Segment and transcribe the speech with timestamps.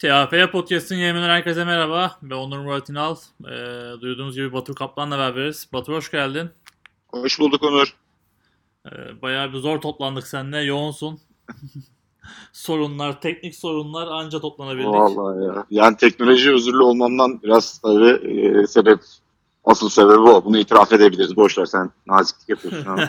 [0.00, 2.18] TAF Podcast'ın yayınından herkese merhaba.
[2.22, 3.16] Ben Onur Murat İnal.
[3.44, 5.68] Ee, duyduğunuz gibi Batur Kaplan'la beraberiz.
[5.72, 6.50] Batur hoş geldin.
[7.08, 7.96] Hoş bulduk Onur.
[8.86, 10.58] Ee, bayağı bir zor toplandık seninle.
[10.58, 11.20] Yoğunsun.
[12.52, 14.88] sorunlar, teknik sorunlar anca toplanabildik.
[14.88, 15.66] Vallahi ya.
[15.70, 19.00] Yani teknoloji özürlü olmamdan biraz tabii e, sebep,
[19.64, 20.44] asıl sebebi o.
[20.44, 21.36] Bunu itiraf edebiliriz.
[21.36, 22.96] Boşver sen naziklik yapıyorsun.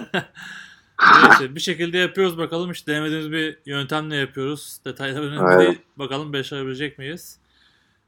[1.24, 2.72] Neyse bir şekilde yapıyoruz bakalım.
[2.72, 4.80] İşte denemediğimiz bir yöntemle yapıyoruz.
[4.86, 5.68] Detaylar önemli Evet.
[5.68, 5.82] değil.
[5.96, 7.38] Bakalım başarabilecek miyiz?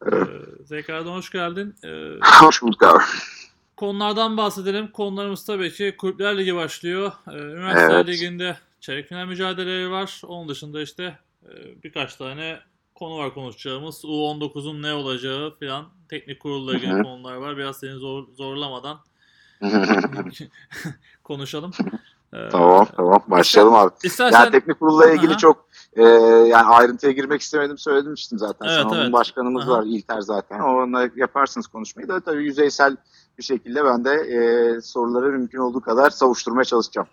[0.05, 0.27] Evet.
[0.61, 1.75] Ee, tekrardan hoş geldin.
[1.83, 3.03] Ee, Hoş bulduk abi.
[3.77, 4.87] Konulardan bahsedelim.
[4.91, 7.11] Konularımız tabii ki Kulüpler Ligi başlıyor.
[7.31, 8.07] Ee, Üniversite Evet.
[8.07, 10.21] Ligi'nde çeyrek final mücadeleleri var.
[10.25, 11.49] Onun dışında işte e,
[11.83, 12.59] birkaç tane
[12.95, 14.03] konu var konuşacağımız.
[14.05, 17.57] U19'un ne olacağı falan teknik kurulla ilgili konular var.
[17.57, 18.99] Biraz seni zor, zorlamadan
[21.23, 21.71] konuşalım.
[22.33, 23.91] Ee, tamam tamam başlayalım abi.
[24.03, 25.37] İstersen Yani teknik kurulla ilgili Aha.
[25.37, 28.65] çok e, yani ayrıntıya girmek istemedim söylemiştim zaten.
[28.67, 29.13] Evet, Sana onun evet.
[29.13, 29.71] başkanımız Aha.
[29.71, 30.59] var İlter zaten.
[30.59, 32.97] Onunla yaparsınız konuşmayı da tabii yüzeysel
[33.37, 37.07] bir şekilde ben de e, soruları mümkün olduğu kadar savuşturmaya çalışacağım.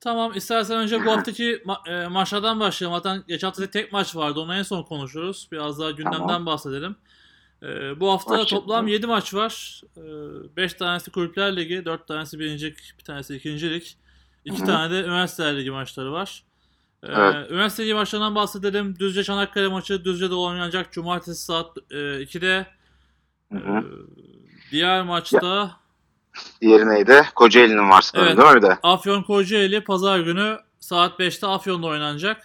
[0.00, 2.98] Tamam istersen önce bu haftaki ma- e, maçlardan başlayalım.
[2.98, 4.40] Zaten geçen hafta tek maç vardı.
[4.40, 5.48] Onu en son konuşuruz.
[5.52, 6.46] Biraz daha gündemden Tamam.
[6.46, 6.96] bahsedelim.
[7.62, 8.48] E, bu hafta Başlayalım.
[8.66, 9.82] toplam 7 maç var.
[10.56, 13.96] 5 tanesi Kulüpler Ligi, 4 tanesi birincilik, bir tanesi ikincilik.
[14.44, 14.66] 2 Hı hı.
[14.66, 16.44] tane de Üniversiteler Ligi maçları var.
[17.02, 17.50] E, Evet.
[17.50, 18.98] Üniversite Ligi maçlarından bahsedelim.
[18.98, 22.66] Düzce Çanakkale maçı Düzce'de oynanacak Cumartesi saat e, 2'de.
[23.52, 23.84] Hı E, hı.
[24.70, 25.70] diğer maçta
[26.60, 27.22] Diğeri neydi?
[27.34, 28.38] Kocaeli'nin var sanırım Evet.
[28.38, 28.78] değil mi bir de?
[28.82, 32.36] Afyon Kocaeli pazar günü saat 5'te Afyon'da oynanacak.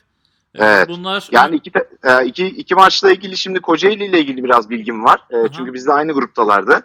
[0.56, 0.90] E, Evet.
[0.90, 1.72] Bunlar Yani iki,
[2.04, 5.20] e, iki, iki maçla ilgili şimdi Kocaeli ile ilgili biraz bilgim var.
[5.32, 5.48] E, Aha.
[5.52, 6.82] çünkü biz de aynı gruptalardı.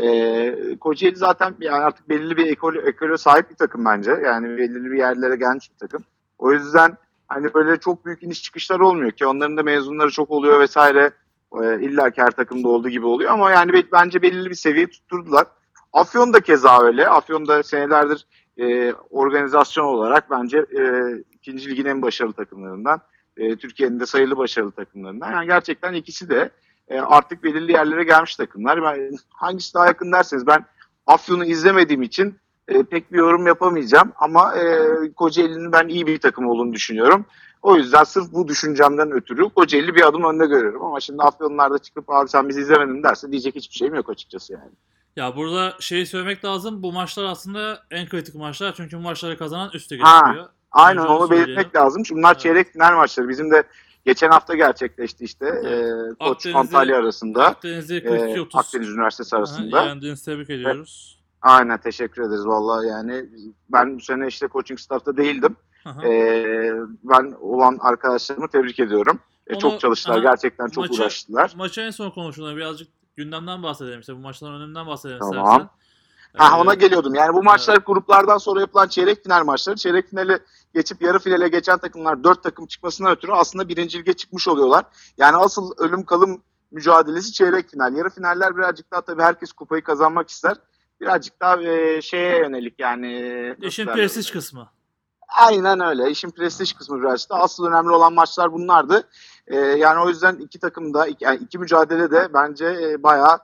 [0.00, 4.10] E, Kocaeli zaten yani artık belirli bir ekol, ekole sahip bir takım bence.
[4.24, 6.04] Yani belirli bir yerlere gelmiş bir takım.
[6.38, 6.96] O yüzden
[7.28, 11.10] hani böyle çok büyük iniş çıkışlar olmuyor ki onların da mezunları çok oluyor vesaire.
[11.62, 14.86] E, İlla ki her takımda olduğu gibi oluyor ama yani be- bence belirli bir seviye
[14.86, 15.46] tutturdular.
[15.92, 17.08] Afyon da keza öyle.
[17.08, 18.26] Afyon da senelerdir
[18.58, 20.82] e, organizasyon olarak bence e,
[21.32, 23.00] ikinci ligin en başarılı takımlarından.
[23.36, 25.32] E, Türkiye'nin de sayılı başarılı takımlarından.
[25.32, 26.50] Yani gerçekten ikisi de
[26.88, 28.82] e, artık belirli yerlere gelmiş takımlar.
[28.82, 30.64] Ben, hangisi daha yakın derseniz ben
[31.06, 34.12] Afyon'u izlemediğim için e, pek bir yorum yapamayacağım.
[34.16, 34.86] Ama e,
[35.16, 37.26] Kocaeli'nin ben iyi bir takım olduğunu düşünüyorum.
[37.62, 40.84] O yüzden sırf bu düşüncemden ötürü Kocaeli bir adım önde görüyorum.
[40.84, 44.52] Ama şimdi Afyonlar da çıkıp abi sen bizi izlemedin derse diyecek hiçbir şeyim yok açıkçası
[44.52, 44.70] yani.
[45.16, 46.82] Ya burada şeyi söylemek lazım.
[46.82, 48.74] Bu maçlar aslında en kritik maçlar.
[48.74, 50.48] Çünkü bu maçları kazanan üste geçiyor.
[50.72, 52.02] Aynen Önce onu belirtmek lazım.
[52.02, 52.40] Çünkü bunlar Evet.
[52.40, 53.28] çeyrek final maçları.
[53.28, 53.62] Bizim de
[54.10, 55.46] geçen hafta gerçekleşti işte.
[55.64, 56.12] Evet.
[56.20, 57.46] E, Koç Antalya arasında.
[57.46, 59.82] Akdeniz'de e, 42-30 Akdeniz Üniversitesi arasında.
[59.84, 61.20] yendiğinizi tebrik ediyoruz.
[61.42, 63.26] Aynen teşekkür ederiz vallahi yani
[63.68, 65.56] ben bu sene işte coaching staff'ta değildim.
[65.84, 66.02] Aha.
[67.04, 69.20] Ben olan arkadaşlarımı tebrik ediyorum.
[69.46, 71.52] Ee, Onu- çok çalıştılar aha, gerçekten çok maçı- uğraştılar.
[71.56, 74.00] Maçı en son konuştuğunda birazcık gündemden bahsedelim.
[74.00, 75.46] İşte bu maçların öneminden bahsedelim Tamam.
[75.46, 75.68] istersen.
[76.36, 77.14] Ha Ee, ona geliyordum.
[77.14, 79.76] Yani bu maçlar gruplardan sonra yapılan çeyrek final maçları.
[79.76, 80.38] Çeyrek finali
[80.74, 84.84] geçip yarı finale geçen takımlar dört takım çıkmasından ötürü aslında birinci lige çıkmış oluyorlar.
[85.18, 87.96] Yani asıl ölüm kalım mücadelesi çeyrek final.
[87.96, 90.56] Yarı finaller birazcık daha tabii herkes kupayı kazanmak ister.
[91.00, 93.12] Birazcık daha e, şeye yönelik yani.
[93.62, 94.68] e, İşin prestij kısmı.
[95.28, 96.10] Aynen öyle.
[96.10, 97.34] İşin prestij kısmı birazcık da.
[97.34, 99.08] Asıl önemli olan maçlar bunlardı.
[99.46, 103.38] Ee, yani o yüzden iki takım da iki, yani iki mücadele de bence e, bayağı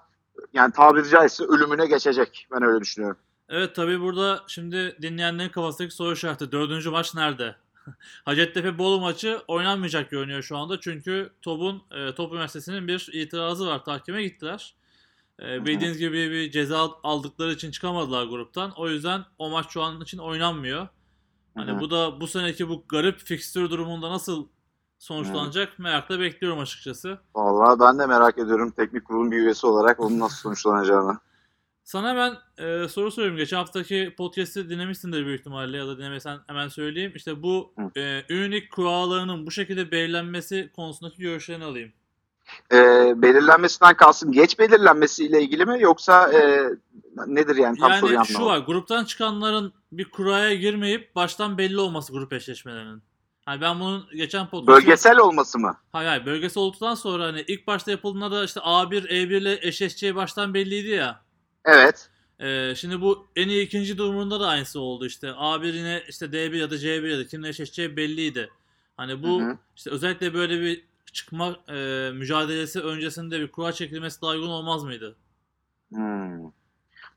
[0.52, 2.46] yani tabiri caizse ölümüne geçecek.
[2.52, 3.18] Ben öyle düşünüyorum.
[3.48, 6.52] Evet tabii burada şimdi dinleyenlerin kafasındaki soru işareti.
[6.52, 7.56] Dördüncü maç nerede?
[8.24, 10.80] Hacettepe Bolu maçı oynanmayacak görünüyor şu anda.
[10.80, 13.84] Çünkü TOB'un, e, TOP Üniversitesi'nin bir itirazı var.
[13.84, 14.74] Tahkime gittiler.
[15.42, 18.72] E, bildiğiniz gibi bir ceza aldıkları için çıkamadılar gruptan.
[18.76, 20.88] O yüzden o maç şu an için oynanmıyor.
[21.54, 24.48] Hani bu da bu seneki bu garip fikstür durumunda nasıl
[24.98, 27.18] sonuçlanacak merakla bekliyorum açıkçası.
[27.34, 31.18] Vallahi ben de merak ediyorum teknik kurulun bir üyesi olarak onun nasıl sonuçlanacağını.
[31.84, 33.36] Sana ben e, soru soruyorum.
[33.36, 37.12] Geçen haftaki podcast'i dinlemişsindir büyük ihtimalle ya da dinlemesen hemen söyleyeyim.
[37.14, 38.00] İşte bu Hı.
[38.00, 41.92] e, ünik kurallarının bu şekilde belirlenmesi konusundaki görüşlerini alayım.
[42.72, 46.70] Ee, belirlenmesinden kalsın geç belirlenmesiyle ilgili mi yoksa e,
[47.26, 48.58] nedir yani tam Yani şu var.
[48.58, 53.02] Gruptan çıkanların bir kuraya girmeyip baştan belli olması grup eşleşmelerinin.
[53.46, 55.76] Hani ben bunun geçen podcast Bölgesel olması mı?
[55.92, 60.14] Hayır hayır bölgesi olduktan sonra hani ilk başta yapıldığında da işte A1 E1 ile eşleşeceği
[60.14, 61.20] baştan belliydi ya.
[61.64, 62.10] Evet.
[62.40, 65.26] Ee, şimdi bu en iyi ikinci durumunda da aynısı oldu işte.
[65.26, 68.50] A1 yine işte D1 ya da C1 ya da kimle eşleşeceği belliydi.
[68.96, 69.58] Hani bu Hı hı.
[69.76, 75.16] işte özellikle böyle bir çıkma e, mücadelesi öncesinde bir kura çekilmesi daha uygun olmaz mıydı?
[75.88, 76.50] Hmm.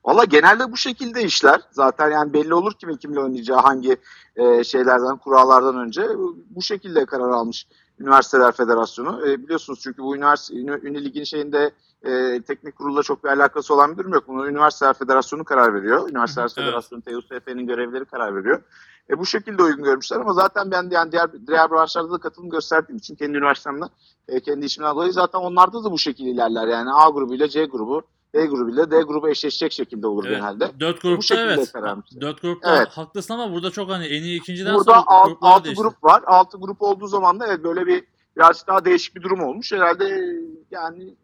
[0.04, 1.60] Valla genelde bu şekilde işler.
[1.70, 3.96] Zaten yani belli olur kimin kimle oynayacağı hangi
[4.36, 6.08] e, şeylerden, kurallardan önce
[6.50, 7.66] bu şekilde karar almış
[8.00, 9.28] Üniversiteler Federasyonu.
[9.28, 11.70] E, biliyorsunuz çünkü bu üniversite, ünü, ligin şeyinde
[12.02, 14.24] e, teknik kurulla çok bir alakası olan bir durum yok.
[14.28, 16.10] Bunu Üniversiteler Federasyonu karar veriyor.
[16.10, 16.54] Üniversiteler Evet.
[16.54, 18.62] Federasyonu, TUSF'nin görevleri karar veriyor.
[19.10, 22.98] E, bu şekilde uygun görmüşler ama zaten ben yani diğer, diğer branşlarda da katılım gösterdiğim
[22.98, 23.84] için kendi üniversitemde,
[24.28, 26.68] e, kendi işimden dolayı zaten onlarda da bu şekilde ilerler.
[26.68, 28.02] Yani A grubuyla C grubu,
[28.34, 30.70] B grubuyla D grubu eşleşecek şekilde olur Evet, genelde.
[30.80, 31.72] Dört Bu grupta şekilde evet.
[31.72, 32.20] karar vermişler.
[32.20, 32.88] Dört grupta Evet.
[32.88, 35.82] haklısın ama burada çok hani en iyi ikinciden Burada sonra alt, gruplar 6 değişti.
[35.82, 36.22] grup var.
[36.26, 38.04] 6 grup olduğu zaman da evet böyle bir
[38.36, 39.72] birazcık daha değişik bir durum olmuş.
[39.72, 40.34] Herhalde
[40.70, 41.14] yani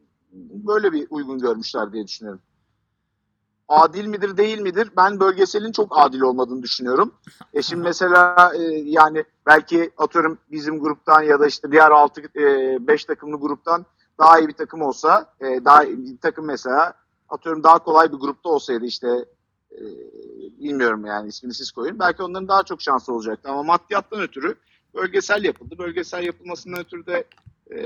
[0.53, 2.41] böyle bir uygun görmüşler diye düşünüyorum.
[3.69, 4.91] Adil midir değil midir?
[4.97, 7.15] Ben bölgeselin çok adil olmadığını düşünüyorum.
[7.55, 13.05] E şimdi mesela e, yani belki atıyorum bizim gruptan ya da işte diğer 6 5
[13.05, 13.87] takımlı gruptan
[14.19, 16.95] daha iyi bir takım olsa, e, daha iyi bir takım mesela
[17.29, 19.09] atıyorum daha kolay bir grupta olsaydı işte
[19.73, 19.81] e,
[20.61, 21.99] bilmiyorum yani ismini siz koyun.
[21.99, 24.55] Belki onların daha çok şansı olacaktı ama maddiyattan ötürü
[24.95, 25.79] bölgesel yapıldı.
[25.79, 27.25] Bölgesel yapılmasından ötürü de
[27.71, 27.79] e,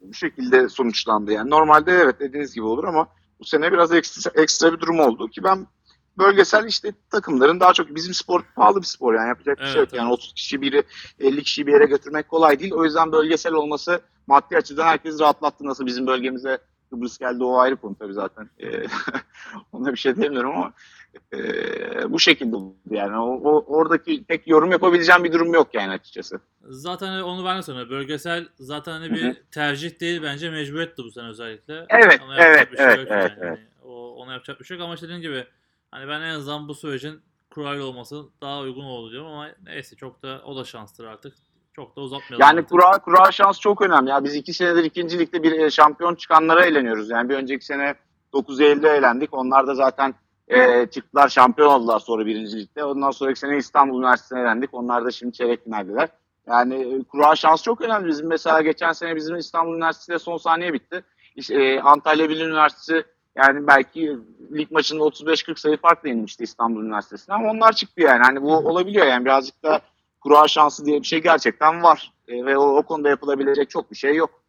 [0.00, 1.32] bu şekilde sonuçlandı.
[1.32, 3.08] Yani normalde evet dediğiniz gibi olur ama
[3.40, 5.66] bu sene biraz ekstra, ekstra bir durum oldu ki ben
[6.18, 9.92] bölgesel işte takımların daha çok bizim spor pahalı bir spor yani yapacak bir şey Evet,
[9.92, 9.98] yok.
[9.98, 10.18] Yani evet.
[10.18, 10.82] 30 kişi biri
[11.20, 12.72] 50 kişiyi bir yere götürmek kolay değil.
[12.72, 15.64] O yüzden bölgesel olması maddi açıdan herkesi rahatlattı.
[15.66, 16.58] Nasıl bizim bölgemize
[16.90, 18.50] Kıbrıs geldi o ayrı konu tabii zaten.
[18.62, 18.86] Ee,
[19.72, 20.72] ona bir şey demiyorum ama
[21.32, 23.16] e, bu şekilde oldu yani.
[23.18, 26.40] O, o- oradaki pek yorum yapabileceğim bir durum yok yani açıkçası.
[26.62, 27.90] Zaten onu ben de söylüyorum.
[27.92, 29.36] Bölgesel zaten hani bir hı.
[29.50, 31.86] tercih değil bence mecburiyetti bu sene özellikle.
[31.88, 33.48] Evet, Ona yapacak evet, bir şey evet, yok evet, yani.
[33.48, 35.46] Hani o, ona yapacak bir şey yok ama işte dediğim gibi
[35.90, 40.22] hani ben en azından bu sürecin kurayla olması daha uygun oldu diyorum ama neyse çok
[40.22, 41.34] da o da şanstır artık.
[41.76, 42.40] Çok da uzatmayalım.
[42.40, 42.70] Yani artık.
[42.70, 44.10] kura, kura şans çok önemli.
[44.10, 47.10] Ya biz iki senedir ikinci ligde bir e, şampiyon çıkanlara eğleniyoruz.
[47.10, 47.94] Yani bir önceki sene
[48.32, 49.34] 9 Eylül'de eğlendik.
[49.34, 50.14] Onlar da zaten
[50.48, 52.84] e, çıktılar şampiyon oldular sonra birinci ligde.
[52.84, 54.74] Ondan sonraki sene İstanbul Üniversitesi'ne eğlendik.
[54.74, 56.08] Onlar da şimdi çeyrek finaldeler.
[56.46, 58.08] Yani e, kura şans çok önemli.
[58.08, 61.04] Bizim mesela geçen sene bizim İstanbul Üniversitesi'de son saniye bitti.
[61.36, 63.04] İşte, e, Antalya Bilim Üniversitesi
[63.36, 64.18] yani belki
[64.52, 68.22] lig maçında 35-40 sayı farkla yenilmişti İstanbul Üniversitesi'ne ama onlar çıktı yani.
[68.22, 69.80] Hani bu olabiliyor yani birazcık da
[70.24, 72.12] kura şansı diye bir şey gerçekten var.
[72.28, 74.42] E, ve o, o konuda yapılabilecek çok bir şey yok.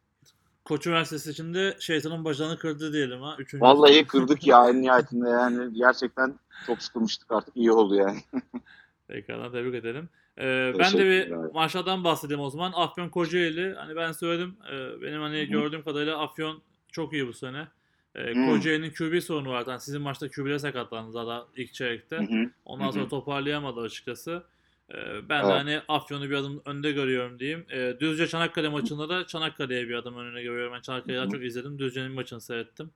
[0.66, 3.36] Koç Üniversitesi şimdi şeytanın bacağını kırdı diyelim ha.
[3.39, 8.19] Üçüncü Vallahi kırdık ya en nihayetinde yani gerçekten çok sıkılmıştık artık iyi oldu yani.
[9.07, 10.10] Pekala tebrik edelim.
[10.38, 12.72] Ee, ben de bir maçlardan bahsedeyim o zaman.
[12.75, 16.62] Afyon Kocaeli hani ben söyledim e, benim hani Hı gördüğüm kadarıyla Afyon
[16.92, 17.68] çok iyi bu sene.
[18.16, 18.33] E.
[18.33, 19.63] Kocaeli'nin QB sorunu var.
[19.68, 22.18] Yani sizin maçta QB'de sakatlandı zaten ilk çeyrekte.
[22.18, 22.50] Hı hı.
[22.66, 24.44] Ondan sonra toparlayamadı açıkçası.
[24.93, 24.95] E,
[25.29, 25.61] ben de Evet.
[25.61, 27.65] hani Afyon'u bir adım önde görüyorum diyeyim.
[27.69, 30.73] E, Düzce Çanakkale maçında da Çanakkale'ye bir adım önüne görüyorum.
[30.75, 31.79] Ben Çanakkale'yi çok izledim.
[31.79, 32.91] Düzce'nin maçını seyrettim.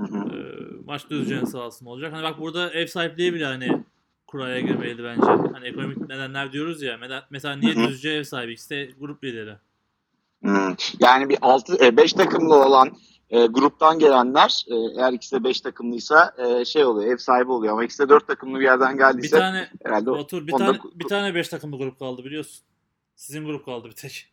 [0.00, 0.04] E,
[0.84, 2.12] maç Düzce'nin sahasında olacak.
[2.12, 3.84] Hani bak burada ev sahipliği bile hani
[4.26, 5.26] kuraya girmeliydi bence.
[5.52, 6.98] Hani ekonomik nedenler diyoruz ya.
[7.30, 7.76] Mesela niye.
[7.76, 8.52] Düzce ev sahibi?
[8.52, 9.54] İkisi de grup lideri.
[10.42, 10.74] Hmm.
[11.00, 12.90] Yani bir 6 5 takımlı olan
[13.30, 17.72] e, gruptan gelenler e, eğer ikisi de 5 takımlıysa e, şey oluyor ev sahibi oluyor
[17.72, 20.66] ama ikisi de 4 takımlı bir yerden Bir geldiyse tane herhalde o- Batur bir onda
[20.66, 22.64] tane bir tane 5 takımlı grup kaldı biliyorsun.
[23.16, 24.32] Sizin grup kaldı bir tek.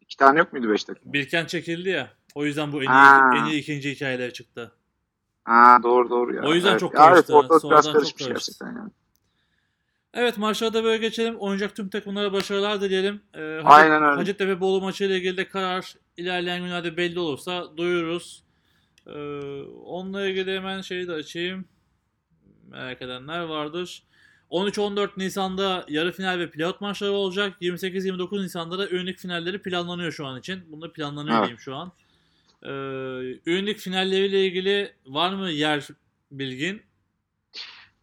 [0.00, 1.12] iki tane yok muydu 5 takım?
[1.12, 2.10] Birken çekildi ya.
[2.34, 4.72] O yüzden bu en iyi, en iyi ikinci hikayeleri çıktı.
[5.44, 6.42] Ha doğru doğru ya.
[6.42, 6.80] O yüzden evet.
[6.80, 7.36] çok Ya evet, karıştı.
[7.36, 8.52] ortalık biraz çok karışmış karıştı.
[8.64, 8.90] gerçekten yani.
[10.14, 11.36] Evet maçlara da böyle geçelim.
[11.36, 13.22] Oynayacak tüm takımlara başarılar dileyelim.
[13.34, 14.16] Ee, Hacet, Aynen öyle.
[14.16, 18.42] Hacettepe Bolu maçı ile ilgili de karar ilerleyen günlerde belli olursa duyururuz.
[19.06, 19.10] Ee,
[19.84, 21.64] onunla ilgili hemen şeyi de açayım.
[22.68, 24.02] Merak edenler vardır.
[24.50, 27.56] 13-14 Nisan'da yarı final ve playout maçları olacak.
[27.60, 30.62] 28-29 Nisan'da da ünlük finalleri planlanıyor şu an için.
[30.68, 31.44] Bunu planlanıyor Evet.
[31.44, 31.92] diyeyim şu an.
[32.62, 32.70] Ee,
[33.46, 35.88] ünlük finalleriyle ilgili var mı yer
[36.30, 36.82] bilgin?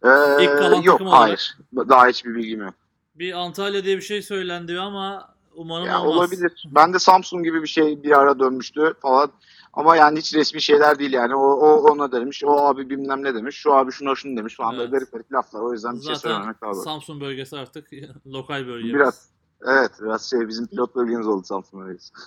[0.04, 1.22] Ee, İlk kalan yok takım olarak.
[1.22, 1.58] hayır.
[1.76, 2.74] Daha hiçbir bilgim yok.
[3.16, 6.16] Bir Antalya diye bir şey söylendi ama umarım Ya olmaz.
[6.18, 6.64] olabilir.
[6.76, 9.32] Ben de Samsung gibi bir şey bir ara dönmüştü falan.
[9.74, 11.36] Ama yani hiç resmi şeyler değil yani.
[11.36, 14.72] O, o ona demiş, o abi bilmem ne demiş, şu abi şuna şunu demiş falan
[14.72, 14.92] böyle Evet.
[14.94, 15.62] garip garip laflar.
[15.62, 16.76] O yüzden bir şey Zaten doğru.
[16.76, 17.90] Samsun bölgesi artık
[18.28, 18.94] lokal bölge.
[18.94, 19.30] Biraz.
[19.68, 22.14] Evet biraz şey bizim pilot bölgemiz oldu Samsun bölgesi.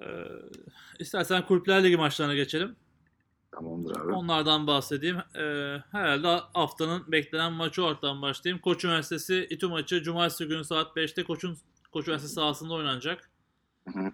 [0.00, 0.04] Ee,
[0.98, 2.76] istersen Kulüpler Ligi maçlarına geçelim.
[3.52, 4.12] Tamamdır abi.
[4.12, 5.16] Onlardan bahsedeyim.
[5.16, 8.62] Ee, herhalde haftanın beklenen maçı oradan başlayayım.
[8.62, 11.58] Koç Üniversitesi İTÜ maçı Cumartesi günü saat 5'te Koç'un
[11.92, 13.30] Koç Üniversitesi sahasında oynanacak.
[13.88, 14.12] Hı hı.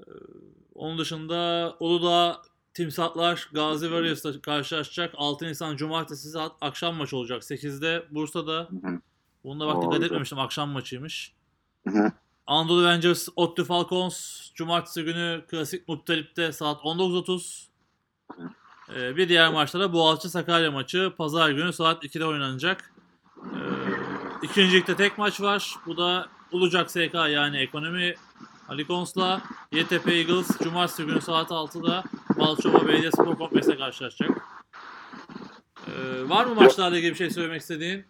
[0.00, 0.04] Ee,
[0.74, 2.42] onun dışında Uludağ
[2.74, 5.14] Timsahlar Gazi Warriors'la karşılaşacak.
[5.16, 7.42] 6 Nisan Cumartesi saat akşam maçı olacak.
[7.42, 8.68] 8'de Bursa'da.
[8.70, 9.00] Hı hı.
[9.44, 10.06] Bunda bak dikkat güzel.
[10.06, 10.38] etmemiştim.
[10.38, 11.34] Akşam maçıymış.
[12.46, 17.71] Anadolu Rangers Ottu Falcons Cumartesi günü Klasik Muttalip'te saat 19.30.
[18.96, 22.92] Ee, bir diğer maçta da Boğaziçi Sakarya maçı Pazar günü saat 2'de oynanacak.
[23.38, 23.58] Ee,
[24.42, 25.74] ikinci ligde tek maç var.
[25.86, 28.14] Bu da Ulucak SK yani ekonomi
[28.68, 29.40] Ali Kons'la
[29.72, 32.04] YTP Eagles Cumartesi günü saat 6'da
[32.38, 34.30] Balçova Belediyespor Kompleks'e karşılaşacak.
[35.86, 38.04] Ee, var mı maçlarla ilgili bir şey söylemek istediğin?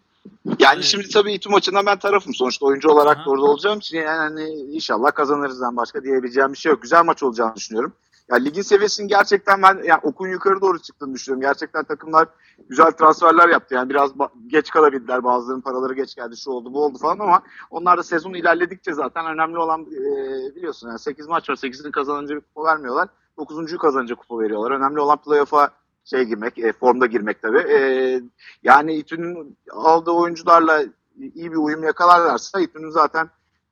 [0.59, 0.83] Yani Evet.
[0.83, 2.33] şimdi tabii İTÜ maçından ben tarafım.
[2.33, 3.25] Sonuçta oyuncu olarak Aha.
[3.25, 6.81] da orada olacağım için yani hani inşallah kazanırızdan başka diyebileceğim bir şey yok.
[6.81, 7.93] Güzel maç olacağını düşünüyorum.
[8.33, 11.41] Ya ligin seviyesinin gerçekten ben yani okun yukarı doğru çıktığını düşünüyorum.
[11.41, 12.27] Gerçekten takımlar
[12.69, 13.75] güzel transferler yaptı.
[13.75, 14.11] Yani biraz
[14.47, 15.23] geç kalabildiler.
[15.23, 16.37] Bazılarının paraları geç geldi.
[16.37, 20.87] Şu oldu bu oldu falan ama onlar da sezon ilerledikçe zaten önemli olan e, biliyorsun
[20.87, 21.55] yani 8 maç var.
[21.55, 23.09] 8'ini kazanınca bir kupa vermiyorlar.
[23.37, 24.71] 9.yu kazanınca kupa veriyorlar.
[24.71, 25.69] Önemli olan playoff'a
[26.05, 27.71] şey girmek, e, formda girmek tabii.
[27.71, 28.21] E,
[28.63, 30.83] yani İTÜ'nün aldığı oyuncularla
[31.17, 33.29] iyi bir uyum yakalarlarsa İTÜ'nün zaten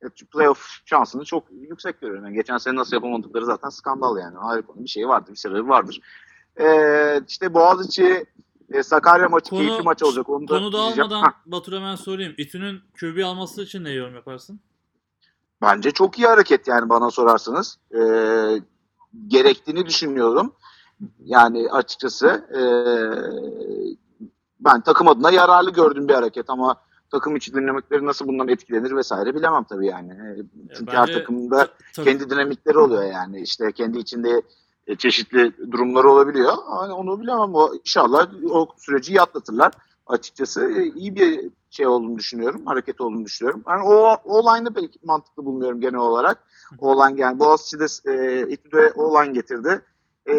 [0.09, 2.25] playoff şansını çok yüksek görüyorum.
[2.25, 4.37] Yani geçen sene nasıl yapamadıkları zaten skandal yani.
[4.37, 6.01] Harika bir şey vardır, bir sebebi vardır.
[6.59, 6.65] E,
[7.27, 8.25] işte Boğaziçi
[8.71, 10.29] e, Sakarya maçı Konu- keyifli maç olacak.
[10.29, 12.33] Onu da Konu dağılmadan Batur hemen sorayım.
[12.37, 14.59] İTÜ'nün QB alması için ne yorum yaparsın?
[15.61, 17.77] bence çok iyi hareket yani bana sorarsanız.
[17.95, 18.01] E,
[19.27, 20.53] gerektiğini düşünüyorum.
[21.19, 22.61] Yani açıkçası e,
[24.59, 26.75] ben takım adına yararlı gördüğüm bir hareket ama
[27.11, 30.11] takım içi dinamikleri nasıl bundan etkilenir vesaire bilemem tabii yani.
[30.11, 30.43] E, Ya
[30.77, 33.41] Çünkü her bence takımda ta- ta- kendi dinamikleri oluyor yani.
[33.41, 34.41] İşte kendi içinde
[34.87, 36.53] e, çeşitli durumları olabiliyor.
[36.69, 37.55] Hani onu bilemem.
[37.55, 39.73] O, inşallah o süreci iyi atlatırlar.
[40.07, 42.65] Açıkçası e, iyi bir şey olduğunu düşünüyorum.
[42.65, 43.63] Hareket olduğunu düşünüyorum.
[43.67, 46.43] Yani o, o line'ı pek mantıklı bulmuyorum genel olarak.
[46.79, 49.81] O line yani Boğaziçi'de e, İTÜ'de o line getirdi.
[50.27, 50.33] E,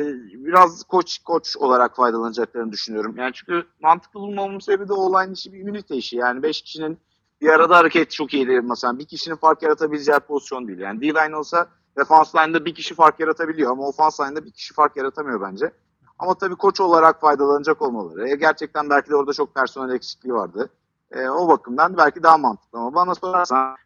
[0.45, 3.15] biraz koç koç olarak faydalanacaklarını düşünüyorum.
[3.17, 6.17] Yani çünkü mantıklı bulmamın sebebi de o line işi bir ünite işi.
[6.17, 6.99] Yani 5 kişinin
[7.41, 8.99] bir arada hareket çok iyi değil mesela.
[8.99, 10.79] Bir kişinin fark yaratabileceği pozisyon değil.
[10.79, 14.97] Yani D-line olsa defans line'da bir kişi fark yaratabiliyor ama offense line'da bir kişi fark
[14.97, 15.73] yaratamıyor bence.
[16.19, 18.29] Ama tabii koç olarak faydalanacak olmaları.
[18.29, 20.71] E, gerçekten belki de orada çok personel eksikliği vardı.
[21.11, 23.77] E, o bakımdan belki daha mantıklı ama bana sorarsan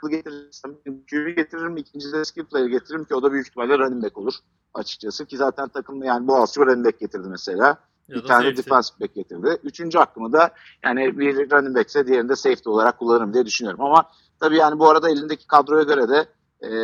[0.00, 4.04] kılı getirirsem QB getiririm, ikinci de skill player getiririm ki o da büyük ihtimalle running
[4.04, 4.34] back olur
[4.74, 5.26] açıkçası.
[5.26, 7.66] Ki zaten takım yani Boğaziçi running back getirdi mesela.
[8.08, 8.62] ya bir tane safety.
[8.62, 9.60] defensive back getirdi.
[9.64, 10.50] Üçüncü hakkımı da
[10.84, 13.84] yani bir running back ise diğerini de safety olarak kullanırım diye düşünüyorum.
[13.84, 16.26] Ama tabii yani bu arada elindeki kadroya göre de
[16.60, 16.76] e,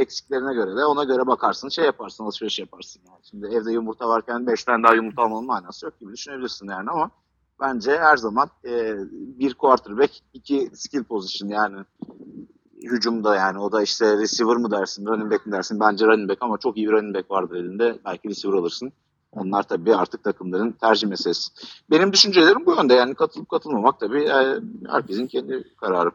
[0.00, 3.02] eksiklerine göre de ona göre bakarsın şey yaparsın alışveriş yaparsın.
[3.08, 3.18] Yani.
[3.30, 7.10] Şimdi evde yumurta varken beş tane daha yumurta almanın manası yok gibi düşünebilirsin yani ama
[7.62, 11.76] bence her zaman e, bir quarterback iki skill position yani
[12.82, 16.42] hücumda yani o da işte receiver mı dersin running back mi dersin bence running back
[16.42, 18.92] ama çok iyi bir running back vardır elinde belki receiver alırsın.
[19.32, 21.52] Onlar tabii artık takımların tercih meselesi.
[21.90, 26.10] Benim düşüncelerim bu yönde yani katılıp katılmamak tabii e, herkesin kendi kararı.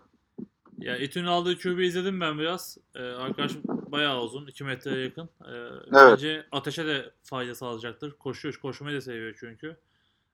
[0.77, 2.77] Ya İTÜ'nün aldığı QB izledim ben biraz.
[2.95, 4.47] Ee, arkadaş bayağı uzun.
[4.47, 5.29] 2 metreye yakın.
[5.41, 6.11] Ee, Evet.
[6.11, 8.11] Bence ateşe de fayda sağlayacaktır.
[8.11, 9.77] Koşuyor, koşmayı da seviyor çünkü.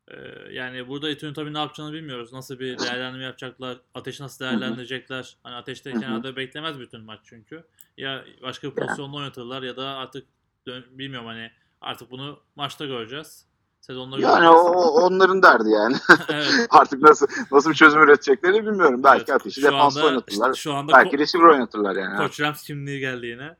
[0.07, 0.15] Ee,
[0.51, 2.33] yani burada İTÜ'nün tabii ne yapacağını bilmiyoruz.
[2.33, 5.37] Nasıl bir değerlendirme yapacaklar, ateşi nasıl değerlendirecekler.
[5.43, 7.63] Hani ateşte kenarda beklemez bütün maç çünkü.
[7.97, 10.27] Ya başka bir pozisyonda oynatırlar ya da artık
[10.67, 13.45] bilmiyorum hani artık bunu maçta göreceğiz.
[13.81, 14.55] Sezonda Yani göreceğiz.
[14.55, 15.95] o, onların derdi yani.
[16.29, 16.47] evet.
[16.69, 19.03] Artık nasıl nasıl bir çözüm üreteceklerini bilmiyorum.
[19.03, 19.41] Belki evet.
[19.41, 20.53] ateşi defansta oynatırlar.
[20.53, 22.17] Şu anda Belki receiver oynatırlar yani.
[22.17, 23.55] Koç Rams kimliği geldi yine.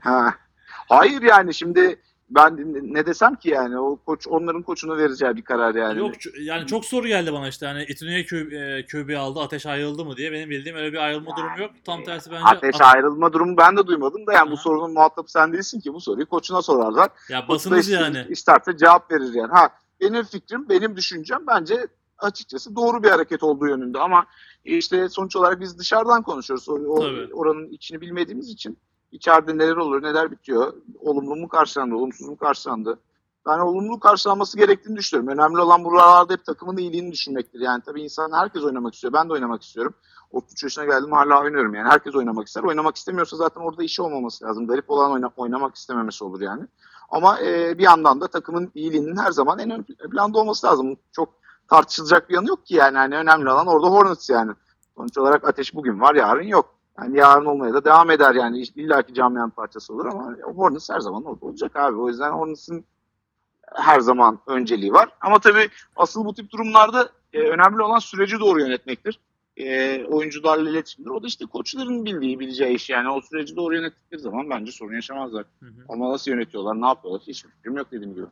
[0.00, 0.34] Ha.
[0.68, 2.00] Hayır yani şimdi
[2.30, 2.56] ben
[2.94, 5.98] ne desem ki yani o koç onların koçuna vereceği bir karar yani.
[5.98, 8.26] Yok yani çok soru geldi bana işte hani İtuni'ye
[8.86, 10.32] QB aldı ateş ayrıldı mı diye.
[10.32, 11.70] Benim bildiğim öyle bir ayrılma durumu yok.
[11.84, 14.62] Tam tersi bence Ateş at- ayrılma durumu ben de duymadım da yani bu Aha.
[14.62, 17.08] sorunun muhatabı sen değilsin ki bu soruyu koçuna sorarlar.
[17.30, 18.26] ya basınız işte- yani.
[18.28, 19.50] isterse cevap verir yani.
[19.52, 19.68] Ha
[20.00, 21.86] benim fikrim, benim düşüncem bence
[22.18, 24.26] açıkçası doğru bir hareket olduğu yönünde ama
[24.64, 26.68] işte sonuç olarak biz dışarıdan konuşuyoruz.
[26.68, 27.34] O, o- Tabii.
[27.34, 28.78] oranın içini bilmediğimiz için
[29.14, 32.98] içeride neler olur, neler bitiyor, olumlu mu karşılandı, olumsuz mu karşılandı.
[33.46, 35.38] Ben olumlu karşılanması gerektiğini düşünüyorum.
[35.38, 37.60] Önemli olan buralarda hep takımın iyiliğini düşünmektir.
[37.60, 39.12] Yani tabii insan herkes oynamak istiyor.
[39.12, 39.94] Ben de oynamak istiyorum.
[40.30, 41.88] 33 yaşına geldim hala oynuyorum yani.
[41.88, 42.62] Herkes oynamak ister.
[42.62, 44.66] Oynamak istemiyorsa zaten orada işi olmaması lazım.
[44.66, 46.62] Garip olan oyna- oynamak istememesi olur yani.
[47.10, 50.96] Ama e, bir yandan da takımın iyiliğinin her zaman en ön planda olması lazım.
[51.12, 51.28] Çok
[51.68, 52.96] tartışılacak bir yanı yok ki yani.
[52.96, 54.52] yani önemli olan orada Hornets yani.
[54.96, 56.73] Sonuç olarak ateş bugün var yarın yok.
[56.98, 58.62] Yani yarın olmaya da devam eder yani.
[58.62, 61.96] İlla ki camianın parçası olur ama Hornets her zaman orada olacak abi.
[61.96, 62.84] O yüzden Hornets'ın
[63.74, 65.08] her zaman önceliği var.
[65.20, 69.18] Ama tabii asıl bu tip durumlarda e, önemli olan süreci doğru yönetmektir.
[69.56, 71.10] E, oyuncularla iletişimdir.
[71.10, 73.10] O da işte koçların bildiği, bileceği iş yani.
[73.10, 75.44] O süreci doğru yönettikleri zaman bence sorun yaşamazlar.
[75.60, 75.84] Hı hı.
[75.88, 78.26] Ama nasıl yönetiyorlar, ne yapıyorlar hiç fikrim yok dediğim gibi.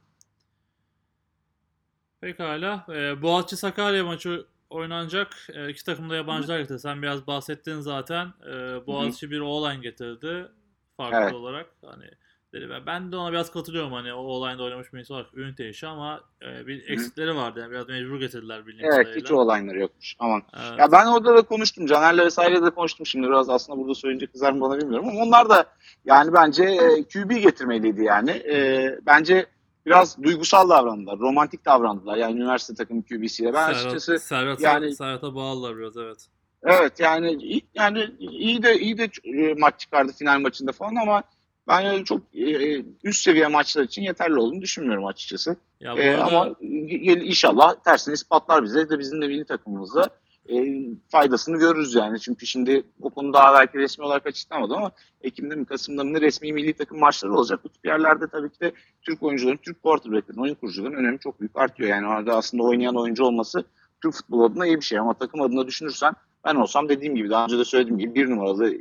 [2.21, 2.87] Pekala.
[2.89, 5.37] Ee, Boğaziçi Sakarya maçı oynanacak.
[5.55, 6.79] Ee, iki takım da yabancılar getirdi.
[6.81, 8.27] Sen biraz bahsettin zaten.
[8.47, 10.49] Ee, Boğaziçi bir O-line getirdi.
[10.97, 11.33] Farklı Evet.
[11.35, 11.67] olarak.
[11.87, 12.05] Hani
[12.53, 15.87] Dedi ben- de ona biraz katılıyorum hani o olayda oynamış bir insan olarak ünite işi
[15.87, 19.21] ama e, bir eksikleri vardı yani biraz mecbur getirdiler bildiğim Evet kadarıyla.
[19.21, 20.17] hiç olayları yokmuş.
[20.19, 20.43] Aman.
[20.69, 20.79] Evet.
[20.79, 21.87] Ya ben orada da konuştum.
[21.87, 23.07] Caner'le vesaire de konuştum.
[23.07, 25.67] Şimdi biraz aslında burada söyleyince kızar mı bana bilmiyorum ama onlar da
[26.05, 28.31] yani bence e, QB getirmeliydi yani.
[28.31, 29.47] E, bence
[29.87, 31.19] biraz duygusal davrandılar.
[31.19, 32.17] Romantik davrandılar.
[32.17, 33.53] Yani üniversite takımı QB'siyle.
[33.55, 36.27] Ben Serhat- açıkçası Serhat'a, yani- Serhat'a bağlılar biraz evet.
[36.63, 41.23] evet yani yani iyi de iyi de e, maç çıkardı final maçında falan ama
[41.69, 45.57] ben öyle çok e, üst seviye maçlar için yeterli olduğunu düşünmüyorum açıkçası.
[45.81, 50.09] Ya Ee, arada ama inşallah tersini ispatlar bize de bizim de milli takımımızda
[50.49, 52.21] e, faydasını görürüz yani.
[52.21, 56.53] Çünkü şimdi o konu daha belki resmi olarak açıklamadı ama Ekim'de mi Kasım'da mı resmi
[56.53, 57.61] milli takım maçları olacak.
[57.65, 58.73] Bu tip yerlerde tabii ki de
[59.03, 61.91] Türk oyuncuların, Türk quarterback'lerin, oyun kurucuların önemi çok büyük artıyor.
[61.91, 63.65] Yani orada aslında oynayan oyuncu olması
[64.03, 67.45] Türk futbol adına iyi bir şey ama takım adına düşünürsen ben olsam dediğim gibi daha
[67.45, 68.73] önce de söylediğim gibi bir numaralı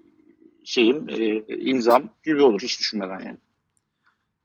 [0.64, 3.38] şeyim, e, imzam gibi olur hiç düşünmeden yani.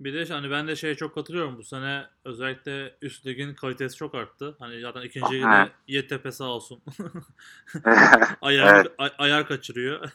[0.01, 4.15] Bir de hani ben de şeye çok katılıyorum bu sene özellikle üst ligin kalitesi çok
[4.15, 4.57] arttı.
[4.59, 5.69] Hani zaten ikinci ligde.
[5.89, 6.83] YTP sağ olsun.
[8.41, 8.93] ayar, Evet.
[8.99, 10.11] ay- ayar kaçırıyor.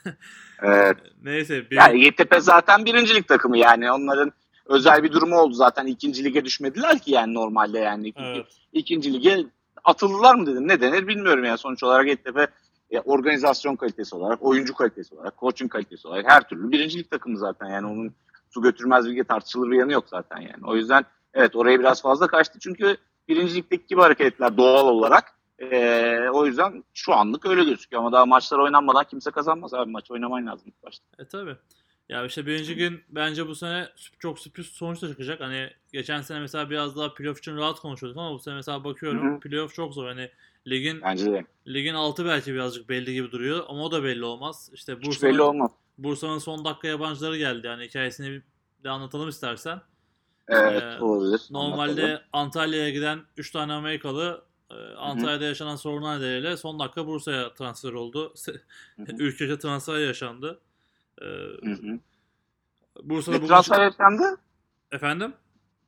[0.61, 0.97] evet.
[1.23, 3.91] Neyse bir, Yani YTP zaten birincilik takımı yani.
[3.91, 4.31] Onların
[4.65, 5.85] özel bir durumu oldu zaten.
[5.85, 8.07] ikinci lige düşmediler ki yani normalde yani.
[8.07, 8.57] İkinci, evet.
[8.73, 9.45] ikinci lige
[9.83, 10.67] atıldılar mı dedim.
[10.67, 11.57] Ne denir bilmiyorum yani.
[11.57, 12.49] Sonuç olarak YTP
[13.05, 17.67] organizasyon kalitesi olarak, oyuncu kalitesi olarak, coaching kalitesi olarak her türlü birincilik takımı zaten.
[17.69, 18.15] Yani onun
[18.53, 20.65] su götürmez bir tartışılır bir yanı yok zaten yani.
[20.65, 22.59] O yüzden evet oraya biraz fazla kaçtı.
[22.59, 25.23] Çünkü birincilikteki gibi hareketler doğal olarak
[25.59, 30.11] e, o yüzden şu anlık öyle gözüküyor ama daha maçlar oynanmadan kimse kazanmaz abi maç
[30.11, 31.05] oynaman lazım ilk başta.
[31.19, 31.55] E tabi.
[32.09, 33.87] Ya işte birinci gün bence bu sene
[34.19, 35.41] çok sürpriz sonuç da çıkacak.
[35.41, 39.31] Hani geçen sene mesela biraz daha playoff için rahat konuşuyorduk ama bu sene mesela bakıyorum
[39.31, 39.39] Hı hı.
[39.39, 40.07] playoff çok zor.
[40.07, 40.29] Hani
[40.67, 41.45] ligin Bence de.
[41.67, 44.69] ligin altı belki birazcık belli gibi duruyor ama o da belli olmaz.
[44.73, 45.71] İşte Hiç Bursa'nın belli olmaz.
[46.03, 47.67] Bursa'nın son dakika yabancıları geldi.
[47.67, 48.43] Yani hikayesini bir
[48.83, 49.81] de anlatalım istersen.
[50.47, 51.41] Evet Ee, olabilir.
[51.51, 52.21] Normalde Anlatalım.
[52.33, 58.33] Antalya'ya giden 3 tane Amerikalı e, Antalya'da yaşanan sorunlar nedeniyle son dakika Bursa'ya transfer oldu.
[58.97, 60.59] Ülkece transfer yaşandı.
[61.21, 61.25] Ee.
[63.03, 64.37] Bursa'da bugün transfer yaşandı?
[64.91, 65.33] efendim?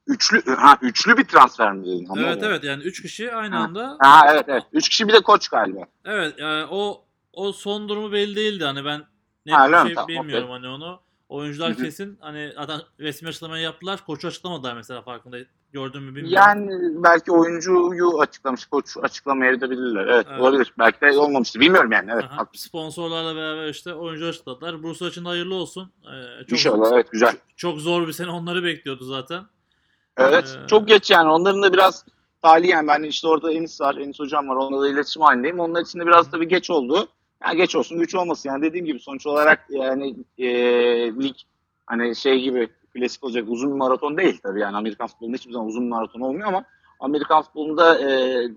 [0.07, 2.05] Üçlü, ha, üçlü bir transfer mi dedin?
[2.05, 2.25] Anlamadım.
[2.33, 3.61] Evet evet yani 3 kişi aynı Ha.
[3.61, 3.97] anda.
[3.99, 4.63] Ha, evet evet.
[4.73, 5.85] Üç kişi bir de koç galiba.
[6.05, 9.03] Evet yani o o son durumu belli değildi hani ben
[9.45, 10.99] net Ha, bir şey Tamam, bilmiyorum hani onu.
[11.29, 14.05] Oyuncular kesin hani zaten resmi açıklamayı yaptılar.
[14.05, 15.37] Koçu açıklamadılar mesela farkında
[15.71, 16.31] gördün mü bilmiyorum.
[16.35, 16.71] Yani
[17.03, 20.07] belki oyuncuyu açıklamış, koç açıklamayabilirler.
[20.07, 20.41] Evet, Evet.
[20.41, 20.73] olabilir.
[20.79, 21.59] Belki de olmamıştır.
[21.59, 22.11] Bilmiyorum yani.
[22.13, 22.47] Evet, Aha.
[22.53, 24.83] Sponsorlarla beraber işte oyuncu açıkladılar.
[24.83, 25.91] Bursa için hayırlı olsun.
[26.03, 27.33] Ee, çok, İnşallah evet güzel.
[27.55, 29.43] çok zor bir sene onları bekliyordu zaten.
[30.17, 31.29] Evet Ee, çok geç yani.
[31.29, 32.05] Onların da biraz
[32.41, 34.55] taliyen ben işte orada Enis var, Enis hocam var.
[34.55, 35.59] Onunla da iletişim halindeyim.
[35.59, 37.07] Onlar için de biraz tabii geç oldu.
[37.43, 38.49] Yani geç olsun, güç olmasın.
[38.49, 40.47] Yani dediğim gibi sonuç olarak yani e,
[41.23, 41.35] lig
[41.85, 44.59] hani şey gibi klasik olacak uzun bir maraton değil tabii.
[44.59, 46.63] Yani Amerikan futbolunda hiçbir zaman uzun bir maraton olmuyor ama
[46.99, 48.47] Amerikan futbolunda e,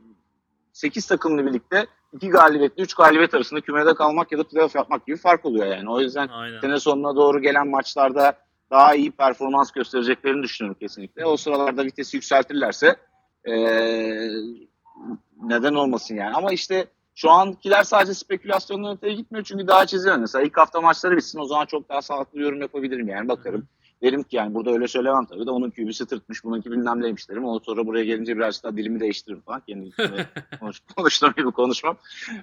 [0.73, 5.17] 8 takımlı birlikte 2 galibiyetle 3 galibiyet arasında kümede kalmak ya da playoff yapmak gibi
[5.17, 5.91] fark oluyor yani.
[5.91, 6.61] O yüzden Aynen.
[6.61, 8.39] sene sonuna doğru gelen maçlarda
[8.71, 11.27] daha iyi performans göstereceklerini düşünüyorum kesinlikle.
[11.27, 12.97] O sıralarda vitesi yükseltirlerse
[13.47, 14.31] eee,
[15.43, 16.35] neden olmasın yani.
[16.37, 20.17] Ama işte şu ankiler sadece spekülasyondan öteye gitmiyor çünkü daha çiziyor.
[20.17, 23.69] Mesela ilk hafta maçları bitsin o zaman çok daha sağlıklı yorum yapabilirim yani bakarım.
[24.03, 27.45] Derim ki yani burada öyle söylemem tabii de onun QB'si tırtmış, bununki bilmem neymiş derim.
[27.45, 29.61] Ondan sonra buraya gelince biraz daha dilimi değiştiririm falan.
[29.61, 29.91] Kendi
[30.61, 31.97] konuş, konuştuğum gibi konuşmam.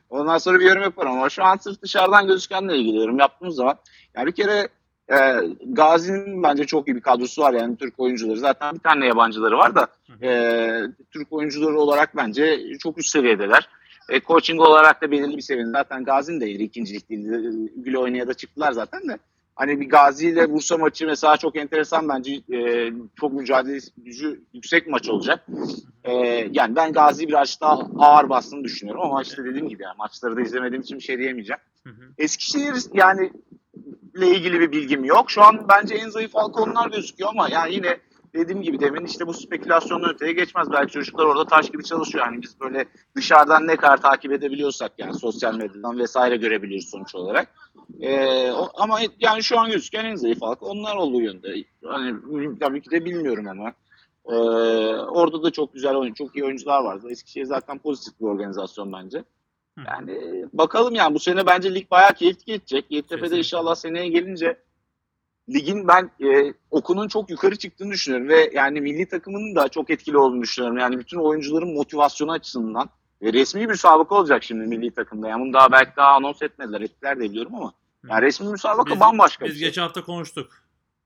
[0.09, 3.75] Ondan sonra bir yorum yaparım ama şu an sırf dışarıdan gözükenle ilgili yorum yaptığımız zaman
[4.15, 4.67] yani bir kere
[5.11, 5.17] e,
[5.65, 8.39] Gazi'nin bence çok iyi bir kadrosu var yani Türk oyuncuları.
[8.39, 9.87] Zaten bir tane yabancıları var da
[10.21, 10.81] e,
[11.11, 13.69] Türk oyuncuları olarak bence çok üst seviyedeler.
[14.09, 15.71] E, coaching olarak da belirli bir seviyede.
[15.71, 17.27] Zaten Gazi'nin de yeri ikincilik değil.
[17.75, 19.17] Gül oynaya da çıktılar zaten de.
[19.55, 22.33] Hani bir Gazi ile Bursa maçı mesela çok enteresan bence.
[22.53, 25.45] E, çok mücadele gücü yüksek maç olacak.
[26.03, 26.13] E,
[26.51, 30.41] yani ben Gazi'yi biraz daha ağır bastığını düşünüyorum ama işte dediğim gibi yani maçları da
[30.41, 31.59] izlemediğim için bir şey diyemeyeceğim.
[31.83, 32.13] Hı hı.
[32.17, 33.31] Eskişehir yani
[34.15, 35.31] ile ilgili bir bilgim yok.
[35.31, 37.97] Şu an bence en zayıf halka onlar gözüküyor ama yani yine
[38.35, 40.67] dediğim gibi demin işte bu spekülasyonun öteye geçmez.
[40.71, 42.25] Belki çocuklar orada taş gibi çalışıyor.
[42.25, 47.47] Yani biz böyle dışarıdan ne kadar takip edebiliyorsak yani sosyal medyadan vesaire görebiliyoruz sonuç olarak.
[48.01, 51.55] Ee, o- ama yani şu an gözüken en zayıf halka onlar olduğu yönde.
[51.85, 52.15] Hani
[52.59, 53.73] tabii ki de bilmiyorum ama.
[54.29, 54.33] Ee,
[54.95, 56.99] orada da çok güzel oyun, çok iyi oyuncular var.
[57.09, 59.23] Eskişehir zaten pozitif bir organizasyon bence.
[59.87, 62.85] Yani bakalım yani bu sene bence lig bayağı keyifli geçecek.
[62.89, 63.37] Kesinlikle.
[63.37, 64.57] inşallah seneye gelince
[65.49, 70.17] ligin ben e, okunun çok yukarı çıktığını düşünüyorum ve yani milli takımının da çok etkili
[70.17, 70.77] olduğunu düşünüyorum.
[70.77, 72.89] Yani bütün oyuncuların motivasyonu açısından
[73.21, 75.27] ve resmi bir müsabaka olacak şimdi milli takımda.
[75.29, 77.73] Yani bunu daha belki daha anons etmediler, ettiler de biliyorum ama
[78.09, 79.67] yani resmi müsabaka Biz- bambaşka Biz bir şey.
[79.67, 80.51] geçen hafta konuştuk.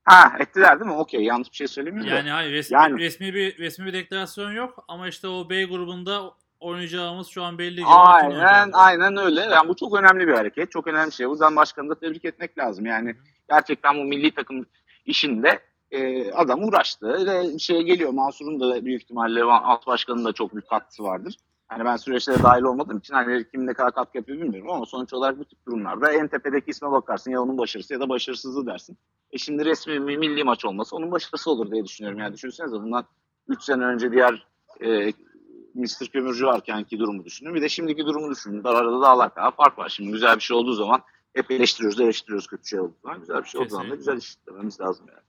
[0.04, 0.96] Ha ettiler değil mi?
[0.96, 2.10] Okey yanlış bir şey söylemiyorum.
[2.10, 2.14] da.
[2.14, 6.30] Yani hayır resmi, Yani- resmi bir resmi bir deklarasyon yok ama işte o B grubunda
[6.60, 7.84] oynayacağımız şu an belli.
[7.84, 9.40] Aynen, aynen öyle.
[9.40, 10.70] Yani bu çok önemli bir hareket.
[10.70, 11.26] Çok önemli bir şey.
[11.26, 12.86] O yüzden başkanı da tebrik etmek lazım.
[12.86, 13.16] Yani
[13.50, 14.66] gerçekten bu milli takım
[15.06, 18.10] işinde e, adam uğraştı ve şeye geliyor.
[18.10, 21.36] Mansur'un da büyük ihtimalle alt başkanının da çok büyük katkısı vardır.
[21.68, 25.12] Hani ben süreçlere dahil olmadığım için hani kim ne kadar katkı yapıyor bilmiyorum ama sonuç
[25.12, 28.98] olarak bu tip durumlarda en tepedeki isme bakarsın ya onun başarısı ya da başarısızlığı dersin.
[29.30, 32.20] E şimdi resmi milli maç olması onun başarısı olur diye düşünüyorum.
[32.20, 33.04] Yani düşünsenize bundan
[33.48, 34.46] 3 sene önce diğer
[34.80, 35.12] e,
[35.74, 36.06] Mr.
[36.12, 37.54] Kömürcü varkenki durumu düşünün.
[37.54, 38.64] Bir de şimdiki durumu düşünün.
[38.64, 39.88] Arada dağlar kadar fark var.
[39.88, 41.02] Şimdi güzel bir şey olduğu zaman
[41.38, 43.20] hep eleştiriyoruz, eleştiriyoruz kötü şey olduğu zaman.
[43.20, 45.20] Güzel bir şey olduğu zaman da güzel işlememiz lazım yani.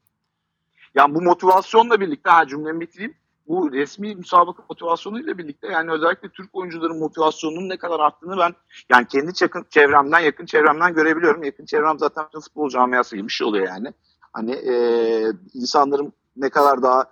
[0.95, 3.15] Yani bu motivasyonla birlikte, ha cümlemi bitireyim.
[3.47, 8.55] Bu resmi müsabaka motivasyonuyla birlikte yani özellikle Türk oyuncuların motivasyonunun ne kadar arttığını ben
[8.89, 11.43] yani kendi yakın çevremden, yakın çevremden görebiliyorum.
[11.43, 13.93] Yakın çevrem zaten futbol camiası gibi bir şey oluyor yani.
[14.33, 17.11] Hani eee insanların ne kadar daha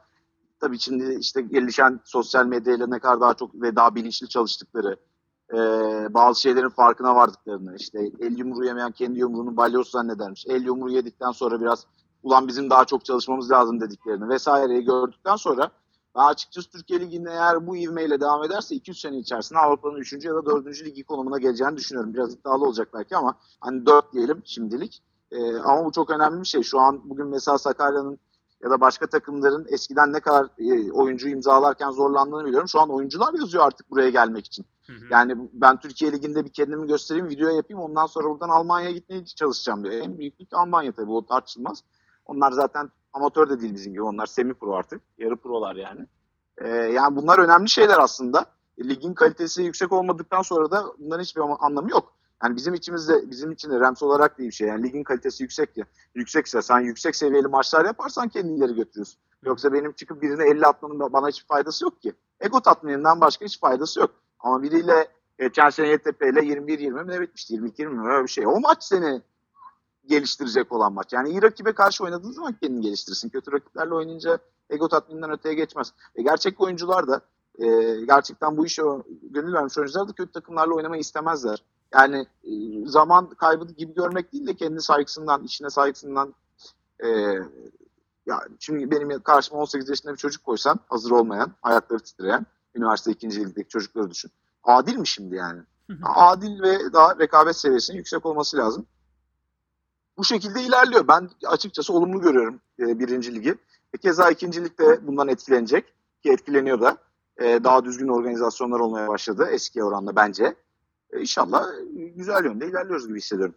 [0.59, 4.97] tabii şimdi işte gelişen sosyal medyayla ne kadar daha çok ve daha bilinçli çalıştıkları,
[5.53, 5.57] e,
[6.13, 10.45] bazı şeylerin farkına vardıklarını, işte el yumruğu yemeyen kendi yumruğunu balyoz zannedermiş.
[10.47, 11.85] El yumruğu yedikten sonra biraz
[12.23, 15.71] ulan bizim daha çok çalışmamız lazım dediklerini vesaireyi gördükten sonra
[16.15, 20.13] ben açıkçası Türkiye Ligi'nde eğer bu ivmeyle devam ederse 200 sene içerisinde Avrupa'nın 3.
[20.25, 20.85] ya da 4.
[20.85, 22.13] ligi konumuna geleceğini düşünüyorum.
[22.13, 25.03] Biraz iddialı olacak belki ama hani 4 diyelim şimdilik.
[25.31, 26.63] E, ama bu çok önemli bir şey.
[26.63, 28.19] Şu an bugün mesela Sakarya'nın
[28.63, 32.67] ya da başka takımların eskiden ne kadar e, oyuncu imzalarken zorlandığını biliyorum.
[32.67, 34.65] Şu an oyuncular yazıyor artık buraya gelmek için.
[34.87, 35.05] Hı hı.
[35.11, 37.81] Yani ben Türkiye Ligi'nde bir kendimi göstereyim, video yapayım.
[37.81, 39.93] Ondan sonra buradan Almanya'ya gitmeye çalışacağım diyor.
[39.93, 41.83] En büyük lig Almanya tabii o tartışılmaz.
[42.25, 44.03] Onlar zaten amatör de değil bizim gibi.
[44.03, 45.01] Onlar semi pro artık.
[45.17, 46.07] Yarı prolar yani.
[46.57, 48.45] Ee, yani bunlar önemli şeyler aslında.
[48.77, 52.16] E, Ligin kalitesi yüksek olmadıktan sonra da bunların hiçbir anlamı yok.
[52.43, 54.67] Yani bizim içimizde, bizim için de Rams olarak değil bir şey.
[54.67, 55.85] Yani ligin kalitesi yüksek ya.
[56.15, 59.19] Yüksekse sen yüksek seviyeli maçlar yaparsan kendini ileri götürüyorsun.
[59.43, 62.13] Yoksa benim çıkıp birine 50 atmanın bana hiçbir faydası yok ki.
[62.39, 64.11] Ego tatmininden başka hiç faydası yok.
[64.39, 65.07] Ama biriyle
[65.39, 67.53] geçen sene YTP ile 21-20 mi ne bitmişti?
[67.53, 68.47] 22-20 mi öyle bir şey.
[68.47, 69.21] O maç seni
[70.05, 71.13] geliştirecek olan maç.
[71.13, 73.29] Yani iyi rakibe karşı oynadığın zaman kendini geliştirirsin.
[73.29, 74.37] Kötü rakiplerle oynayınca
[74.69, 75.93] ego tatmininden öteye geçmez.
[76.15, 77.21] E, gerçek oyuncular da
[77.59, 77.65] e,
[78.05, 78.81] gerçekten bu işe
[79.21, 81.63] gönül vermiş oyuncular da kötü takımlarla oynamayı istemezler.
[81.93, 82.51] Yani e,
[82.85, 86.33] zaman kaybı gibi görmek değil de kendi saygısından, işine saygısından
[87.03, 87.07] e,
[88.25, 92.45] ya şimdi benim karşıma 18 yaşında bir çocuk koysan hazır olmayan, ayakları titreyen
[92.75, 94.31] üniversite ikinci ligdeki çocukları düşün.
[94.63, 95.61] Adil mi şimdi yani?
[96.03, 98.85] Adil ve daha rekabet seviyesinin yüksek olması lazım.
[100.17, 101.07] Bu şekilde ilerliyor.
[101.07, 103.57] Ben açıkçası olumlu görüyorum e, birinci ligi.
[103.93, 105.93] E, keza ikinci lig de bundan etkilenecek.
[106.23, 106.97] Ki etkileniyor da.
[107.37, 110.55] E, daha düzgün organizasyonlar olmaya başladı eskiye oranla bence.
[111.13, 111.65] E, inşallah
[112.15, 113.55] güzel yönde ilerliyoruz gibi hissediyorum.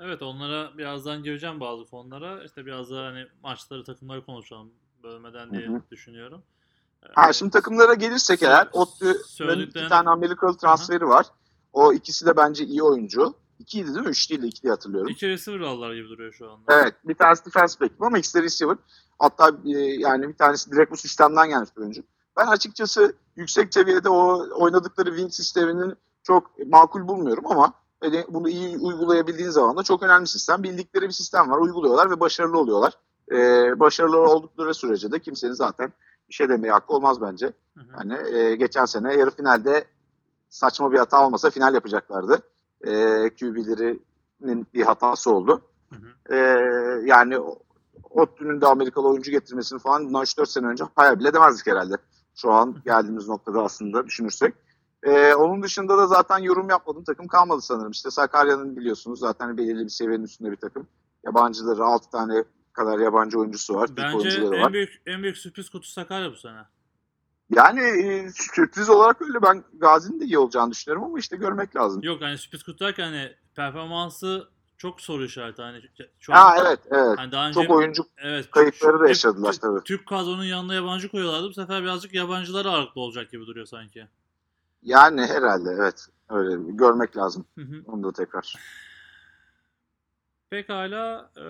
[0.00, 2.44] Evet onlara birazdan gireceğim bazı konulara.
[2.44, 4.70] İşte biraz da hani maçları takımları konuşalım
[5.02, 5.82] bölmeden diye Hı hı.
[5.90, 6.42] düşünüyorum.
[7.14, 8.68] Ha şimdi takımlara gelirsek Sö- eğer
[9.26, 11.26] söylediklerini- iki tane Amerikalı transferi var.
[11.72, 13.34] O ikisi de bence iyi oyuncu.
[13.58, 14.08] İkiydi değil mi?
[14.10, 15.08] Üç değil, iki diye hatırlıyorum.
[15.10, 16.64] İki receiver aldılar gibi duruyor şu anda.
[16.82, 16.94] Evet.
[17.04, 18.76] Bir tanesi defense back ama ikisi de receiver.
[19.18, 22.02] Hatta e, yani bir tanesi direkt bu sistemden gelmiş bir oyuncu.
[22.36, 28.78] Ben açıkçası yüksek seviyede o oynadıkları wing sisteminin çok makul bulmuyorum ama hani bunu iyi
[28.78, 30.62] uygulayabildiğin zaman da çok önemli sistem.
[30.62, 31.58] Bildikleri bir sistem var.
[31.58, 32.92] Uyguluyorlar ve başarılı oluyorlar.
[33.32, 33.36] E,
[33.80, 35.92] başarılı oldukları sürece de kimsenin zaten
[36.28, 37.52] bir şey demeye hakkı olmaz bence.
[37.92, 39.84] Hani e, geçen sene yarı finalde
[40.48, 42.42] saçma bir hata olmasa final yapacaklardı.
[42.80, 42.90] E,
[43.40, 45.62] QB'lerinin bir hatası oldu.
[45.90, 46.34] Hı hı.
[46.34, 46.38] E,
[47.06, 47.38] yani
[48.10, 51.94] ODTÜ'nün de Amerikalı oyuncu getirmesini falan bundan 3-4 sene önce hayal bile edemezdik herhalde.
[52.34, 54.54] Şu an geldiğimiz noktada aslında düşünürsek.
[55.02, 57.04] E, onun dışında da zaten yorum yapmadım.
[57.04, 57.90] Takım kalmadı sanırım.
[57.90, 60.86] İşte Sakarya'nın biliyorsunuz zaten belirli bir seviyenin üstünde bir takım.
[61.24, 63.90] Yabancıları 6 tane kadar yabancı oyuncusu var.
[63.96, 64.72] Bence en var.
[64.72, 66.62] büyük en büyük sürpriz kutusu Sakarya bu sene.
[67.50, 72.02] Yani e, sürpriz olarak öyle ben Gazi'nin de iyi olacağını düşünüyorum ama işte görmek lazım.
[72.02, 75.82] Yok hani sürpriz kutu derken hani performansı çok soru işareti hani
[76.20, 77.18] şu Ha evet evet.
[77.18, 79.84] hani daha önce Çok oyuncu evet kayıpları da yaşadılar tabii.
[79.84, 81.48] Türk kadronun yanına yabancı koyuyorlardı.
[81.48, 84.08] Bu sefer birazcık yabancılara ağırlıklı olacak gibi duruyor sanki.
[84.82, 86.06] Yani herhalde evet.
[86.28, 87.46] Öyle bir görmek lazım.
[87.58, 87.82] Hı hı.
[87.86, 88.54] Onu da tekrar.
[90.50, 91.44] Pekala e,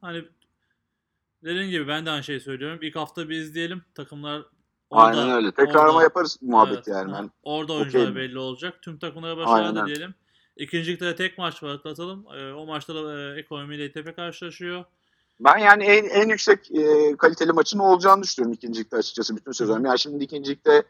[0.00, 0.24] hani
[1.44, 2.78] dediğim gibi ben de aynı şeyi söylüyorum.
[2.82, 3.82] İlk hafta bir izleyelim.
[3.94, 4.42] Takımlar
[4.90, 5.52] orada, Aynen öyle.
[5.52, 7.12] Tekrarlama orada- yaparız muhabbet Evet, yani.
[7.12, 7.30] Ben.
[7.42, 8.82] Orada oyuncular belli olacak.
[8.82, 10.14] Tüm takımlara başarılar diyelim.
[10.56, 12.26] İkinci ligde de tek maç var atlatalım.
[12.34, 14.84] E, o maçta da e, Ekonomi ile İTP karşılaşıyor.
[15.40, 19.84] Ben yani en, en yüksek e, kaliteli maçın olacağını düşünüyorum ikincilikte açıkçası bütün sezon.
[19.84, 20.82] Yani şimdi ikincilikte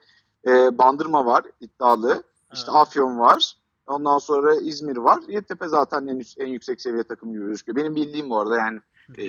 [0.47, 2.23] e, Bandırma var iddialı.
[2.53, 2.81] İşte Evet.
[2.81, 3.53] Afyon var.
[3.87, 5.19] Ondan sonra İzmir var.
[5.29, 7.77] Yeditepe zaten en, en yüksek seviye takım gibi gözüküyor.
[7.77, 8.81] Benim bildiğim bu arada yani
[9.19, 9.27] e,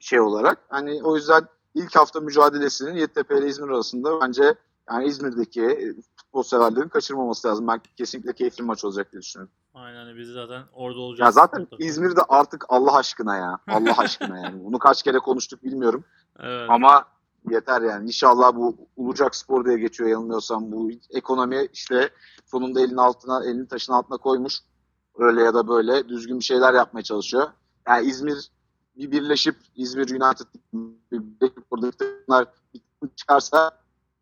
[0.00, 0.58] şey olarak.
[0.68, 1.42] Hani o yüzden
[1.74, 4.54] ilk hafta mücadelesinin Yeditepe ile İzmir arasında bence
[4.90, 7.68] yani İzmir'deki e, futbol severlerin kaçırmaması lazım.
[7.68, 9.52] Ben kesinlikle keyifli maç olacak diye düşünüyorum.
[9.74, 11.26] Aynen hani biz zaten orada olacağız.
[11.26, 11.84] Ya zaten mutlaka.
[11.84, 13.58] İzmir'de artık Allah aşkına ya.
[13.68, 14.64] Allah aşkına yani.
[14.64, 16.04] Bunu kaç kere konuştuk bilmiyorum.
[16.40, 16.70] Evet.
[16.70, 17.04] Ama
[17.50, 18.06] yeter yani.
[18.06, 20.72] İnşallah bu Ulucak Spor diye geçiyor yanılmıyorsam.
[20.72, 22.10] Bu ekonomi işte
[22.46, 24.58] sonunda elinin altına, elini taşın altına koymuş.
[25.18, 27.48] Öyle ya da böyle düzgün bir şeyler yapmaya çalışıyor.
[27.88, 28.50] Yani İzmir
[28.96, 30.46] bir birleşip İzmir United
[31.98, 33.70] takım çıkarsa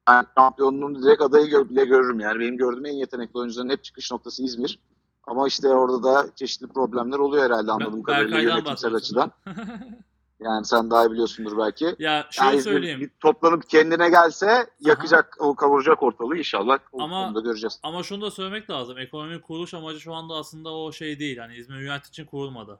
[0.08, 2.40] yani şampiyonluğun direkt adayı bile görürüm yani.
[2.40, 4.78] Benim gördüğüm en yetenekli oyuncuların hep çıkış noktası İzmir.
[5.24, 9.32] Ama işte orada da çeşitli problemler oluyor herhalde anladığım kadarıyla yönetimsel açıdan.
[10.40, 11.96] Yani sen daha iyi biliyorsundur belki.
[11.98, 13.00] ya şöyle Yani söyleyeyim.
[13.00, 16.78] bir toplanıp kendine gelse yakacak, o kavuracak ortalığı inşallah.
[16.92, 17.80] Ama- konuda göreceğiz.
[17.82, 18.98] Ama şunu da söylemek lazım.
[18.98, 21.38] Ekonominin kuruluş amacı şu anda aslında o şey değil.
[21.38, 22.78] Hani İzmir United için kurulmadı.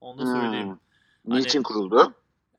[0.00, 0.68] Onu da söyleyeyim.
[0.68, 1.34] Hmm.
[1.36, 2.12] Niçin Hani- kuruldu?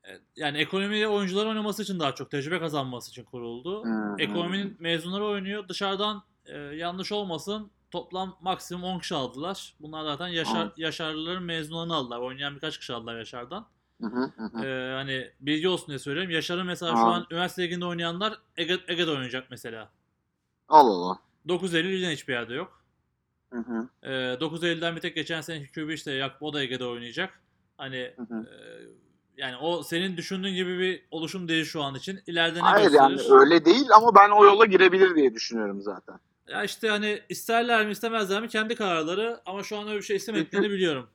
[0.04, 3.84] E, Yani ekonomiyle oyuncular oynaması için daha çok tecrübe kazanması için kuruldu.
[3.84, 4.20] Hmm.
[4.20, 5.68] Ekonominin mezunları oynuyor.
[5.68, 9.74] Dışarıdan e, yanlış olmasın toplam maksimum 10 kişi aldılar.
[9.80, 10.72] Bunlar zaten Yaşar, Hmm.
[10.76, 12.18] Yaşarlıların mezunlarını aldılar.
[12.18, 13.66] Oynayan birkaç kişi aldılar Yaşar'dan.
[14.00, 14.66] Hı hı, hı hı.
[14.66, 16.30] E, hani bilgi olsun diye söylüyorum.
[16.30, 17.14] Yaşar'ın mesela şu Aa.
[17.14, 19.90] an üniversite liginde oynayanlar Ege, Ege'de oynayacak mesela.
[20.68, 21.18] Allah Allah.
[21.48, 22.80] 9 Eylül'den hiçbir yerde yok.
[23.52, 26.84] Hı hı, E, 9 Eylül'den bir tek geçen seneki QB işte Yakup o da Ege'de
[26.84, 27.40] oynayacak.
[27.76, 28.46] Hani hı hı.
[28.46, 28.54] e,
[29.36, 32.20] yani o senin düşündüğün gibi bir oluşum değil şu an için.
[32.26, 33.02] İleride ne Hayır gösterir?
[33.02, 36.14] yani öyle değil ama ben o yola girebilir diye düşünüyorum zaten.
[36.48, 40.16] Ya işte hani isterler mi istemezler mi kendi kararları ama şu an öyle bir şey
[40.16, 41.06] istemediklerini biliyorum.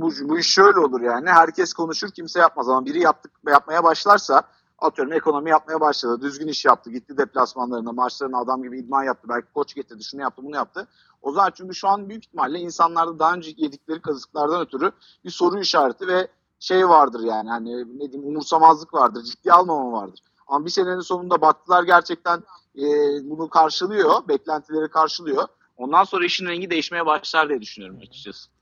[0.00, 1.30] Bu, bu iş şöyle olur yani.
[1.30, 4.42] Herkes konuşur kimse yapmaz ama biri yaptık yapmaya başlarsa
[4.78, 6.20] atıyorum ekonomi yapmaya başladı.
[6.20, 6.90] Düzgün iş yaptı.
[6.90, 9.28] Gitti deplasmanlarına, maçlarına adam gibi idman yaptı.
[9.28, 10.88] Belki koç getirdi, şunu yaptı, bunu yaptı.
[11.22, 14.92] O zaman çünkü şu an büyük ihtimalle insanlarda daha önce yedikleri kazıklardan ötürü
[15.24, 16.28] bir soru işareti ve
[16.60, 20.20] şey vardır yani hani ne diyeyim umursamazlık vardır, ciddi almama vardır.
[20.46, 22.42] Ama bir senenin sonunda baktılar gerçekten
[22.78, 22.84] e,
[23.30, 25.48] bunu karşılıyor, beklentileri karşılıyor.
[25.76, 28.53] Ondan sonra işin rengi değişmeye başlar diye düşünüyorum açıkçası.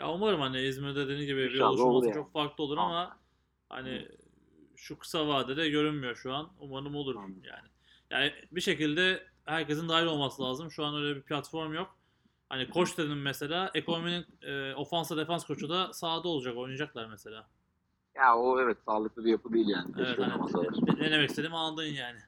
[0.00, 2.14] Ya umarım hani İzmir'de dediğin gibi bir İnşallah oluşum olur olsa yani.
[2.14, 3.16] çok farklı olur ama
[3.68, 4.08] hani
[4.76, 6.48] şu kısa vadede görünmüyor şu an.
[6.60, 7.34] Umarım olur Tamam.
[7.44, 7.68] yani.
[8.10, 10.70] Yani bir şekilde herkesin dahil olması lazım.
[10.70, 11.96] Şu an öyle bir platform yok.
[12.48, 13.70] Hani koç dedim mesela.
[13.74, 16.56] Ekonominin e, ofansa defans koçu da sahada olacak.
[16.56, 17.48] Oynayacaklar mesela.
[18.14, 19.92] Ya o evet sağlıklı bir yapı değil yani.
[19.98, 22.18] Evet Keşke hani ne demek istediğimi anladın yani.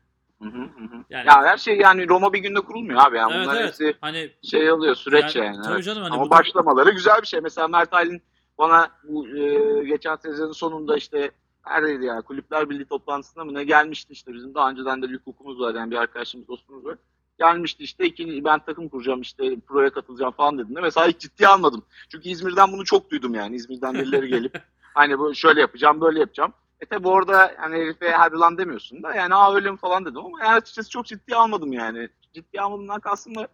[0.42, 1.04] Hı hı hı hı.
[1.10, 3.16] Yani Ya her şey yani Roma bir günde kurulmuyor abi.
[3.16, 3.66] Yani evet bunlar evet.
[3.68, 5.62] hepsi Hani şey alıyor süreç yani.
[5.62, 5.84] Tabii evet.
[5.84, 7.40] canım hani Ama bu- başlamaları güzel bir şey.
[7.40, 8.22] Mesela Mert Aylin
[8.58, 11.30] bana bu e, geçen sezonun sonunda işte
[11.66, 15.60] neredeydi ya kulüpler birliği toplantısında mı ne gelmişti işte bizim daha önceden de bir hukukumuz
[15.60, 16.96] var yani bir arkadaşımız dostumuz var.
[17.38, 21.84] Gelmişti işte ikinci ben takım kuracağım işte proya katılacağım falan dediğinde mesela hiç ciddiye almadım.
[22.08, 24.62] Çünkü İzmir'den bunu çok duydum yani İzmir'den birileri gelip
[24.94, 26.52] hani böyle şöyle yapacağım böyle yapacağım.
[26.82, 30.18] E tabi orada yani herife hadi lan demiyorsun da yani aa öyle mi falan dedim
[30.18, 32.08] ama yani açıkçası çok ciddiye almadım yani.
[32.32, 33.48] Ciddiye almadığımdan kastım da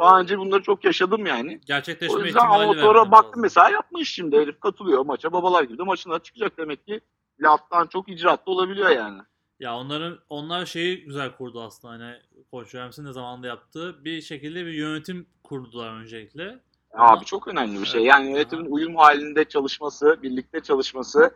[0.00, 1.60] daha önce bunları çok yaşadım yani.
[1.66, 3.42] gerçekleşme O yüzden ama sonra baktım lazım.
[3.42, 7.00] mesela yapmış şimdi herif katılıyor maça babalar gibi de maçına çıkacak demek ki
[7.40, 9.22] laftan çok icraatlı olabiliyor yani.
[9.60, 12.16] Ya onların onlar şeyi güzel kurdu aslında hani
[12.50, 16.58] Koç Rams'in de zamanında yaptığı bir şekilde bir yönetim kurdular öncelikle.
[16.94, 18.02] Ama- Abi çok önemli bir şey.
[18.04, 21.34] Yani yönetimin uyum halinde çalışması, birlikte çalışması,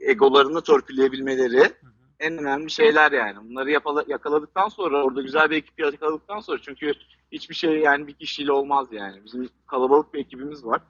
[0.00, 1.90] egolarını torpilleyebilmeleri Hı hı.
[2.20, 3.36] en önemli şeyler yani.
[3.50, 6.92] Bunları yapala- yakaladıktan sonra orada güzel bir ekip yakaladıktan sonra çünkü
[7.32, 9.24] hiçbir şey yani bir kişiyle olmaz yani.
[9.24, 10.80] Bizim kalabalık bir ekibimiz var.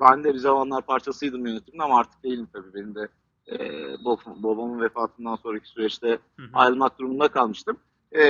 [0.00, 2.74] Ben de bir zamanlar parçasıydım yönetimin ama artık değilim tabii.
[2.74, 3.08] Benim de
[3.46, 3.56] e,
[3.94, 6.18] bab- babamın vefatından sonraki süreçte
[6.52, 7.76] ayrılmak durumunda kalmıştım.
[8.12, 8.22] E,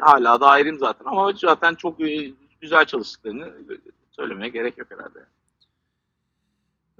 [0.00, 3.52] hala da ayrıyım zaten ama zaten çok e, güzel çalıştıklarını
[4.10, 5.18] söylemeye gerek yok herhalde.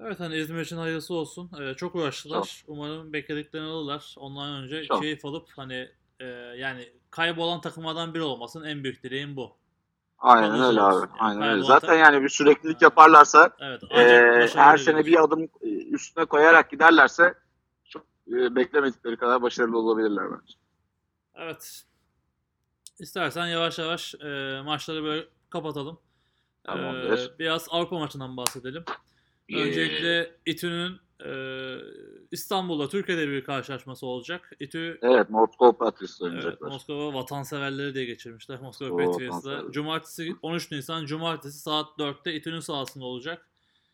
[0.02, 1.50] Evet hani İzmir için hayırlısı olsun.
[1.60, 2.64] Ee, çok uğraştılar.
[2.66, 4.14] Umarım beklediklerini alırlar.
[4.18, 5.02] Ondan önce Çok.
[5.02, 5.88] keyif alıp hani
[6.20, 6.24] e,
[6.56, 8.64] yani kaybolan takımlardan biri olmasın.
[8.64, 9.56] En büyük dileğim bu.
[10.18, 10.94] Aynen Kalıcı öyle abi.
[10.94, 11.62] Yani Aynen öyle.
[11.62, 13.82] Zaten tak- yani bir süreklilik yaparlarsa Evet.
[13.90, 17.34] e, her sene bir adım e, üstüne koyarak giderlerse
[17.84, 20.54] çok e, beklemedikleri kadar başarılı olabilirler bence.
[21.34, 21.84] Evet.
[22.98, 26.00] İstersen yavaş yavaş e, maçları böyle kapatalım.
[26.64, 27.18] Tamamdır.
[27.18, 28.84] Ee, biraz Avrupa maçından bahsedelim.
[29.56, 31.32] Öncelikle İTÜ'nün e,
[32.30, 34.52] İstanbul'da Türkiye'de bir karşılaşması olacak.
[34.60, 36.68] İTÜ Evet, Moskova Patriots evet, oynayacaklar.
[36.68, 38.60] Moskova vatanseverleri diye geçirmişler.
[38.60, 39.72] Moskova vatanseverler.
[39.72, 43.48] Cumartesi 13 Nisan Cumartesi saat 4'te İTÜ'nün sahasında olacak.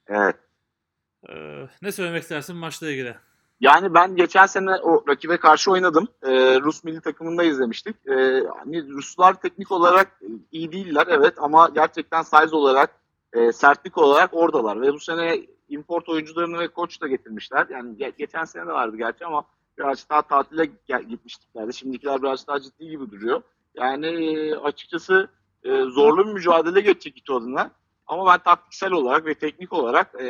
[0.06, 0.36] Evet.
[1.28, 3.16] Ee, ne söylemek istersin maçla ilgili?
[3.60, 6.08] Yani ben geçen sene o rakibe karşı oynadım.
[6.22, 7.96] Ee, Rus milli takımında izlemiştik.
[8.06, 10.20] Ee, hani Ruslar teknik olarak
[10.52, 12.90] iyi değiller evet ama gerçekten size olarak,
[13.36, 17.66] e, sertlik olarak oradalar ve bu sene import oyuncularını ve koç da getirmişler.
[17.70, 19.44] Yani ge- geçen sene de vardı gerçi ama
[19.78, 20.64] birazcık daha tatile
[21.08, 21.74] gitmiştiklerdi.
[21.74, 23.42] Şimdikiler biraz daha ciddi gibi duruyor.
[23.74, 25.28] Yani e, açıkçası
[25.64, 27.70] e, zorlu bir mücadele geçecek İTÜ adına.
[28.06, 30.28] Ama ben taktiksel olarak ve teknik olarak e,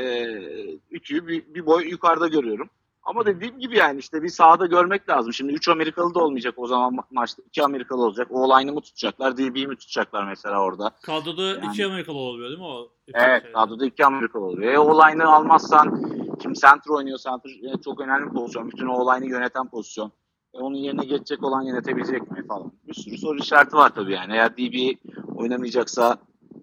[0.91, 2.71] İTÜ'yü bir, bir boy yukarıda görüyorum.
[3.07, 5.33] Ama dediğim gibi yani işte bir sahada görmek lazım.
[5.33, 7.43] Şimdi 3 Amerikalı da olmayacak o zaman ma- maçta.
[7.47, 8.29] 2 Amerikalı olacak.
[8.31, 10.91] O line'ı mı tutacaklar, DB'yi mi tutacaklar mesela orada?
[11.03, 12.89] Kadroda Yani- iki Amerikalı oluyor değil mi o?
[13.15, 13.53] Evet, şeyde.
[13.53, 14.73] kadroda 2 Amerikalı oluyor.
[14.73, 16.03] E, o line'ı almazsan
[16.39, 17.19] kim center oynuyor?
[17.19, 18.71] Center e, çok önemli bir pozisyon.
[18.71, 20.13] Bütün o line'ı yöneten pozisyon.
[20.55, 22.73] E, onun yerine geçecek olan yönetebilecek mi falan.
[22.89, 24.33] Bir sürü soru işareti var tabii yani.
[24.33, 24.97] Eğer DB
[25.37, 26.17] oynamayacaksa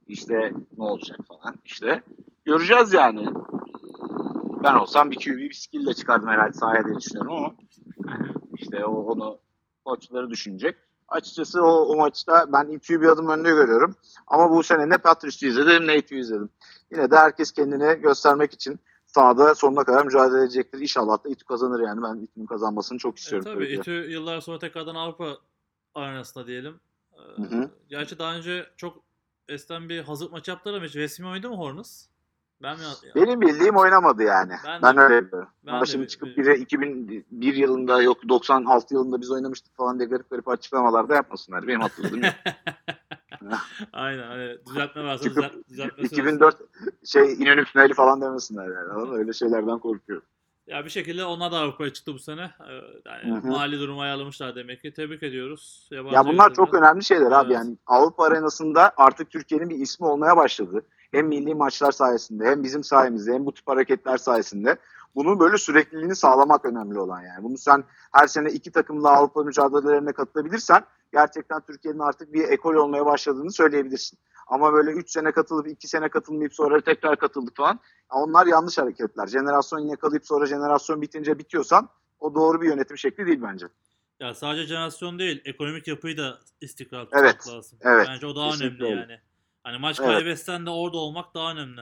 [0.08, 1.56] işte ne olacak falan.
[1.66, 2.04] İşte
[2.46, 3.28] göreceğiz yani.
[4.64, 7.56] Ben olsam bir QB bir skill ile çıkardım herhalde sahaya diye düşünüyorum ama
[8.58, 9.40] işte o, onu
[9.86, 10.76] koçları düşünecek.
[11.08, 13.96] Açıkçası o, o maçta ben İTÜ'yü bir adım önde görüyorum.
[14.28, 16.50] Ama bu sene ne Patriots'u izledim ne İTÜ'yü izledim.
[16.92, 20.80] Yine de herkes kendini göstermek için sahada sonuna kadar mücadele edecektir.
[20.80, 22.02] İnşallah da İTÜ kazanır yani.
[22.04, 23.46] Ben İTÜ'nün kazanmasını çok E, istiyorum.
[23.54, 23.74] tabii tabii.
[23.74, 25.38] İTÜ yıllar sonra tekrardan Avrupa
[25.96, 26.80] arenasında diyelim.
[27.14, 27.70] Ee, Hı hı.
[27.90, 29.04] Gerçi daha önce çok
[29.48, 32.06] esten bir hazırlık maçı yaptılar ama hiç resmi oynadı mı Hornets?
[32.62, 32.84] Ben mi?
[33.16, 34.54] Benim bildiğim oynamadı yani.
[34.66, 35.50] Ben Ben, de- öyle biliyorum.
[35.66, 40.10] ben Ama şimdi çıkıp bi- biri 2001 yılında yok 96 yılında biz oynamıştık falan diye
[40.10, 41.68] garip garip açıklamalar da yapmasınlar.
[41.68, 42.34] Benim hatırladığım yok.
[43.94, 44.28] Aynen.
[44.28, 46.58] Hani düzeltme varsa Çıkıp düzelt, düzeltme 2004
[47.06, 48.92] şey İnönü finali falan demesinler yani.
[48.94, 49.14] Anladın?
[49.20, 50.26] Öyle şeylerden korkuyorum.
[50.68, 52.42] Ya bir şekilde onlar da Avrupa'ya çıktı bu sene.
[52.70, 54.94] Ee, Yani mali durumu ayarlamışlar demek ki.
[54.94, 55.88] Tebrik ediyoruz.
[55.92, 56.54] Yabancı Ya bunlar yönetimden.
[56.66, 57.48] çok önemli şeyler abi.
[57.54, 57.56] Evet.
[57.56, 60.86] Yani Avrupa arenasında artık Türkiye'nin bir ismi olmaya başladı.
[61.14, 64.78] Hem milli maçlar sayesinde hem bizim sayemizde hem bu tip hareketler sayesinde.
[65.16, 67.44] Bunun böyle sürekliliğini sağlamak önemli olan yani.
[67.44, 73.06] Bunu sen her sene iki takımla Avrupa mücadelelerine katılabilirsen gerçekten Türkiye'nin artık bir ekol olmaya
[73.06, 74.20] başladığını söyleyebilirsin.
[74.48, 77.80] Ama böyle 3 sene katılıp 2 sene katılmayıp sonra tekrar katıldık falan.
[78.12, 79.28] Onlar yanlış hareketler.
[79.28, 83.66] Jenerasyon yakalayıp sonra jenerasyon bitince bitiyorsan o doğru bir yönetim şekli değil bence.
[84.20, 87.80] Ya sadece jenerasyon değil, ekonomik yapıyı da istikrar tutmak Evet, lazım.
[87.82, 88.08] evet.
[88.10, 88.96] Bence o daha önemli öyle.
[88.96, 89.20] yani.
[89.64, 90.12] Hani maç Evet.
[90.12, 91.82] kaybetsen de orada olmak daha önemli.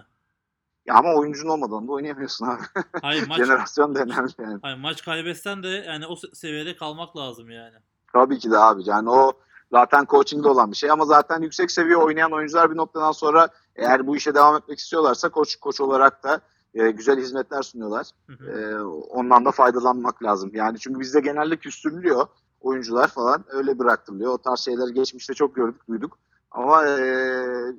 [0.85, 2.61] Ya ama oyuncun olmadan da oynayamıyorsun abi.
[3.01, 4.59] Hayır maç Jenerasyon da önemli yani.
[4.61, 7.75] hayır, maç kaybetsen de yani o se- seviyede kalmak lazım yani.
[8.13, 8.81] Tabii ki de abi.
[8.85, 9.33] Yani o
[9.71, 14.07] zaten coaching'de olan bir şey ama zaten yüksek seviye oynayan oyuncular bir noktadan sonra eğer
[14.07, 16.41] bu işe devam etmek istiyorlarsa koç koç olarak da
[16.73, 18.07] e, güzel hizmetler sunuyorlar.
[18.27, 18.51] Hı hı.
[18.51, 20.51] E, ondan da faydalanmak lazım.
[20.53, 22.27] Yani çünkü bizde genelde küstürülüyor
[22.61, 24.33] oyuncular falan öyle bıraktırılıyor.
[24.33, 26.19] O tarz şeyleri geçmişte çok gördük, duyduk.
[26.51, 26.99] Ama e,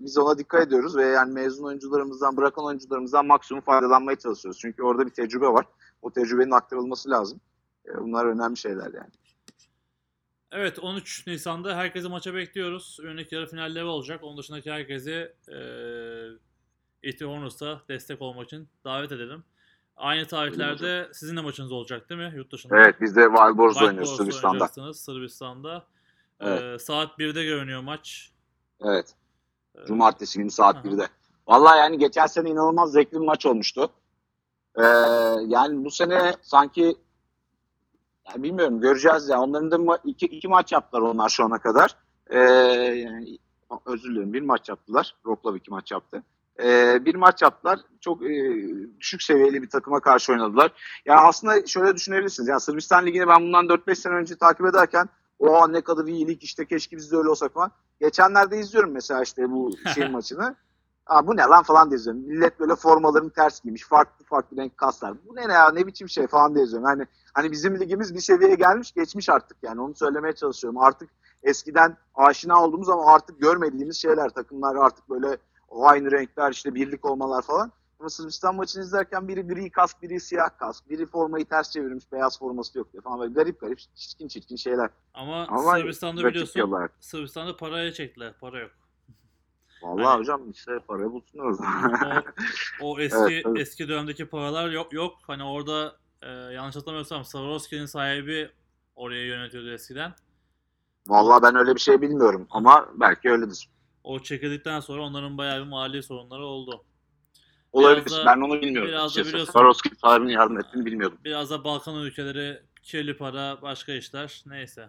[0.00, 4.58] biz ona dikkat ediyoruz ve yani mezun oyuncularımızdan, bırakan oyuncularımızdan maksimum faydalanmaya çalışıyoruz.
[4.60, 5.66] Çünkü orada bir tecrübe var.
[6.02, 7.40] O tecrübenin aktarılması lazım.
[7.86, 9.10] E, bunlar önemli şeyler yani.
[10.50, 12.98] Evet 13 Nisan'da herkesi maça bekliyoruz.
[13.02, 14.20] Önündeki yarı finalleri olacak.
[14.22, 15.56] Onun dışındaki herkesi e,
[17.02, 17.24] E.T.
[17.24, 19.44] Hornets'a destek olmak için davet edelim.
[19.96, 22.32] Aynı tarihlerde sizin de maçınız olacak değil mi?
[22.36, 22.76] Yurt dışında.
[22.76, 24.92] Evet biz de White oynuyoruz Sırbistan'da.
[24.94, 25.86] Sırbistan'da.
[26.40, 26.82] E, Evet.
[26.82, 28.31] saat 1'de görünüyor maç.
[28.84, 29.14] Evet.
[29.74, 30.84] E, Cumartesi günü saat Aha.
[30.84, 31.08] 1'de.
[31.48, 33.90] Vallahi yani geçen sene inanılmaz zevkli bir maç olmuştu.
[34.76, 34.82] Ee,
[35.46, 36.96] yani bu sene sanki
[38.28, 39.40] yani bilmiyorum göreceğiz ya.
[39.40, 41.96] Onların da ma- iki, iki maç yaptılar onlar şu ana kadar.
[42.30, 43.38] Ee, yani,
[43.86, 45.14] özür dilerim bir maç yaptılar.
[45.26, 46.22] Roklav iki maç yaptı.
[46.62, 47.80] Ee, bir maç yaptılar.
[48.00, 48.54] Çok e,
[49.00, 50.72] düşük seviyeli bir takıma karşı oynadılar.
[51.06, 52.48] Yani aslında şöyle düşünebilirsiniz.
[52.48, 56.66] Yani Sırbistan Ligi'ni ben bundan 4-5 sene önce takip ederken o ne kadar iyilik işte
[56.66, 57.70] keşke biz de öyle olsak falan.
[58.02, 60.56] Geçenlerde izliyorum mesela işte bu şey maçını.
[61.06, 62.22] Aa, bu ne lan falan diye izliyorum.
[62.22, 63.84] Millet böyle formalarını ters giymiş.
[63.84, 65.14] Farklı farklı renk kaslar.
[65.28, 66.88] Bu ne ya ne biçim şey falan diye izliyorum.
[66.88, 69.80] Hani, hani bizim ligimiz bir seviyeye gelmiş geçmiş artık yani.
[69.80, 70.78] Onu söylemeye çalışıyorum.
[70.78, 71.10] Artık
[71.42, 74.28] eskiden aşina olduğumuz ama artık görmediğimiz şeyler.
[74.28, 75.36] Takımlar artık böyle
[75.68, 77.72] o aynı renkler işte birlik olmalar falan.
[78.02, 82.38] Ama Sırbistan maçını izlerken biri gri kask, biri siyah kask, biri formayı ters çevirmiş, beyaz
[82.38, 84.90] forması yok diye falan böyle garip garip çirkin çirkin şeyler.
[85.14, 86.90] Ama, Ama Sırbistan'da biliyorsun diyorlar.
[87.00, 88.34] Sırbistan'da paraya çektiler.
[88.40, 88.70] Para yok.
[89.82, 92.24] Vallahi Hani- hocam işte parayı bulsunlar o zaman.
[92.80, 95.18] O, o eski Evet, eski dönemdeki paralar yok yok.
[95.26, 98.50] Hani orada e, yanlış hatırlamıyorsam Swarovski'nin sahibi
[98.96, 100.12] oraya yönetiyordu eskiden.
[101.08, 103.68] Vallahi ben öyle bir şey bilmiyorum ama belki öyledir.
[104.04, 106.84] O çekildikten sonra onların bayağı bir mali sorunları oldu.
[107.72, 108.06] Olabilir.
[108.06, 108.88] Biraz da- ben onu bilmiyorum.
[108.88, 111.18] biraz da biliyorsun- Swarovski sahibinin yardım ettiğini bilmiyordum.
[111.24, 114.42] Biraz da Balkan ülkeleri kirli para, başka işler.
[114.46, 114.88] Neyse.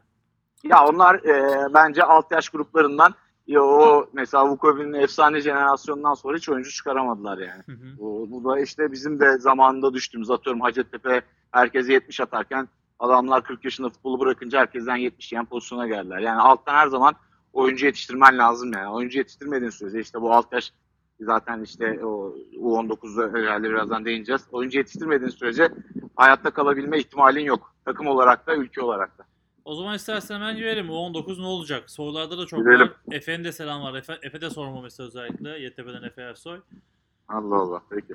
[0.64, 3.14] Ya onlar e, bence alt yaş gruplarından
[3.48, 7.64] ya o mesela Vukovic'in efsane jenerasyonundan sonra hiç oyuncu çıkaramadılar yani.
[7.66, 7.98] Hı hı.
[7.98, 11.22] Bu, bu da işte bizim de zamanında düştüğümüz atıyorum Hacettepe
[11.52, 12.68] herkese 70 atarken
[13.00, 16.20] adamlar 40 yaşında futbolu bırakınca herkesten 70 yiyen pozisyona geldiler.
[16.20, 17.16] Yani alttan her zaman
[17.54, 18.90] oyuncu yetiştirmen lazım yani.
[18.90, 20.74] Oyuncu yetiştirmediğin sürece işte bu alt yaş
[21.20, 24.48] Zaten işte o U19'da herhalde birazdan değineceğiz.
[24.52, 25.70] Oyuncu yetiştirmediğin sürece
[26.16, 27.76] hayatta kalabilme ihtimalin yok.
[27.86, 29.24] Takım olarak da ülke olarak da.
[29.66, 30.90] O zaman istersen hemen girelim.
[30.90, 31.90] O 19 ne olacak?
[31.90, 32.88] Sorularda da çok Girelim.
[32.88, 32.94] var.
[33.12, 33.94] Efe'nin de selam var.
[33.96, 35.60] Efe, Efe de sormamıştı özellikle.
[35.60, 36.60] YTP'den Efe Ersoy.
[37.28, 37.82] Allah Allah.
[37.90, 38.14] Peki.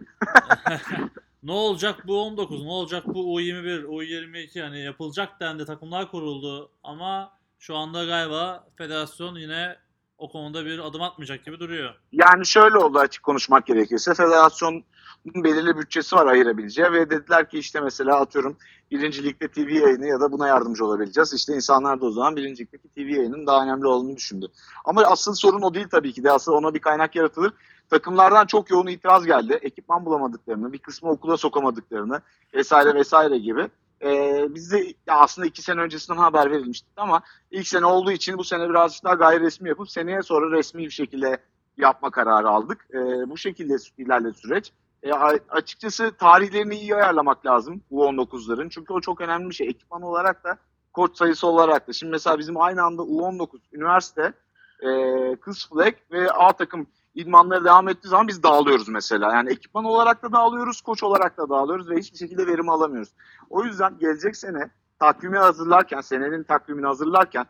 [1.42, 2.62] ne olacak bu 19?
[2.64, 4.62] Ne olacak bu U21, U22?
[4.62, 5.64] Hani yapılacak dendi.
[5.64, 6.70] Takımlar kuruldu.
[6.82, 9.76] Ama şu anda galiba federasyon yine
[10.18, 11.94] o konuda bir adım atmayacak gibi duruyor.
[12.12, 14.14] Yani şöyle oldu açık konuşmak gerekirse.
[14.14, 14.84] Federasyonun
[15.26, 18.56] belirli bütçesi var ayırabileceği ve dediler ki işte mesela atıyorum
[18.90, 21.34] birinci ligde TV yayını ya da buna yardımcı olabileceğiz.
[21.34, 24.46] İşte insanlar da o zaman birinci ligdeki TV yayının daha önemli olduğunu düşündü.
[24.84, 26.32] Ama asıl sorun o değil tabii ki de.
[26.32, 27.52] Asıl ona bir kaynak yaratılır.
[27.90, 29.58] Takımlardan çok yoğun itiraz geldi.
[29.62, 32.20] Ekipman bulamadıklarını, bir kısmı okula sokamadıklarını
[32.54, 33.68] vesaire vesaire gibi.
[34.03, 38.38] Ee, biz de ya aslında iki sene öncesinden haber verilmiştik ama ilk sene olduğu için
[38.38, 41.38] bu sene birazcık daha gayri resmi yapıp seneye sonra resmi bir şekilde
[41.76, 42.86] yapma kararı aldık.
[42.94, 44.72] Ee, bu şekilde ilerledi süreç.
[45.03, 45.12] E,
[45.49, 48.70] açıkçası tarihlerini iyi ayarlamak lazım bu 19'ların.
[48.70, 49.68] Çünkü o çok önemli bir şey.
[49.68, 50.59] Ekipman olarak da
[50.92, 51.92] koç sayısı olarak da.
[51.92, 54.32] Şimdi mesela bizim aynı anda U19 üniversite,
[54.80, 54.90] e,
[55.36, 56.86] kız flag ve A takım
[57.18, 59.32] idmanları devam ettiği zaman biz dağılıyoruz mesela.
[59.32, 63.12] Yani ekipman olarak da dağılıyoruz, koç olarak da dağılıyoruz ve hiçbir şekilde verim alamıyoruz.
[63.50, 67.46] O yüzden gelecek sene takvimi hazırlarken, senenin takvimini hazırlarken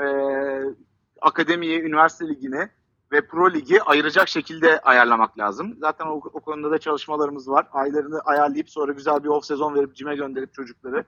[0.00, 0.04] e,
[1.20, 2.68] akademiyi, üniversite ligini
[3.12, 5.76] ve pro ligi ayıracak şekilde ayarlamak lazım.
[5.80, 7.66] Zaten o, o konuda da çalışmalarımız var.
[7.72, 11.04] Aylarını ayarlayıp sonra güzel bir off sezon verip cime gönderip çocukları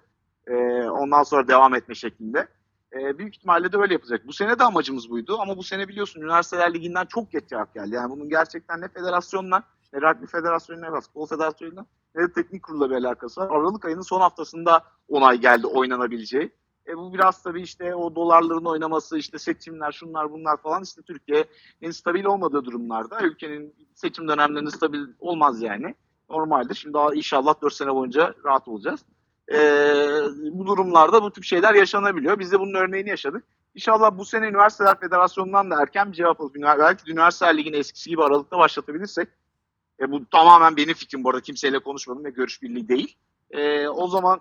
[0.46, 0.54] e,
[0.88, 2.48] ondan sonra devam etme şeklinde.
[2.92, 4.26] E, büyük ihtimalle de öyle yapacak.
[4.26, 7.94] Bu sene de amacımız buydu ama bu sene biliyorsun Üniversiteler Ligi'nden çok geç cevap geldi.
[7.94, 9.62] Yani bunun gerçekten ne federasyonla,
[9.92, 13.50] ne rugby federasyonuyla, ne basketbol federasyonuyla ne de teknik kurulla bir alakası var.
[13.50, 16.50] Aralık ayının son haftasında onay geldi oynanabileceği.
[16.88, 21.90] E bu biraz tabii işte o dolarların oynaması, işte seçimler, şunlar bunlar falan işte Türkiye'nin
[21.90, 25.94] stabil olmadığı durumlarda ülkenin seçim dönemlerinde stabil olmaz yani.
[26.30, 26.74] Normaldir.
[26.74, 29.00] Şimdi daha inşallah 4 sene boyunca rahat olacağız.
[29.52, 29.58] E,
[30.52, 32.38] bu durumlarda bu tip şeyler yaşanabiliyor.
[32.38, 33.44] Biz de bunun örneğini yaşadık.
[33.74, 38.22] İnşallah bu sene Üniversiteler Federasyonu'ndan da erken bir cevap alıp belki Üniversiteler Ligi'ni eskisi gibi
[38.24, 39.28] Aralık'ta başlatabilirsek
[40.00, 43.16] e, bu tamamen benim fikrim bu arada kimseyle konuşmadım ve görüş birliği değil.
[43.50, 44.40] E, o zaman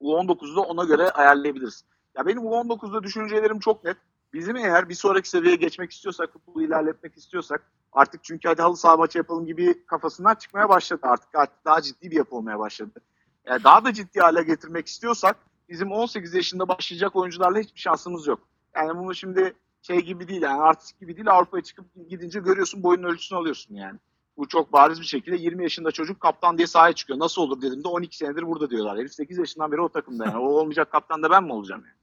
[0.00, 1.84] U19'da ona göre ayarlayabiliriz.
[2.16, 3.96] Ya benim U19'da düşüncelerim çok net.
[4.32, 8.96] Bizim eğer bir sonraki seviyeye geçmek istiyorsak, futbolu ilerletmek istiyorsak artık çünkü hadi halı saha
[8.96, 11.34] maçı yapalım gibi kafasından çıkmaya başladı artık.
[11.34, 13.00] Artık daha ciddi bir yapı olmaya başladı.
[13.48, 15.36] Yani daha da ciddi hale getirmek istiyorsak
[15.68, 18.40] bizim 18 yaşında başlayacak oyuncularla hiçbir şansımız yok.
[18.74, 23.02] Yani bunu şimdi şey gibi değil yani artistik gibi değil Avrupa'ya çıkıp gidince görüyorsun boyun
[23.02, 23.98] ölçüsünü alıyorsun yani.
[24.36, 27.18] Bu çok bariz bir şekilde 20 yaşında çocuk kaptan diye sahaya çıkıyor.
[27.18, 28.98] Nasıl olur dedim de 12 senedir burada diyorlar.
[28.98, 30.38] Herif 8 yaşından beri o takımda yani.
[30.38, 31.98] O olmayacak kaptan da ben mi olacağım yani?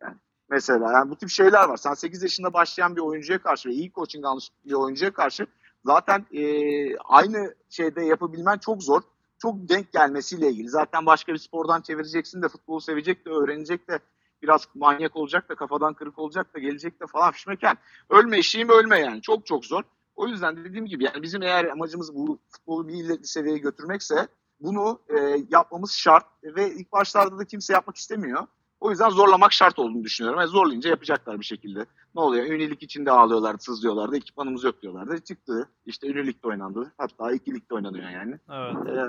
[0.00, 0.16] yani
[0.48, 1.76] mesela yani bu tip şeyler var.
[1.76, 5.46] Sen 8 yaşında başlayan bir oyuncuya karşı ve iyi coaching almış bir oyuncuya karşı
[5.84, 9.02] zaten e, aynı şeyde yapabilmen çok zor.
[9.38, 10.68] Çok denk gelmesiyle ilgili.
[10.68, 13.98] Zaten başka bir spordan çevireceksin de futbolu sevecek de öğrenecek de
[14.42, 17.76] biraz manyak olacak da kafadan kırık olacak da gelecek de falan fişmeken.
[18.10, 19.22] Ölme eşeğim ölme yani.
[19.22, 19.82] Çok çok zor.
[20.16, 24.28] O yüzden dediğim gibi yani bizim eğer amacımız bu futbolu bir seviyeye götürmekse
[24.60, 28.46] bunu e, yapmamız şart ve ilk başlarda da kimse yapmak istemiyor.
[28.80, 30.40] O yüzden zorlamak şart olduğunu düşünüyorum.
[30.40, 31.86] ve zorlayınca yapacaklar bir şekilde.
[32.14, 32.46] Ne oluyor?
[32.46, 34.16] Ünilik içinde ağlıyorlardı, sızlıyorlardı.
[34.16, 35.18] Ekipmanımız yok diyorlardı.
[35.18, 35.68] Çıktı.
[35.86, 36.92] İşte ünilikte oynandı.
[36.98, 38.38] Hatta ikilikte oynanıyor yani.
[38.50, 38.98] Evet.
[38.98, 39.00] Ee,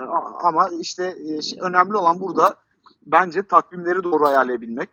[0.44, 2.56] ama işte e, önemli olan burada
[3.06, 4.90] bence takvimleri doğru ayarlayabilmek.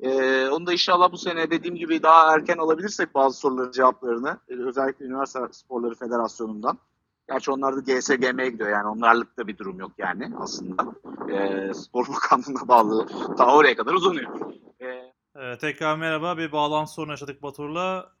[0.00, 4.54] Ee, onu da inşallah bu sene dediğim gibi daha erken alabilirsek bazı soruların cevaplarını e,
[4.54, 6.78] özellikle Üniversite Sporları Federasyonu'ndan.
[7.30, 10.84] Gerçi onlar da GSGM'ye gidiyor yani onlarlık da bir durum yok yani aslında.
[11.32, 13.06] Ee, Spor Bakanlığı'na bağlı
[13.38, 14.30] daha oraya kadar uzanıyor.
[14.80, 16.38] Ee, Ee, tekrar merhaba.
[16.38, 18.12] Bir bağlantı sorunu yaşadık Batur'la.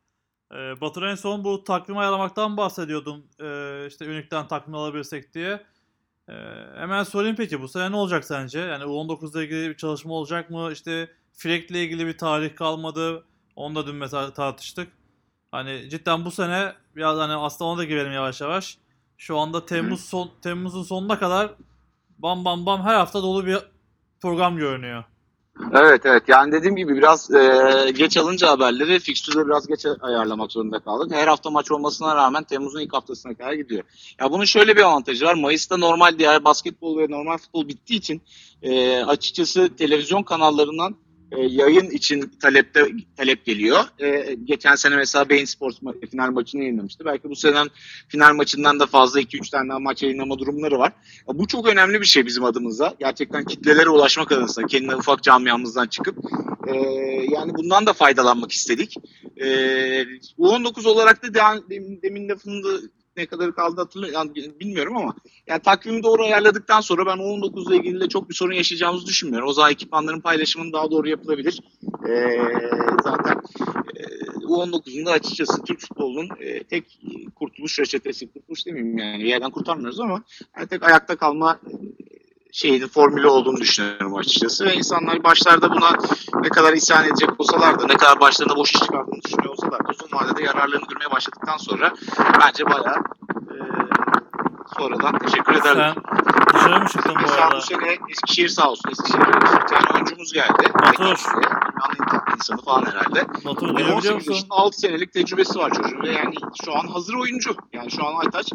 [0.52, 3.26] Ee, Batur en son bu takvim ayarlamaktan bahsediyordun.
[3.40, 5.62] Ee, işte Unique'den takvim alabilirsek diye.
[6.28, 6.32] Ee,
[6.76, 8.58] hemen sorayım peki bu sene ne olacak sence?
[8.60, 10.68] Yani U19'la ilgili bir çalışma olacak mı?
[10.72, 13.24] İşte Frek'le ilgili bir tarih kalmadı.
[13.56, 14.88] Onu da dün mesela tartıştık.
[15.52, 18.78] Hani cidden bu sene biraz hani aslında ona da girelim yavaş yavaş.
[19.20, 21.54] Şu anda Temmuz son Temmuz'un sonuna kadar
[22.18, 23.58] bam bam bam her hafta dolu bir
[24.20, 25.04] program görünüyor.
[25.72, 30.78] Evet evet yani dediğim gibi biraz e, geç alınca haberleri fikstürde biraz geç ayarlamak zorunda
[30.78, 31.12] kaldık.
[31.16, 33.82] Her hafta maç olmasına rağmen Temmuz'un ilk haftasına kadar gidiyor.
[34.20, 35.34] Ya bunun şöyle bir avantajı var.
[35.34, 38.22] Mayıs'ta normal diğer basketbol ve normal futbol bittiği için
[38.62, 40.96] e, açıkçası televizyon kanallarından
[41.32, 43.84] e, yayın için talepte talep geliyor.
[43.98, 47.04] E, geçen sene mesela Bein Sports ma- final maçını yayınlamıştı.
[47.04, 47.62] Belki bu sene
[48.08, 50.92] final maçından da fazla 2-3 tane daha maç yayınlama durumları var.
[51.28, 52.94] Ya bu çok önemli bir şey bizim adımıza.
[52.98, 56.18] Gerçekten kitlelere ulaşmak adına kendi ufak camiamızdan çıkıp
[56.66, 56.76] e,
[57.30, 58.94] yani bundan da faydalanmak istedik.
[59.36, 59.46] E,
[60.38, 61.34] U19 olarak da
[61.70, 62.78] demin, demin lafını da
[63.18, 65.14] ne kadar kaldı hatırlamıyorum bilmiyorum ama
[65.46, 69.48] yani takvimi doğru ayarladıktan sonra ben U19 ile ilgili de çok bir sorun yaşayacağımızı düşünmüyorum.
[69.48, 71.62] O zaman ekipmanların paylaşımının daha doğru yapılabilir.
[72.08, 72.38] Ee,
[73.02, 73.42] zaten
[73.96, 74.02] e,
[74.44, 77.00] U19'un da açıkçası Türk futbolunun e, tek
[77.34, 80.22] kurtuluş reçetesi, kurtuluş demeyeyim yani bir yerden kurtarmıyoruz ama
[80.56, 81.74] yani tek ayakta kalma e,
[82.58, 85.90] şeyinin formülü olduğunu düşünüyorum açıkçası ve insanlar başlarda buna
[86.42, 89.90] ne kadar isyan edecek olsalar da ne kadar başlarına boş iş çıkardığını düşünüyor olsalar da
[89.90, 91.92] uzun vadede yararlarını görmeye başladıktan sonra
[92.40, 92.96] bence bayağı
[93.50, 93.56] e,
[94.78, 95.94] sonradan teşekkür ederler.
[96.54, 97.56] Dışarı mı çıktın bu arada?
[97.56, 98.90] bu sene Eskişehir sağ olsun.
[98.90, 100.72] Eskişehir'de bir tane oyuncumuz geldi.
[100.74, 101.18] Batur.
[101.34, 103.26] Dünyanın insanı falan herhalde.
[103.44, 104.32] Batu Ve duyabiliyor 18 musun?
[104.32, 106.34] yaşında 6 senelik tecrübesi var çocuğun ve yani
[106.64, 107.56] şu an hazır oyuncu.
[107.72, 108.52] Yani şu an Aytaç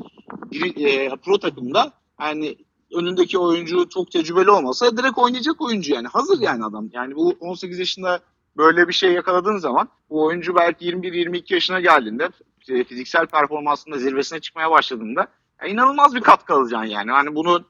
[0.51, 1.91] bir e, pro takımda
[2.21, 2.57] yani
[2.93, 6.07] önündeki oyuncu çok tecrübeli olmasa direkt oynayacak oyuncu yani.
[6.07, 6.89] Hazır yani adam.
[6.93, 8.19] Yani bu 18 yaşında
[8.57, 12.29] böyle bir şey yakaladığın zaman bu oyuncu belki 21-22 yaşına geldiğinde
[12.69, 15.27] e, fiziksel performansında zirvesine çıkmaya başladığında
[15.61, 17.11] ya inanılmaz bir katkı alacaksın yani.
[17.11, 17.65] Hani bunun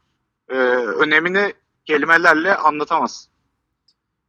[0.49, 1.53] e, önemini
[1.85, 3.29] kelimelerle anlatamaz.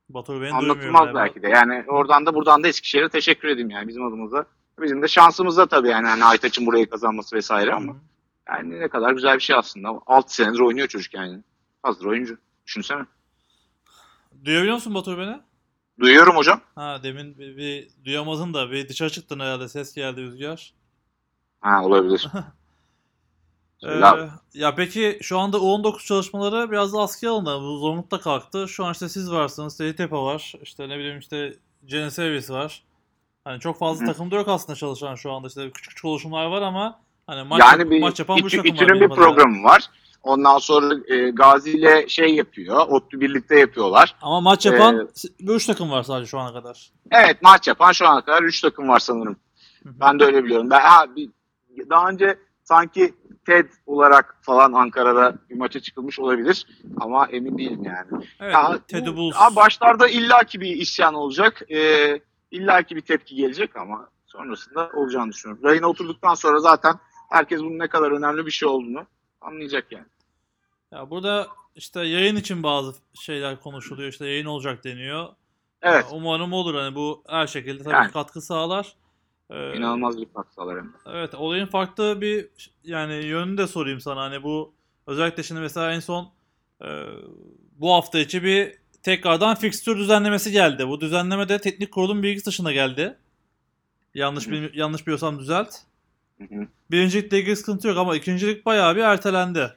[0.08, 0.52] Batur beni.
[0.52, 1.48] Anlatılmaz belki de.
[1.48, 4.46] Yani oradan da buradan da Eskişehir'e teşekkür edeyim yani bizim adımıza.
[4.82, 7.96] Bizim de şansımızda tabii yani hani Aytaç'ın burayı kazanması vesaire ama hı.
[8.48, 10.00] Yani ne kadar güzel bir şey aslında.
[10.06, 11.42] 6 senedir oynuyor çocuk yani.
[11.82, 12.38] Hazır oyuncu.
[12.66, 13.06] Düşünsene.
[14.44, 15.40] Duyabiliyor musun Batur beni?
[16.00, 16.60] Duyuyorum hocam.
[16.74, 20.74] Ha demin bir, bir duyamadın da bir dışarı çıktın herhalde ses geldi Rüzgar.
[21.60, 22.28] Ha olabilir.
[23.84, 27.60] Ee, ya peki şu anda U19 çalışmaları biraz da askıya alındı.
[27.60, 28.68] Bu zorunlulukta kalktı.
[28.68, 29.76] Şu an işte siz varsınız.
[29.76, 30.52] TTP var.
[30.62, 32.84] İşte ne bileyim işte Cene Service var.
[33.44, 34.06] Hani çok fazla Hı.
[34.06, 35.48] takımda yok aslında çalışan şu anda.
[35.48, 38.68] İşte küçük küçük oluşumlar var ama hani maç, yani bir maç yapan İTÜ-.
[38.68, 39.84] İTÜ'nün bir programı var.
[40.22, 42.76] Ondan sonra e, Gazi ile şey yapıyor.
[42.88, 44.16] ODTÜ birlikte yapıyorlar.
[44.22, 46.90] Ama maç yapan Ee, bu üç takım var sadece şu ana kadar.
[47.10, 49.36] Evet maç yapan şu ana kadar 3 takım var sanırım.
[49.82, 49.92] Hı hı.
[50.00, 50.70] Ben de öyle biliyorum.
[50.70, 51.30] Ben ha, bir,
[51.90, 53.14] daha önce sanki
[53.46, 56.66] TED olarak falan Ankara'da bir maça çıkılmış olabilir
[57.00, 58.24] ama emin değilim yani.
[58.40, 59.34] Evet, Ya, Teddy bu- Bulls.
[59.34, 61.62] ha, başlarda illaki bir isyan olacak.
[61.72, 62.20] E,
[62.50, 65.64] illaki bir tepki gelecek ama sonrasında olacağını düşünüyorum.
[65.64, 66.94] Rayına oturduktan sonra zaten
[67.28, 69.06] herkes bunun ne kadar önemli bir şey olduğunu
[69.40, 70.06] anlayacak yani.
[70.92, 74.08] Ya burada işte yayın için bazı şeyler konuşuluyor.
[74.08, 75.28] İşte yayın olacak deniyor.
[75.82, 76.04] Evet.
[76.10, 76.74] Ya umarım olur.
[76.74, 78.12] Hani bu her şekilde tabii Yani.
[78.12, 78.94] katkı sağlar.
[79.50, 80.96] Ee, İnanılmaz bir katkılar hem de.
[81.06, 82.48] Evet olayın farklı bir
[82.84, 84.20] yani yönünü de sorayım sana.
[84.20, 84.74] Hani bu
[85.06, 86.32] özellikle şimdi mesela en son
[86.84, 86.88] e,
[87.78, 90.88] bu hafta içi bir tekrardan fikstür düzenlemesi geldi.
[90.88, 93.18] Bu düzenleme de teknik kurulun bilgisi dışında geldi.
[94.14, 95.74] Yanlış bil, yanlış biliyorsam düzelt.
[96.38, 96.66] Hı hı.
[96.90, 99.72] Birincilikle ilgili sıkıntı yok ama ikincilik bayağı bir ertelendi.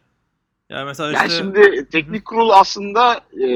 [0.70, 3.48] Yani mesela Yani işte şimdi teknik kurul aslında e,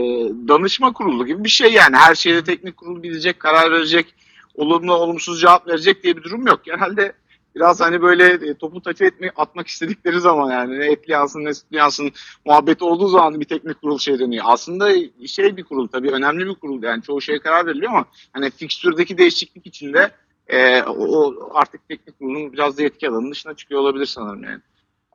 [0.47, 1.95] danışma kurulu gibi bir şey yani.
[1.95, 4.15] Her şeyde teknik kurul bilecek, karar verecek,
[4.55, 6.63] olumlu olumsuz cevap verecek diye bir durum yok.
[6.63, 7.13] Genelde
[7.55, 11.53] biraz hani böyle e, topu taça etme, atmak istedikleri zaman yani ne etli yansın ne
[11.53, 12.11] sütlü yansın
[12.45, 14.45] muhabbeti olduğu zaman bir teknik kurul şey dönüyor.
[14.47, 14.89] Aslında
[15.27, 19.17] şey bir kurul tabii önemli bir kurul yani çoğu şeye karar veriliyor ama hani fikstürdeki
[19.17, 20.11] değişiklik içinde
[20.51, 24.61] e, o, artık teknik kurulun biraz da yetki alanının dışına çıkıyor olabilir sanırım yani.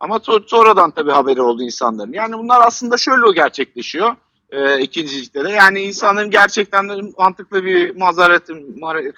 [0.01, 2.13] Ama so- sonradan tabii haberi oldu insanların.
[2.13, 4.17] Yani bunlar aslında şöyle gerçekleşiyor
[4.51, 5.51] e, ikinci ligde de.
[5.51, 9.13] Yani insanların gerçekten de mantıklı bir mazereti, mare-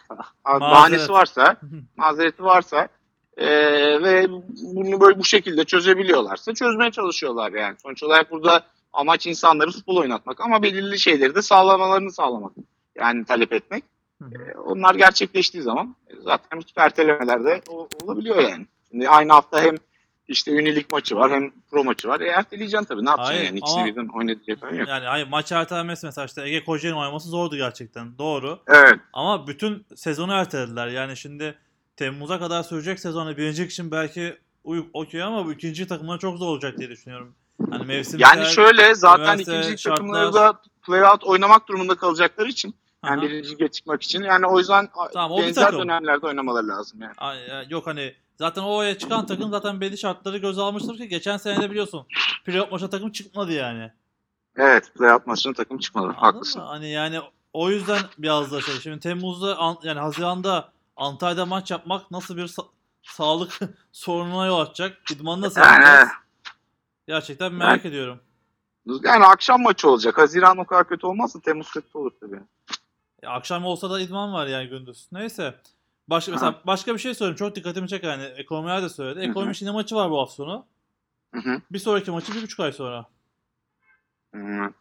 [0.60, 1.56] bahanesi varsa,
[1.96, 2.88] mazereti varsa
[3.36, 3.48] e,
[4.02, 4.26] ve
[4.62, 7.76] bunu böyle bu şekilde çözebiliyorlarsa çözmeye çalışıyorlar yani.
[7.82, 8.62] Sonuç olarak burada
[8.92, 12.52] amaç insanları futbol oynatmak ama belirli şeyleri de sağlamalarını sağlamak.
[12.96, 13.84] Yani talep etmek.
[14.22, 14.50] Hı hı.
[14.50, 17.62] E, onlar gerçekleştiği zaman e, zaten tip ertelemeler de
[18.02, 18.66] olabiliyor yani.
[18.90, 19.74] Şimdi aynı hafta hem
[20.28, 22.20] işte ünilik maçı var hem pro maçı var.
[22.20, 23.04] E erteleyeceksin tabii.
[23.04, 23.58] Ne yapacaksın Hayır, yani?
[23.58, 24.88] İkisini birden oynatacak falan yok.
[24.88, 28.18] Yani hayır maç ertelenmesi mesela işte Ege Kocaeli'nin oynaması zordu gerçekten.
[28.18, 28.58] Doğru.
[28.66, 29.00] Evet.
[29.12, 30.88] Ama bütün sezonu ertelediler.
[30.88, 31.58] Yani şimdi
[31.96, 34.38] Temmuz'a kadar sürecek sezonu birincilik için belki
[34.92, 37.34] okey ama bu ikinci takımlar çok zor olacak diye düşünüyorum.
[37.70, 42.74] Hani mevsimsel Yani şöyle zaten ikinci şartlar- takımları da playout oynamak durumunda kalacakları için
[43.04, 43.22] yani Aha.
[43.22, 47.12] birinci lige çıkmak için yani o yüzden Tamam, o benzer dönemlerde oynamaları lazım yani.
[47.18, 51.08] Ay, ya, yok hani zaten o oraya çıkan takım zaten belli şartları göze almıştır ki
[51.08, 52.06] geçen sene de biliyorsun
[52.44, 53.92] playoff maça takım çıkmadı yani.
[54.56, 56.04] Evet, playout maçına takım çıkmadı.
[56.06, 56.62] Anladın Haklısın.
[56.62, 56.68] mı?
[56.68, 57.20] Hani yani
[57.52, 58.74] o yüzden biraz da şey.
[58.74, 62.66] Şimdi Temmuz'da An- yani Haziran'da Antalya'da maç yapmak nasıl bir sa-
[63.02, 63.58] sağlık
[63.92, 64.98] sorununa yol açacak?
[65.12, 66.08] İdmanı nasıl Yani, yapacağız?
[67.06, 68.20] Gerçekten merak ediyorum.
[69.04, 70.18] yani akşam maçı olacak.
[70.18, 72.40] Haziran o kadar kötü olmazsa Temmuz kötü olur tabii.
[73.26, 75.08] Akşam olsa da idman var yani gündüz.
[75.12, 75.54] Neyse.
[76.08, 77.36] Başka, mesela başka bir şey söyleyeyim.
[77.36, 78.24] Çok dikkatimi çeker yani.
[78.24, 79.26] Ekonomiler de söyledi.
[79.26, 80.66] Ekonomi şimdi maçı var bu hafta sonu.
[81.34, 81.62] Hı hı.
[81.70, 83.06] Bir sonraki maçı bir buçuk ay sonra.
[84.34, 84.72] Hı.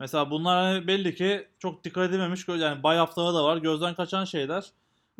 [0.00, 2.48] Mesela bunlar hani belli ki çok dikkat edilmemiş.
[2.48, 3.56] Yani bay haftaları da var.
[3.56, 4.64] Gözden kaçan şeyler.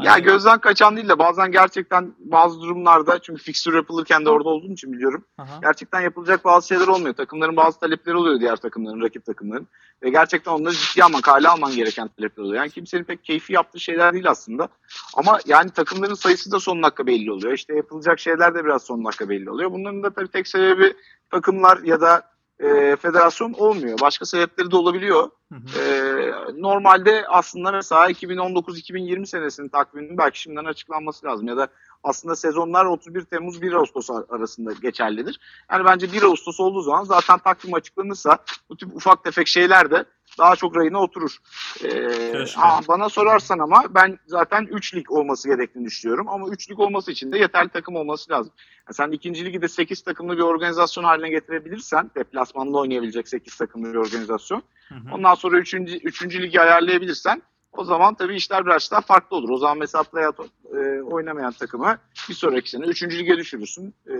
[0.02, 4.48] Ya Hani- gözden kaçan değil de bazen gerçekten bazı durumlarda çünkü fixture yapılırken de orada
[4.48, 5.24] olduğum için biliyorum.
[5.38, 5.58] Aha.
[5.62, 7.14] Gerçekten yapılacak bazı şeyler olmuyor.
[7.14, 9.68] Takımların bazı talepleri oluyor diğer takımların, rakip takımların.
[10.02, 12.56] Ve gerçekten onları ciddiye alman, kale alman gereken talepler oluyor.
[12.62, 14.68] Yani kimsenin pek keyfi yaptığı şeyler değil aslında.
[15.16, 17.52] Ama yani takımların sayısı da son dakika belli oluyor.
[17.52, 19.72] İşte yapılacak şeyler de biraz son dakika belli oluyor.
[19.72, 20.94] Bunların da tabii tek sebebi
[21.30, 24.00] takımlar ya da e, federasyon olmuyor.
[24.00, 25.30] Başka sebepleri de olabiliyor.
[25.52, 25.80] Hı hı.
[25.80, 31.68] Ee, normalde aslında mesela 2019-2020 senesinin takviminin belki şimdiden açıklanması lazım ya da
[32.02, 35.40] aslında sezonlar 31 Temmuz 1 Ağustos ar- arasında geçerlidir.
[35.70, 38.38] Yani bence 1 Ağustos olduğu zaman zaten takvim açıklanırsa
[38.68, 40.04] bu tip ufak tefek şeyler de
[40.38, 41.36] daha çok rayına oturur.
[41.84, 46.28] Ee, ha, bana sorarsan ama ben zaten 3 lig olması gerektiğini düşünüyorum.
[46.28, 48.52] Ama 3 lig olması için de yeterli takım olması lazım.
[48.88, 53.88] Yani sen ikinci ligi de 8 takımlı bir organizasyon haline getirebilirsen, deplasmanda oynayabilecek 8 takımlı
[53.92, 54.62] bir organizasyon.
[54.88, 55.14] Hı hı.
[55.14, 55.74] Ondan sonra 3.
[55.74, 56.22] 3.
[56.22, 57.42] ligi ayarlayabilirsen
[57.76, 59.48] o zaman tabii işler biraz daha farklı olur.
[59.48, 60.38] O zaman mesela playout
[60.74, 63.02] e, oynamayan takımı bir sonraki sene 3.
[63.02, 63.94] lige düşürürsün.
[64.06, 64.16] E,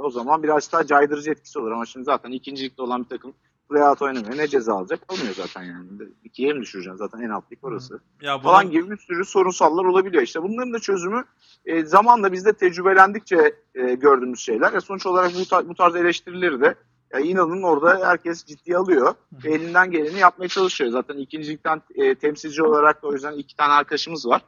[0.00, 2.56] o zaman biraz daha caydırıcı etkisi olur ama şimdi zaten 2.
[2.56, 3.34] ligde olan bir takım
[3.68, 4.36] playout oynamıyor.
[4.36, 5.00] Ne ceza alacak?
[5.08, 5.88] Almıyor zaten yani.
[6.24, 6.98] İkiye mi düşüreceksin?
[6.98, 10.22] Zaten en alt lig orası Ya bu falan gibi bir sürü sorunsallar olabiliyor.
[10.22, 11.24] İşte bunların da çözümü
[11.64, 14.72] e, zamanla biz de tecrübelendikçe e, gördüğümüz şeyler.
[14.72, 16.74] E, sonuç olarak bu, tar- bu tarz eleştirileri de
[17.12, 19.14] ya inanın orada herkes ciddiye alıyor
[19.44, 20.90] ve elinden geleni yapmaya çalışıyor.
[20.90, 24.42] Zaten ikincilikten e, temsilci olarak da o yüzden iki tane arkadaşımız var.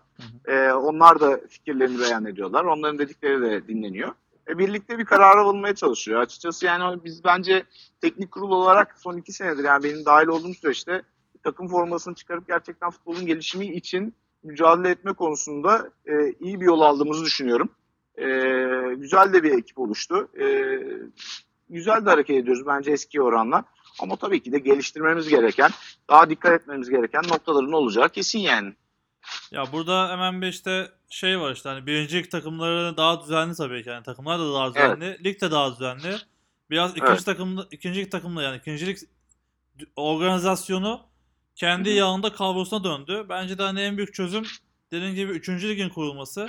[0.46, 2.64] E, onlar da fikirlerini beyan ediyorlar.
[2.64, 4.12] Onların dedikleri de dinleniyor.
[4.48, 6.20] E, birlikte bir karar alınmaya çalışıyor.
[6.20, 7.64] Açıkçası yani biz bence
[8.00, 11.02] teknik kurul olarak son iki senedir yani benim dahil olduğum süreçte
[11.42, 17.24] takım formasını çıkarıp gerçekten futbolun gelişimi için mücadele etme konusunda e, iyi bir yol aldığımızı
[17.24, 17.68] düşünüyorum.
[18.18, 18.24] E,
[18.94, 20.28] güzel de bir ekip oluştu.
[20.40, 20.46] E,
[21.70, 23.64] güzel de hareket ediyoruz bence eski oranla.
[24.00, 25.70] Ama tabii ki de geliştirmemiz gereken,
[26.10, 28.72] daha dikkat etmemiz gereken noktaların olacağı kesin yani.
[29.50, 33.88] Ya burada hemen bir işte şey var işte hani birincilik takımları daha düzenli tabii ki
[33.88, 36.16] yani takımlar da daha düzenli, lig de daha düzenli.
[36.70, 37.24] Biraz ikinci Evet.
[37.24, 38.98] takım ikincilik takımla yani ikincilik
[39.96, 41.00] organizasyonu
[41.54, 43.26] kendi yağında kavrosuna döndü.
[43.28, 44.46] Bence de hani en büyük çözüm
[44.92, 45.48] dediğim gibi 3.
[45.48, 46.48] ligin kurulması.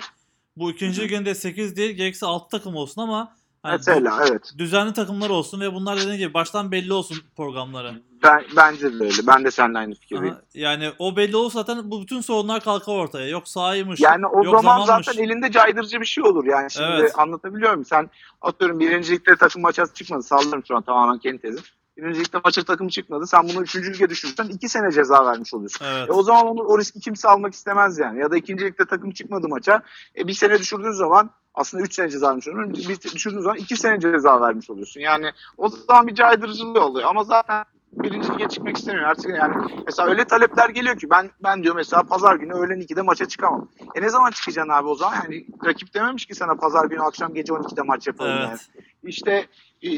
[0.56, 4.54] Bu ikinci ligin de 8 değil gerekse 6 takım olsun ama hani Mesela evet.
[4.58, 8.02] düzenli takımlar olsun ve bunlar dediğim gibi baştan belli olsun programları.
[8.24, 9.28] Ben, bence de öyle.
[9.28, 10.34] Ben de seninle aynı fikirdeyim.
[10.34, 13.28] Aha, yani o belli olursa zaten bu bütün sorunlar kalkar ortaya.
[13.30, 15.06] Yok sahaymış, Yani o yok zaman zamanmış.
[15.06, 16.46] zaten elinde caydırıcı bir şey olur.
[16.46, 17.20] Yani şimdi Evet.
[17.20, 17.86] anlatabiliyor muyum?
[17.86, 18.10] Sen
[18.42, 20.24] atıyorum birincilikte takım maça çıkmadı.
[20.24, 21.64] Sallarım şu an tamamen kendi tezim.
[22.02, 23.28] Birincilikte maça takım çıkmadı.
[23.28, 25.86] Sen bunu üçüncü lige düşürürsen iki sene ceza vermiş oluyorsun.
[25.86, 26.10] Evet.
[26.10, 28.20] E o zaman onu, o riski kimse almak istemez yani.
[28.20, 29.82] Ya da ikincilikte takım çıkmadı maça.
[30.18, 32.90] E bir sene düşürdüğün zaman aslında 3 sene ceza vermiş oluyorsun.
[32.90, 35.02] Bir, düşürdüğün zaman 2 sene ceza vermiş oluyorsun.
[35.02, 37.10] Yani o zaman bir caydırıcılığı oluyor.
[37.10, 39.06] Ama zaten birinci lige çıkmak istemiyor.
[39.06, 43.02] Artık yani mesela öyle talepler geliyor ki ben ben diyor mesela pazar günü öğlen 2'de
[43.02, 43.68] maça çıkamam.
[43.96, 45.16] E ne zaman çıkacaksın abi o zaman?
[45.24, 48.48] Yani rakip dememiş ki sana pazar günü akşam gece 12'de maç yapalım yani.
[48.50, 48.86] Evet.
[49.04, 49.48] İşte
[49.84, 49.90] e,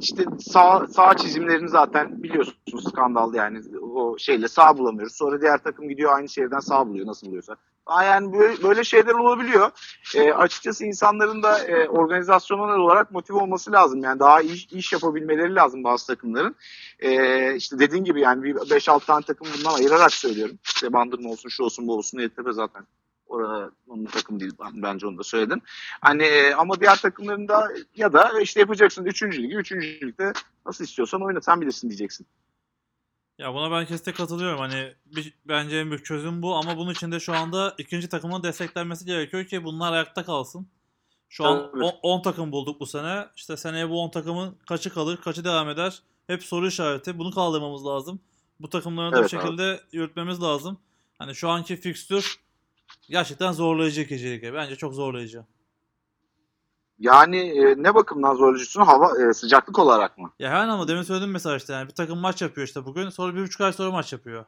[0.00, 5.16] işte sağ, sağ çizimlerini zaten biliyorsunuz skandal yani o şeyle sağ bulamıyoruz.
[5.16, 7.56] Sonra diğer takım gidiyor aynı şehirden sağ buluyor nasıl buluyorsa.
[7.90, 9.70] Yani böyle, şeyler olabiliyor.
[10.14, 14.02] E, açıkçası insanların da e, organizasyonel olarak motive olması lazım.
[14.02, 16.56] Yani daha iş, iş yapabilmeleri lazım bazı takımların.
[17.00, 20.58] E, işte dediğin gibi yani bir 5-6 tane takım bundan ayırarak söylüyorum.
[20.64, 22.86] İşte Bandırma olsun, şu olsun, bu olsun, Yeditepe zaten
[23.26, 25.62] orada onun takım değil ben, bence onu da söyledim.
[26.00, 29.22] Hani e, ama diğer takımların da ya da işte yapacaksın 3.
[29.22, 29.72] ligi 3.
[29.72, 30.32] ligde
[30.66, 32.26] nasıl istiyorsan oyna sen bilirsin diyeceksin.
[33.38, 34.58] Ya buna ben kesinlikle katılıyorum.
[34.58, 38.42] Hani bir, bence en büyük çözüm bu ama bunun için de şu anda ikinci takımın
[38.42, 40.68] desteklenmesi gerekiyor ki bunlar ayakta kalsın.
[41.28, 41.94] Şu an Evet.
[42.02, 43.26] 10 takım bulduk bu sene.
[43.36, 46.02] İşte seneye bu 10 takımın kaçı kalır, kaçı devam eder?
[46.26, 47.18] Hep soru işareti.
[47.18, 48.20] Bunu kaldırmamız lazım.
[48.60, 50.78] Bu takımları da Evet, bir şekilde yürütmemiz lazım.
[51.18, 52.36] Hani şu anki fikstür
[53.08, 54.54] gerçekten zorlayıcı ikincilik.
[54.54, 55.44] Bence çok zorlayıcı.
[56.98, 58.80] Yani e, ne bakımdan zorlayıcısın?
[58.80, 60.30] Hava e, sıcaklık olarak mı?
[60.38, 63.34] Ya hemen ama demin söyledim mesela işte yani bir takım maç yapıyor işte bugün sonra
[63.34, 64.44] bir buçuk ay sonra maç yapıyor.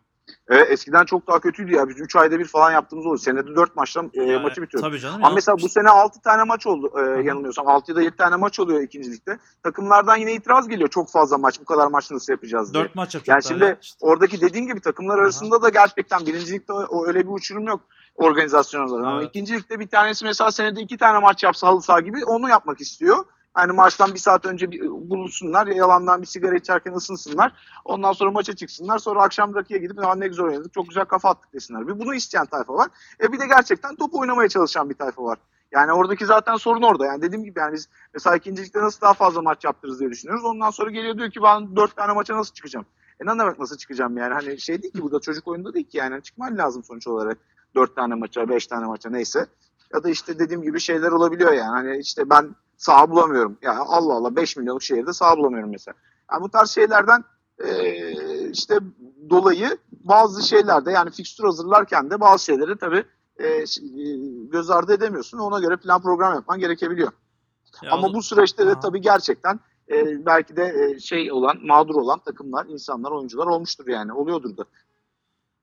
[0.51, 1.89] E, eskiden çok daha kötüydü ya.
[1.89, 3.19] Biz 3 ayda bir falan yaptığımız oldu.
[3.19, 4.87] Senede 4 maçtan e, Yani maçı bitiyordu.
[4.87, 5.17] Tabii canım.
[5.17, 5.35] Ama ya.
[5.35, 7.69] mesela bu sene 6 tane maç oldu e, yanılmıyorsam.
[7.69, 9.39] 6 ya da 7 tane maç oluyor ikincilikte.
[9.63, 10.89] Takımlardan yine itiraz geliyor.
[10.89, 11.61] Çok fazla maç.
[11.61, 12.85] Bu kadar maç nasıl yapacağız diye.
[12.85, 13.41] 4 maç Yani yapacaklar.
[13.51, 13.79] şimdi ya.
[13.83, 13.99] İşte.
[14.01, 16.73] oradaki dediğin gibi takımlar arasında da gerçekten birincilikte
[17.07, 17.81] öyle bir uçurum yok
[18.17, 19.07] organizasyon olarak.
[19.07, 19.29] Ama Evet.
[19.29, 23.25] ikincilikte bir tanesi mesela senede iki tane maç yapsa halı saha gibi onu yapmak istiyor.
[23.59, 27.53] Yani maçtan bir saat önce bir buluşsunlar, yalandan bir sigara içerken ısınsınlar.
[27.85, 28.99] Ondan sonra maça çıksınlar.
[28.99, 31.89] Sonra akşam rakıya gidip "Ya ne güzel oynadık, çok güzel kafa attık desinler.
[31.89, 32.89] Bir bunu isteyen tayfa var.
[33.23, 35.39] E bir de gerçekten top oynamaya çalışan bir tayfa var.
[35.73, 37.07] Yani oradaki zaten sorun orada.
[37.07, 40.45] Yani dediğim gibi yani biz mesela ikincilikte nasıl daha fazla maç yaptırırız diye düşünüyoruz.
[40.45, 42.87] Ondan sonra geliyor diyor ki ben dört tane maça nasıl çıkacağım?
[43.21, 44.35] E ne demek nasıl çıkacağım yani?
[44.35, 47.39] Hani şey değil ki burada çocuk oyunda değil ki yani çıkman lazım sonuç olarak.
[47.77, 49.47] 4 tane maça, 5 tane maça neyse.
[49.95, 51.71] Ya da işte dediğim gibi şeyler olabiliyor yani.
[51.71, 53.59] Hani işte ben saha bulamıyorum.
[53.63, 55.95] Ya Allah Allah 5 milyonluk şehirde saha bulamıyorum mesela.
[56.33, 57.25] Yani bu tarz şeylerden
[57.65, 58.79] e, işte
[59.31, 63.05] dolayı bazı şeylerde yani fikstür hazırlarken de bazı şeyleri tabii
[63.39, 63.65] e, e,
[64.53, 65.39] göz ardı edemiyorsun.
[65.39, 67.13] Ona göre plan program yapman gerekebiliyor.
[67.83, 68.81] Ya Ama o- bu süreçte de Aha.
[68.81, 69.61] tabii gerçekten
[69.91, 70.65] e, belki de
[70.95, 74.13] e, şey olan, mağdur olan takımlar, insanlar, oyuncular olmuştur yani.
[74.13, 74.65] Oluyordur da.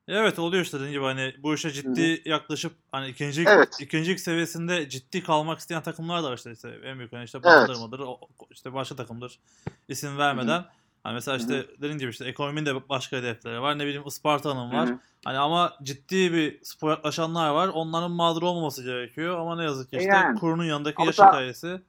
[0.08, 3.68] Evet oluyor işte dediğim gibi hani bu işe ciddi yaklaşıp hani ikincilik, Evet.
[3.80, 7.46] ikincilik seviyesinde ciddi kalmak isteyen takımlar da var işte, işte en büyük hani işte Evet.
[7.68, 9.38] Bandırma'dır, o- işte başka takımdır
[9.88, 10.64] isim vermeden.
[11.04, 13.78] Hani mesela işte dediğim gibi işte ekonominin de başka hedefleri var.
[13.78, 14.88] Ne bileyim Isparta'nın var.
[14.88, 14.98] Hı hı.
[15.24, 17.68] Hani ama ciddi bir spor yaklaşanlar var.
[17.68, 19.38] Onların mağdur olmaması gerekiyor.
[19.38, 20.38] Ama ne yazık ki E işte yani.
[20.38, 21.80] kurunun yanındaki Ama yaş hikayesi.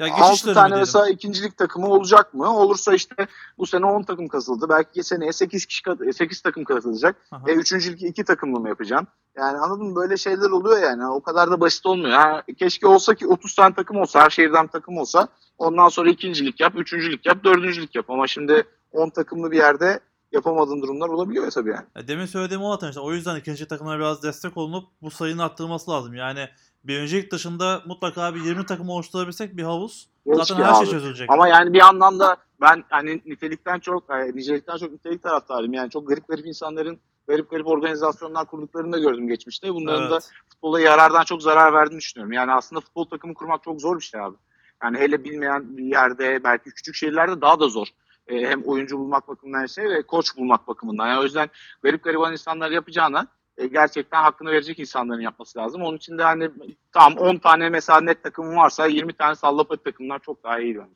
[0.00, 0.80] Ya geçiş 6 dönemi tane diyelim.
[0.80, 2.56] mesela ikincilik takımı olacak mı?
[2.58, 3.14] Olursa işte
[3.58, 4.66] bu sene 10 takım katıldı.
[4.68, 7.16] Belki seneye 8 kişi kat- 8 takım katılacak.
[7.30, 7.42] Aha.
[7.50, 9.08] E, üçüncülük iki takımlı mı yapacaksın?
[9.36, 9.96] Yani anladın mı?
[9.96, 11.06] Böyle şeyler oluyor yani.
[11.08, 12.12] O kadar da basit olmuyor.
[12.12, 15.28] Ha, keşke olsa ki 30 tane takım olsa, her şehirden takım olsa.
[15.58, 18.10] Ondan sonra ikincilik yap, üçüncülük yap, dördüncülük yap.
[18.10, 20.00] Ama şimdi 10 takımlı bir yerde
[20.32, 21.86] yapamadığın durumlar olabiliyor ya tabii yani.
[21.96, 23.00] Ya Demin söylediğim o zaten işte.
[23.00, 26.14] O yüzden ikinci takımlara biraz destek olunup bu sayının arttırılması lazım.
[26.14, 26.48] Yani
[26.84, 30.90] birincilik dışında mutlaka bir 20 takım oluşturabilsek bir havuz Keşke zaten her şey abi.
[30.90, 31.30] çözülecek.
[31.30, 35.72] Ama yani bir yandan da ben hani nitelikten çok, e, nicelikten çok nitelik taraftarıyım.
[35.72, 39.74] Yani çok garip garip insanların garip garip organizasyonlar kurduklarını da gördüm geçmişte.
[39.74, 40.30] Bunların da Evet.
[40.48, 42.32] futbola yarardan çok zarar verdiğini düşünüyorum.
[42.32, 44.36] Yani aslında futbol takımı kurmak çok zor bir şey abi.
[44.82, 47.86] Yani hele bilmeyen bir yerde belki küçük şehirlerde daha da zor.
[48.28, 51.06] Ee, hem oyuncu bulmak bakımından şey ve koç bulmak bakımından.
[51.08, 51.48] Yani o yüzden
[51.82, 53.26] garip gariban insanlar yapacağına
[53.60, 55.82] e, gerçekten hakkını verecek insanların yapması lazım.
[55.82, 56.50] Onun için de hani
[56.92, 60.90] tam 10 tane mesela net takımın varsa 20 tane sallapati takımlar çok daha iyi bence.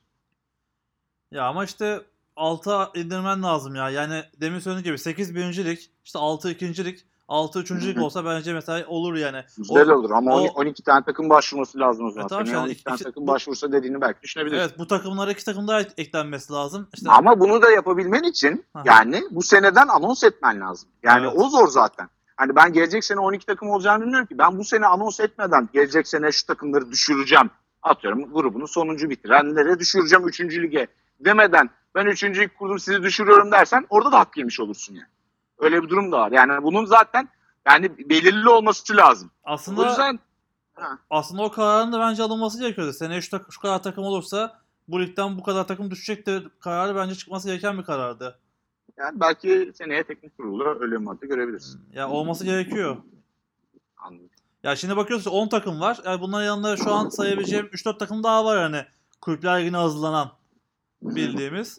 [1.31, 2.01] Ya ama işte
[2.37, 3.91] 6'a indirmen lazım ya.
[3.91, 9.15] Yani demin söylediğim gibi 8 birincilik, işte 6 ikincilik, 6 üçüncülük olsa bence mesela olur
[9.15, 9.43] yani.
[9.59, 12.27] Güzel O- olur ama o- 12, 12 tane takım başvurması lazım o zaman.
[12.27, 14.61] E tamam işte 12 tane iki- takım bu- başvursa dediğini belki düşünebilirsin.
[14.69, 16.89] Evet bu takımlara iki takım daha eklenmesi lazım.
[16.95, 18.83] İşte Ama bunu da yapabilmen için Aha.
[18.87, 20.89] yani bu seneden anons etmen lazım.
[21.03, 21.39] Yani Evet.
[21.39, 22.09] o zor zaten.
[22.37, 24.39] Hani ben gelecek sene 12 takım olacağını bilmiyorum ki.
[24.39, 27.51] Ben bu sene anons etmeden gelecek sene şu takımları düşüreceğim.
[27.83, 30.41] Atıyorum grubunu sonuncu bitirenlere düşüreceğim 3.
[30.41, 30.87] lige
[31.21, 32.25] demeden ben 3.
[32.25, 35.09] lig kurdum sizi düşürüyorum dersen orada da hak yemiş olursun yani.
[35.59, 36.33] Öyle bir durum da var.
[36.33, 37.29] Yani bunun zaten
[37.67, 39.31] yani belirli olması lazım.
[39.45, 40.19] O aslında yüzden
[41.11, 42.93] aslında o kararın da bence alınması gerekiyordu.
[42.93, 47.15] Seneye şu, tak- şu kadar takım olursa bu ligden bu kadar takım düşecektir kararı bence
[47.15, 48.39] çıkması gereken bir karardı.
[48.99, 51.79] Yani belki seneye teknik kurulu öyle bir madde görebiliriz.
[51.93, 52.97] Ya olması gerekiyor.
[53.97, 54.31] Anladım.
[54.63, 55.99] Ya şimdi bakıyorsun 10 takım var.
[56.05, 58.85] Yani bunların yanında şu an sayabileceğim 3-4 takım daha var hani.
[59.21, 60.31] Kulüpler Ligi'ne hazırlanan
[61.03, 61.79] bildiğimiz.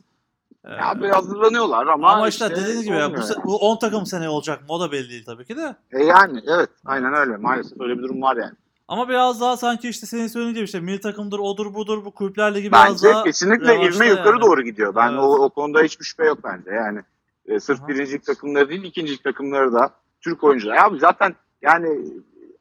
[0.65, 4.05] Ee, Ya biraz hazırlanıyorlar ama, ama, işte, dediğiniz gibi ya, bu, se- bu 10 takım
[4.05, 5.75] seneye olacak mı o da belli değil tabii ki de.
[5.91, 8.53] E yani evet aynen öyle maalesef öyle bir durum var yani.
[8.87, 12.55] Ama biraz daha sanki işte senin söylediğin gibi işte milli takımdır odur budur bu kulüpler
[12.55, 14.41] ligi biraz Bence daha kesinlikle ivme yukarı yani.
[14.41, 14.95] doğru gidiyor.
[14.95, 15.19] Ben Evet.
[15.19, 16.71] o, o konuda hiçbir şüphe yok bence.
[16.71, 16.99] Yani
[17.45, 17.87] e, sırf Aha.
[17.87, 19.89] birincilik takımları değil ikincilik takımları da
[20.21, 20.77] Türk oyuncular.
[20.77, 21.99] Abi zaten yani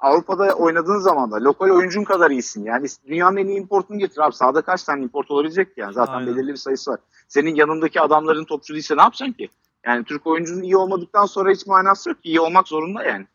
[0.01, 2.64] Avrupa'da oynadığın zaman da lokal oyuncun kadar iyisin.
[2.64, 4.35] Yani dünyanın en iyi importunu getir abi.
[4.35, 5.95] Sahada kaç tane import olabilecek ki yani?
[5.95, 6.27] Zaten Aynen.
[6.37, 7.01] belirli bir sayısı var.
[7.29, 9.49] Senin yanındaki adamların topçu değilse ne yapacaksın ki?
[9.87, 12.29] Yani Türk oyuncunun iyi olmadıktan sonra hiç manası yok ki.
[12.29, 13.27] İyi olmak zorunda yani.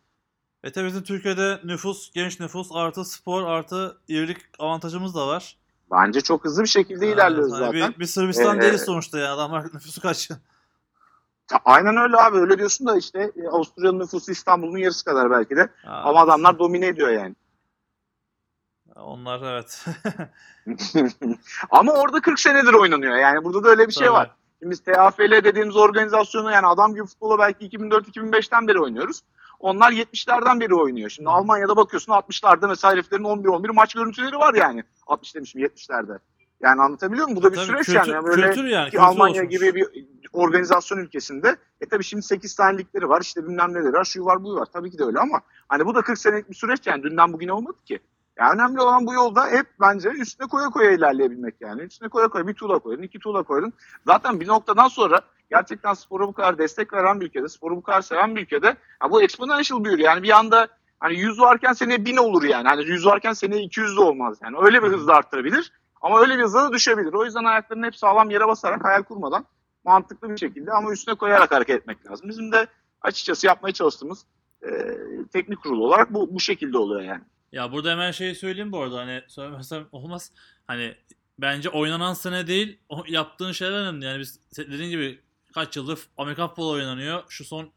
[0.63, 5.57] E tabii bizim Türkiye'de nüfus, genç nüfus artı spor artı irilik avantajımız da var.
[5.91, 7.93] Bence çok hızlı bir şekilde ilerliyoruz Yani zaten.
[7.93, 9.33] Bir, bir Sırbistan Ee, değiliz sonuçta ya.
[9.33, 10.29] Adamlar nüfusu kaç?
[10.29, 10.39] Ya
[11.65, 12.37] Aynen öyle abi.
[12.37, 15.69] Öyle diyorsun da işte e, Avusturya'nın nüfusu İstanbul'un yarısı kadar belki de.
[15.85, 17.35] Ha, Ama adamlar domine ediyor yani.
[18.95, 19.85] Onlar evet.
[21.69, 23.15] Ama orada 40 senedir oynanıyor.
[23.15, 24.15] Yani burada da öyle bir şey Tabii.
[24.15, 24.35] var.
[24.59, 29.21] Şimdi biz TAFL dediğimiz organizasyonu yani adam gibi futbola belki 2004-2005'ten beri oynuyoruz.
[29.59, 31.09] Onlar 70'lerden beri oynuyor.
[31.09, 31.29] Şimdi.
[31.29, 34.83] Almanya'da bakıyorsun 60'larda mesela heriflerin 11-11 maç görüntüleri var yani.
[35.07, 36.19] 60 demişim 70'lerde.
[36.61, 37.41] Yani anlatabiliyor muyum?
[37.41, 38.25] Bu da bir Tabii, süreç kültür, yani.
[38.25, 38.89] Böyle kültür yani.
[38.89, 39.59] ki Almanya oluşmuş.
[39.59, 44.05] gibi bir organizasyon ülkesinde e tabii şimdi 8 tane ligleri var işte bilmem neleri var
[44.05, 46.55] şu var bu var tabii ki de öyle ama hani bu da 40 senelik bir
[46.55, 47.99] süreç yani dünden bugüne olmadı ki.
[48.39, 51.81] Yani önemli olan bu yolda hep bence üstüne koya koya ilerleyebilmek yani.
[51.81, 53.73] Üstüne koya koya bir tuğla koydun, iki tuğla koydun.
[54.07, 58.01] Zaten bir noktadan sonra gerçekten spora bu kadar destek veren bir ülkede, sporu bu kadar
[58.01, 58.67] seven bir ülkede
[59.03, 59.99] ya bu exponential büyür.
[59.99, 60.67] Yani bir anda
[60.99, 62.67] hani 100 varken seneye 1000 olur yani.
[62.67, 64.57] Hani 100 varken seneye 200 de olmaz yani.
[64.61, 65.71] Öyle bir hızla arttırabilir.
[66.01, 67.13] Ama öyle bir hızla da düşebilir.
[67.13, 69.45] O yüzden ayaklarını hep sağlam yere basarak hayal kurmadan
[69.83, 72.29] mantıklı bir şekilde ama üstüne koyarak hareket etmek lazım.
[72.29, 72.67] Bizim de
[73.01, 74.25] açıkçası yapmaya çalıştığımız
[74.63, 74.69] e,
[75.33, 77.21] teknik kurulu olarak bu, bu şekilde oluyor yani.
[77.51, 80.31] Ya burada hemen şeyi söyleyeyim bu arada hani söylemesem olmaz.
[80.67, 80.95] Hani
[81.39, 84.05] bence oynanan sene değil o yaptığın şeyler önemli.
[84.05, 85.19] Yani biz dediğin gibi
[85.53, 87.23] kaç yıldır Amerikan futbolu oynanıyor.
[87.29, 87.69] Şu son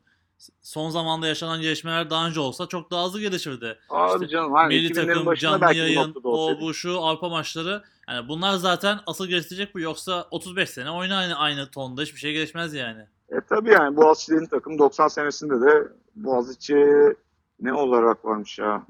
[0.62, 3.78] son zamanda yaşanan gelişmeler daha önce olsa çok daha hızlı gelişirdi.
[3.90, 7.82] Abi İşte canım hani Milli 2000'lerin takım, canlı yayın, o bu şu Avrupa maçları.
[8.08, 9.80] Yani bunlar zaten asıl geliştirecek bu.
[9.80, 13.06] Yoksa 35 sene oyna aynı, aynı tonda hiçbir şey gelişmez yani.
[13.28, 16.86] E tabii yani Boğaziçi'nin takım 90 senesinde de Boğaziçi
[17.60, 18.86] ne olarak varmış ya?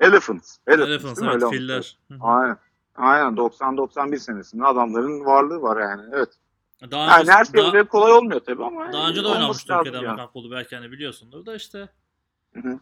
[0.00, 0.56] Elephants.
[0.66, 1.96] Elephants, Elephants evet filler.
[2.20, 2.56] Aynen.
[2.96, 6.02] Aynen 90-91 senesinde adamların varlığı var yani.
[6.12, 6.28] Evet.
[6.90, 8.92] Daha Yani önce, her şey daha, kolay olmuyor tabii ama.
[8.92, 9.98] daha önce de lazım Türkiye'de ya.
[9.98, 11.88] Amerikan futbolu belki hani biliyorsundur da işte.
[12.54, 12.78] Hı hı.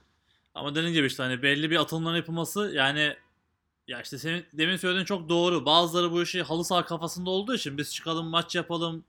[0.54, 3.16] Ama dediğim gibi işte hani belli bir atılımların yapılması yani
[3.88, 5.66] ya işte senin demin söylediğin çok doğru.
[5.66, 9.04] Bazıları bu işi halı saha kafasında olduğu için biz çıkalım maç yapalım.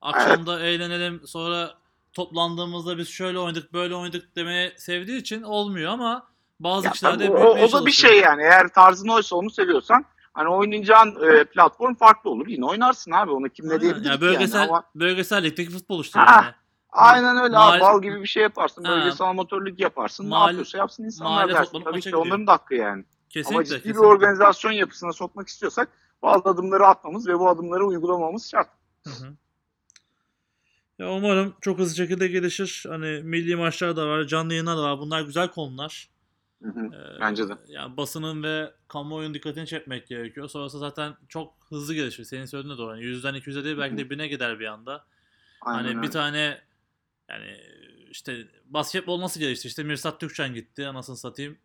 [0.00, 1.74] Akşamda eğlenelim sonra
[2.12, 6.26] toplandığımızda biz şöyle oynadık böyle oynadık demeye sevdiği için olmuyor ama
[6.60, 8.42] bazı Ya kişiler de tabii o, o da bir şey yani.
[8.42, 12.46] Eğer tarzın oysa onu seviyorsan hani oynayacağın e, platform farklı olur.
[12.46, 13.30] Yine oynarsın abi.
[13.30, 14.68] Onu kim ne diyebilir Ya bölgesel, yani.
[14.70, 16.54] Ama bölgesel ligdeki futbol işte Ha, yani.
[16.90, 17.80] aynen öyle Mahalle- abi.
[17.80, 18.84] Bal gibi bir şey yaparsın.
[18.84, 20.24] Bölgesel amatörlük yaparsın.
[20.24, 21.82] ne Mahalle- yapıyorsa yapsın insanlar dersin.
[21.84, 23.04] Tabii ki onların da hakkı yani.
[23.30, 23.56] Kesinlikle.
[23.56, 24.00] Ama ciddi kesinlikle.
[24.00, 25.88] bir organizasyon yapısına sokmak istiyorsak
[26.22, 28.68] bazı adımları atmamız ve bu adımları uygulamamız şart.
[29.04, 29.32] Hı hı.
[30.98, 32.84] Ya umarım çok hızlı şekilde gelişir.
[32.88, 34.98] Hani milli maçlar da var, canlı yayınlar da var.
[34.98, 36.08] Bunlar güzel konular.
[36.62, 36.86] Hı hı.
[36.86, 37.52] Ee, Bence de.
[37.68, 40.48] Yani basının ve kamuoyunun dikkatini çekmek gerekiyor.
[40.48, 42.24] Sonrası zaten çok hızlı gelişir.
[42.24, 42.90] Senin söylediğin de doğru.
[42.90, 45.04] Yani 100'den 200'e değil belki de 1000'e gider bir anda.
[45.60, 46.10] Aynen hani bir öyle.
[46.10, 46.60] tane
[47.30, 47.56] yani
[48.10, 48.36] işte
[48.66, 49.68] basketbol nasıl gelişti?
[49.68, 51.58] İşte Mirsat Türkçen gitti anasını satayım.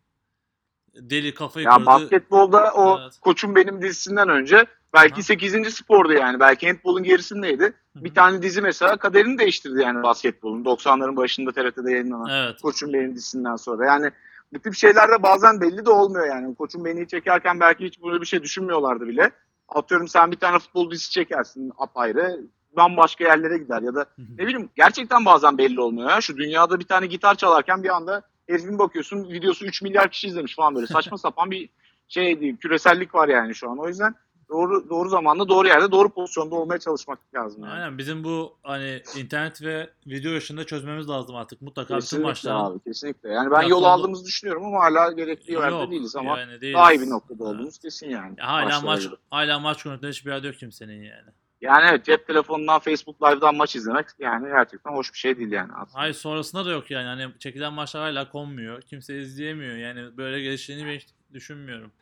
[0.94, 1.86] Deli kafayı Ya kırdı.
[1.86, 3.18] basketbolda o Evet.
[3.20, 5.22] koçum benim dizisinden önce belki Aha.
[5.22, 5.74] 8.
[5.74, 6.40] spordu yani.
[6.40, 7.62] Belki handbolun gerisindeydi.
[7.64, 8.04] Hı hı.
[8.04, 10.64] Bir tane dizi mesela kaderini değiştirdi yani basketbolun.
[10.64, 12.46] 90'ların başında TRT'de yayınlanan.
[12.46, 12.60] Evet.
[12.62, 13.86] Koçum benim dizisinden sonra.
[13.86, 14.10] Yani
[14.54, 16.54] bu tip şeyler de bazen belli de olmuyor yani.
[16.54, 19.30] Koçum beni çekerken belki hiç böyle bir şey düşünmüyorlardı bile.
[19.68, 22.40] Atıyorum sen bir tane futbol dizisi çekersin apayrı.
[22.76, 24.06] Bambaşka yerlere gider ya da
[24.38, 26.20] ne bileyim gerçekten bazen belli olmuyor ya.
[26.20, 30.54] Şu dünyada bir tane gitar çalarken bir anda herifin bakıyorsun videosu 3 milyar kişi izlemiş
[30.54, 31.68] falan böyle saçma sapan bir
[32.08, 32.56] şey değil.
[32.56, 33.78] Küresellik var yani şu an.
[33.78, 34.14] O yüzden
[34.48, 37.64] doğru doğru zamanda doğru yerde doğru pozisyonda olmaya çalışmak lazım.
[37.64, 37.72] Yani.
[37.72, 42.56] Aynen bizim bu hani internet ve video işinde çözmemiz lazım artık mutlaka bütün Kesinlikle maçların.
[42.56, 43.28] abi kesinlikle.
[43.28, 46.74] Yani ben yol aldığımızı düşünüyorum ama hala gerekli Yok, yerde değiliz ama yani değiliz.
[46.78, 48.34] daha iyi bir noktada olduğumuz kesin yani.
[48.38, 49.14] Ya hala maç göre.
[49.30, 51.30] hala maç konusunda hiçbir yerde yok kimsenin yani.
[51.60, 55.72] Yani evet cep telefonundan Facebook Live'dan maç izlemek yani gerçekten hoş bir şey değil yani
[55.72, 56.00] aslında.
[56.00, 57.06] Hayır sonrasında da yok yani.
[57.06, 58.82] Hani çekilen maçlar hala konmuyor.
[58.82, 59.76] Kimse izleyemiyor.
[59.76, 61.00] Yani böyle geliştiğini ben
[61.34, 61.92] düşünmüyorum.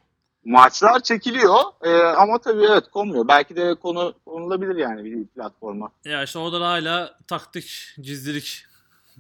[0.45, 3.29] Maçlar çekiliyor e, ama tabii evet konmuyor.
[3.29, 5.91] Belki de konu konulabilir yani bir platforma.
[6.05, 8.65] Ya işte orada da hala taktik, gizlilik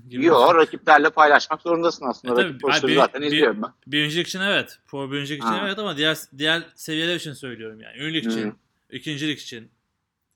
[0.09, 0.25] gibi.
[0.25, 2.35] Yok rakiplerle paylaşmak zorundasın aslında.
[2.35, 3.71] E tabii, Rakip koçları bir- zaten bir- izliyorum ben.
[3.87, 4.79] Birincilik için evet.
[4.87, 5.61] Pro birincilik için Ha.
[5.67, 7.97] evet ama diğer diğer seviyeler için söylüyorum yani.
[7.99, 8.55] Ünlülük için,
[8.91, 9.71] ikincilik için.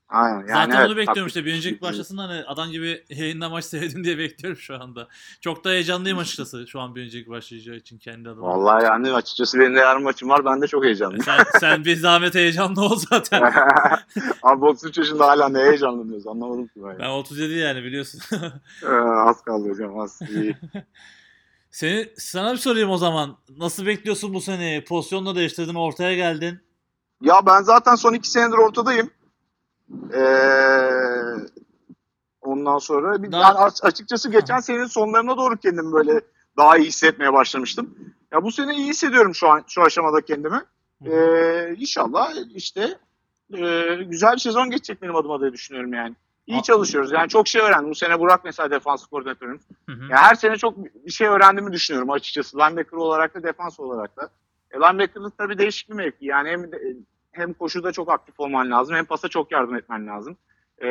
[0.09, 0.37] Aynen.
[0.37, 1.45] Yani Zaten evet, onu bekliyorum taktik- işte.
[1.45, 5.07] Birincilik başlasın hani adam gibi yayında maç seyredin diye bekliyorum şu anda.
[5.41, 8.47] Çok da heyecanlıyım açıkçası şu an birincilik başlayacağı için kendi adıma.
[8.47, 10.45] Vallahi yani açıkçası benim de yarın maçım var.
[10.45, 11.23] Ben de çok heyecanlıyım.
[11.23, 13.41] Sen, sen bir zahmet heyecanlı ol zaten.
[14.43, 16.99] Abi 33 yaşında hala ne heyecanlanıyoruz anlamadım ki ben.
[16.99, 18.21] Ben 37 yani biliyorsun.
[18.83, 18.87] Ee,
[19.27, 20.19] az kaldı hocam az.
[20.29, 20.57] İyi.
[21.71, 23.37] Seni sana bir sorayım o zaman.
[23.57, 24.83] Nasıl bekliyorsun bu seneyi?
[24.83, 26.59] Pozisyonla değiştirdin, ortaya geldin.
[27.21, 29.09] ya ben zaten son 2 senedir ortadayım.
[30.13, 30.21] Ee,
[32.41, 36.21] ondan sonra bir, Daha- yani aç- açıkçası geçen senenin sonlarına doğru kendimi böyle
[36.57, 37.95] daha iyi hissetmeye başlamıştım.
[38.33, 40.61] Ya bu sene iyi hissediyorum şu an şu aşamada kendimi.
[41.05, 42.81] Ee, inşallah işte
[43.53, 46.15] e, güzel bir sezon geçecek benim adıma diye düşünüyorum yani.
[46.47, 47.11] İyi çalışıyoruz.
[47.11, 47.89] Yani çok şey öğrendim.
[47.89, 49.61] Bu sene Burak mesela defans koordinatörümüz.
[49.89, 50.03] Hı hı.
[50.11, 52.57] Ya her sene çok bir şey öğrendiğimi düşünüyorum açıkçası.
[52.57, 54.29] Linebacker olarak da defans olarak da.
[54.71, 56.25] E, linebacker'lık tabii değişik bir mevki.
[56.25, 56.95] Yani hem de-
[57.37, 60.37] hem koşuda çok aktif olman lazım hem pasa çok yardım etmen lazım.
[60.77, 60.87] E,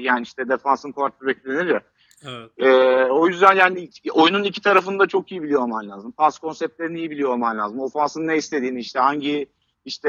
[0.00, 1.80] yani işte defansın quarterback denir ya.
[2.26, 2.50] Evet.
[2.58, 2.70] E,
[3.04, 6.12] o yüzden yani oyunun iki tarafını da çok iyi biliyor olman lazım.
[6.12, 7.80] Pas konseptlerini iyi biliyor olman lazım.
[7.80, 9.46] Ofansın ne istediğini işte hangi
[9.84, 10.08] işte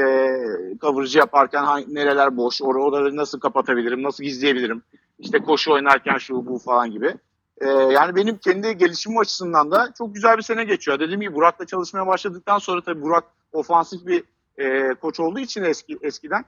[0.80, 4.82] coverage yaparken hangi, nereler boş, or oraları nasıl kapatabilirim, nasıl gizleyebilirim.
[5.18, 7.14] İşte koşu oynarken şu bu falan gibi.
[7.60, 11.00] Ee, yani benim kendi gelişimim açısından da çok güzel bir sene geçiyor.
[11.00, 14.24] Dediğim gibi Burak'la çalışmaya başladıktan sonra tabii Burak ofansif bir
[14.58, 16.44] e, koç olduğu için eski eskiden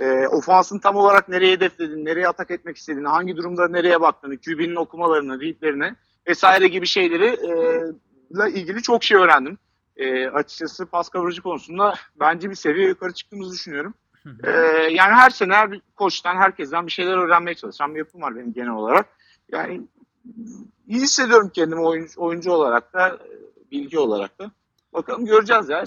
[0.00, 4.76] e, ofansın tam olarak nereye hedeflediğini, nereye atak etmek istediğini, hangi durumda nereye baktığını, QB'nin
[4.76, 5.94] okumalarını, readlerini
[6.28, 7.52] vesaire gibi şeyleri e,
[8.30, 9.58] ile ilgili çok şey öğrendim.
[9.96, 13.94] E, açıkçası pas kavurucu konusunda bence bir seviye yukarı çıktığımızı düşünüyorum.
[14.44, 14.50] Ee,
[14.90, 18.70] yani her sene her koçtan, herkesten bir şeyler öğrenmeye çalışan bir yapım var benim genel
[18.70, 19.06] olarak.
[19.52, 19.80] Yani
[20.88, 24.50] iyi hissediyorum kendimi oyuncu, oyuncu olarak da, e, bilgi olarak da.
[24.94, 25.84] Bakalım göreceğiz ya.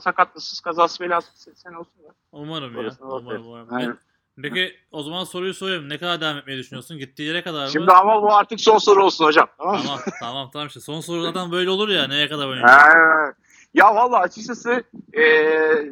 [0.00, 2.08] Sakatlısız, kazası belasız sene olsun da.
[2.32, 2.90] Umarım ya.
[3.00, 3.68] Umarım, umarım.
[3.70, 3.98] Aynen.
[4.42, 5.88] Peki o zaman soruyu soruyorum.
[5.88, 6.98] Ne kadar devam etmeyi düşünüyorsun?
[6.98, 7.70] Gittiği yere kadar mı?
[7.70, 9.46] Şimdi ama bu artık son soru olsun hocam.
[9.58, 9.80] Tamam?
[9.82, 12.96] Tamam tamam tamam işte son soru zaten böyle olur ya neye kadar oynayacak?
[12.96, 13.34] Ee,
[13.74, 14.82] ya valla açıkçası
[15.12, 15.22] e,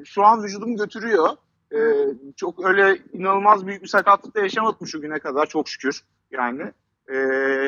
[0.04, 1.28] şu an vücudum götürüyor.
[1.72, 1.78] E,
[2.36, 6.72] çok öyle inanılmaz büyük bir sakatlık da yaşamadım şu güne kadar çok şükür yani.
[7.08, 7.16] E,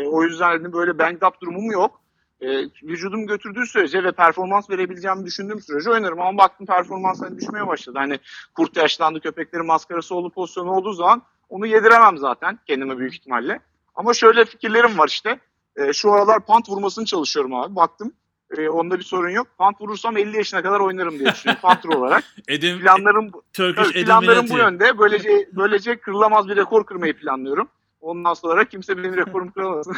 [0.07, 2.01] o yüzden de böyle banged up durumum yok.
[2.41, 2.47] E,
[2.83, 6.21] vücudum götürdüğü sürece ve performans verebileceğimi düşündüğüm sürece oynarım.
[6.21, 7.99] Ama baktım performans hani düşmeye başladı.
[7.99, 8.19] Hani
[8.55, 13.61] kurt yaşlandı köpeklerin maskarası olduğu pozisyonu olduğu zaman onu yediremem zaten kendime büyük ihtimalle.
[13.95, 15.41] Ama şöyle fikirlerim var işte.
[15.77, 17.77] E, şu aralar pant vurmasını çalışıyorum abi.
[17.77, 18.13] Baktım
[18.57, 19.47] e, onda bir sorun yok.
[19.59, 22.25] Pant vurursam 50 yaşına kadar oynarım diye düşünüyorum pantır olarak.
[22.49, 24.99] Edim, Planlarım Turkish planlarım bu yönde.
[24.99, 27.69] Böylece böylece kırılamaz bir rekor kırmayı planlıyorum.
[28.01, 29.97] Ondan sonra kimse benim rekorumu kıramasın.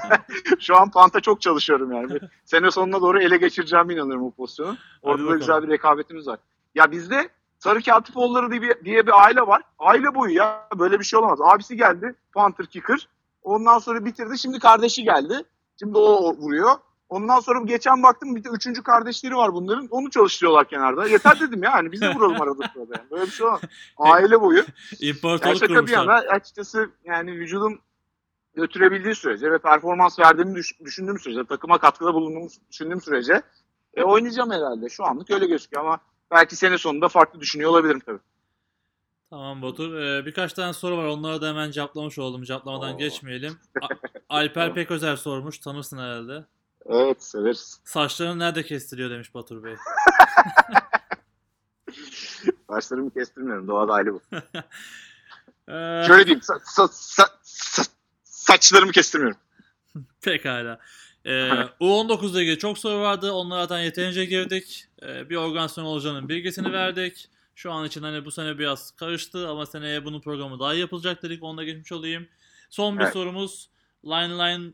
[0.58, 2.18] Şu an panta çok çalışıyorum yani.
[2.44, 4.76] Sene sonuna doğru ele geçireceğime inanıyorum o pozisyonu.
[5.02, 6.38] Orada da güzel bir rekabetimiz var.
[6.74, 7.28] Ya bizde
[7.58, 9.62] Sarı Katipoğulları diye bir, diye bir aile var.
[9.78, 10.68] Aile boyu ya.
[10.78, 11.38] Böyle bir şey olamaz.
[11.42, 12.14] Abisi geldi.
[12.32, 13.08] Panther kicker.
[13.42, 14.38] Ondan sonra bitirdi.
[14.38, 15.42] Şimdi kardeşi geldi.
[15.78, 16.70] Şimdi o vuruyor.
[17.08, 19.86] Ondan sonra geçen baktım bir de üçüncü kardeşleri var bunların.
[19.90, 21.08] Onu çalıştırıyorlar kenarda.
[21.08, 21.72] Yeter dedim ya.
[21.72, 22.92] Hani biz de vuralım arada sırada.
[22.98, 23.10] Yani.
[23.10, 23.60] Böyle bir şey olmaz.
[23.96, 24.64] Aile boyu.
[25.00, 27.78] İmparatorluk şaka bir yana açıkçası yani vücudum
[28.54, 33.42] götürebildiği sürece ve performans verdiğimi düş- düşündüğüm sürece, takıma katkıda bulunduğumu düşündüğüm sürece
[33.94, 34.88] e, oynayacağım herhalde.
[34.88, 35.98] Şu anlık öyle gözüküyor ama
[36.30, 38.18] belki sene sonunda farklı düşünüyor olabilirim tabii.
[39.30, 39.94] Tamam Batur.
[39.94, 41.04] Ee, birkaç tane soru var.
[41.04, 42.42] Onları da hemen cevaplamış oldum.
[42.42, 42.98] Cevaplamadan Oo.
[42.98, 43.58] geçmeyelim.
[43.82, 43.86] A-
[44.36, 45.58] Alper Peközer sormuş.
[45.58, 46.44] Tanırsın herhalde.
[46.88, 47.80] Evet severiz.
[47.84, 49.74] Saçlarını nerede kestiriyor demiş Batur Bey.
[52.68, 53.68] Başlarımı kestirmiyorum.
[53.68, 54.20] Doğada aile bu.
[55.68, 56.40] Ee, Şöyle diyeyim.
[56.40, 56.88] sa- sa-
[57.20, 57.88] sa- sa-
[58.24, 59.38] saçlarımı kestirmiyorum.
[60.22, 60.78] Pekala.
[61.24, 61.30] Ee,
[61.80, 63.32] U19'da ilgili çok soru vardı.
[63.32, 64.86] Onlardan yeterince girdik.
[65.02, 67.28] Ee, bir organizasyon olacağının bilgisini verdik.
[67.54, 71.22] Şu an için hani bu sene biraz karıştı ama seneye bunun programı daha iyi yapılacak
[71.22, 71.42] dedik.
[71.42, 72.28] Onu da geçmiş olayım.
[72.70, 73.12] Son bir Evet.
[73.12, 73.70] sorumuz.
[74.06, 74.72] Line Line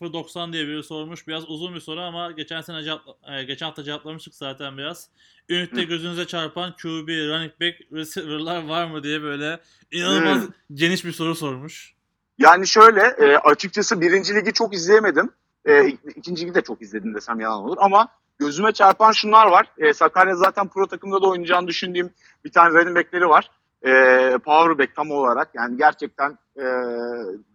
[0.00, 1.28] 0090 diye biri sormuş.
[1.28, 5.08] Biraz uzun bir soru ama geçen sene cevap, e, geçen hafta cevaplamıştık zaten biraz.
[5.48, 5.82] Ünite Hı.
[5.82, 9.60] gözünüze çarpan QB, running back, receiver'lar var mı diye böyle
[9.90, 10.48] inanılmaz Hı.
[10.72, 11.94] geniş bir soru sormuş.
[12.38, 15.30] Yani şöyle e, açıkçası birinci ligi çok izleyemedim.
[15.64, 18.08] E, ikinci ligi de çok izledim desem yalan olur ama
[18.38, 19.66] gözüme çarpan şunlar var.
[19.78, 22.10] E, Sakarya zaten pro takımda da oynayacağını düşündüğüm
[22.44, 23.50] bir tane running backleri var.
[23.86, 23.90] E,
[24.44, 26.64] power back tam olarak yani gerçekten e,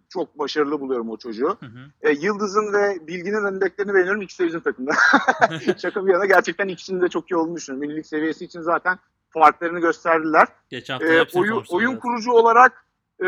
[0.09, 1.57] çok başarılı buluyorum o çocuğu.
[1.59, 1.91] Hı hı.
[2.01, 4.21] E, Yıldız'ın ve Bilgi'nin backlerini beğeniyorum.
[4.21, 4.91] İkisi de bizim takımda.
[5.81, 7.87] Şaka bir yana gerçekten ikisinin de çok iyi olduğunu düşünüyorum.
[7.87, 8.99] Millilik seviyesi için zaten
[9.29, 10.47] farklarını gösterdiler.
[10.69, 12.85] Geçen hafta hepsini oyun, oyun kurucu olarak
[13.23, 13.27] e,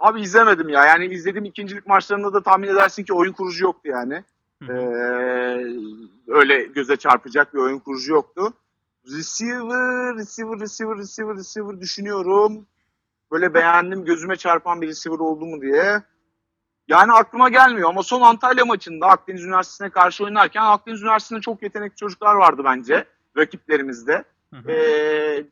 [0.00, 0.84] abi izlemedim ya.
[0.84, 4.24] Yani izlediğim ikincilik maçlarında da tahmin edersin ki oyun kurucu yoktu yani.
[4.62, 4.78] Hı hı.
[6.28, 8.52] öyle göze çarpacak bir oyun kurucu yoktu.
[9.06, 12.66] Receiver, receiver, receiver, receiver, receiver düşünüyorum.
[13.32, 16.02] Böyle beğendim gözüme çarpan bir receiver oldu mu diye.
[16.88, 21.96] Yani aklıma gelmiyor ama son Antalya maçında Akdeniz Üniversitesi'ne karşı oynarken Akdeniz Üniversitesi'nde çok yetenekli
[21.96, 23.04] çocuklar vardı bence
[23.36, 24.24] rakiplerimizde.
[24.54, 24.70] Hı hı.
[24.70, 25.44] Ee,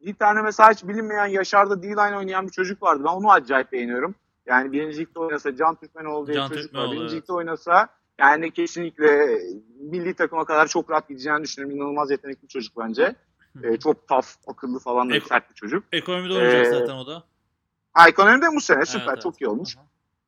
[0.00, 3.02] bir tane mesela hiç bilinmeyen Yaşar'da D-line oynayan bir çocuk vardı.
[3.04, 4.14] Ben onu acayip beğeniyorum.
[4.46, 6.62] Yani birinci oynasa Can Türkmenoğlu diye Can çocuk var.
[6.62, 7.30] Türkmenoğlu, Birinci evet.
[7.30, 7.88] oynasa
[8.18, 9.38] yani kesinlikle
[9.80, 11.76] milli takıma kadar çok rahat gideceğini düşünüyorum.
[11.76, 13.14] İnanılmaz yetenekli bir çocuk bence.
[13.62, 15.84] Ee, çok tough, akıllı falan da Ek- sert bir çocuk.
[15.92, 17.24] Ekonomide oynayacak Ee, zaten o da.
[17.92, 19.22] Ha, ekonomide bu sene süper, Evet, evet.
[19.22, 19.76] çok iyi olmuş.
[19.76, 19.80] Hı.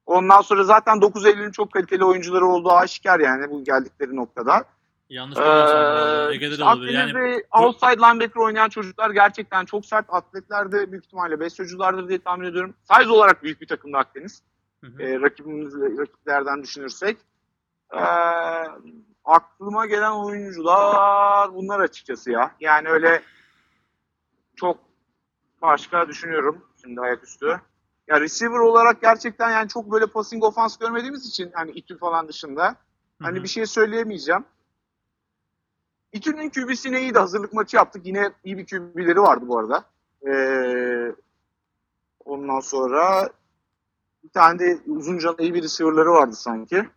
[0.07, 4.64] Ondan sonra zaten 9 Eylül'ün çok kaliteli oyuncuları olduğu aşikar yani bu geldikleri noktada.
[5.09, 6.31] Yanlış bilmiyorsam.
[6.31, 6.95] Ee, Ege'de işte de olabilir.
[6.95, 12.47] Yani outside linebacker oynayan çocuklar gerçekten çok sert atletler de büyük ihtimalle besyoculardır diye tahmin
[12.47, 12.75] ediyorum.
[12.93, 14.43] Size olarak büyük bir takımda Akdeniz.
[14.81, 15.03] Hı hı.
[15.03, 17.16] Ee, rakibimiz, rakiplerden düşünürsek.
[17.95, 17.99] Ee,
[19.25, 22.55] aklıma gelen oyuncular bunlar açıkçası ya.
[22.61, 23.22] Yani öyle
[24.57, 24.79] çok
[25.62, 27.61] başka düşünüyorum şimdi ayaküstü.
[28.09, 32.77] Ya receiver olarak gerçekten yani çok böyle passing offense görmediğimiz için hani İTÜ falan dışında
[33.22, 34.45] Hani bir şey söyleyemeyeceğim.
[36.12, 38.07] İTÜ'nün QB'sine iyi de hazırlık maçı yaptık.
[38.07, 39.85] Yine iyi bir QB'leri vardı bu arada.
[40.27, 41.14] Ee,
[42.25, 43.31] ondan sonra
[44.25, 46.89] bir tane de uzunca iyi bir receiver'ları vardı sanki.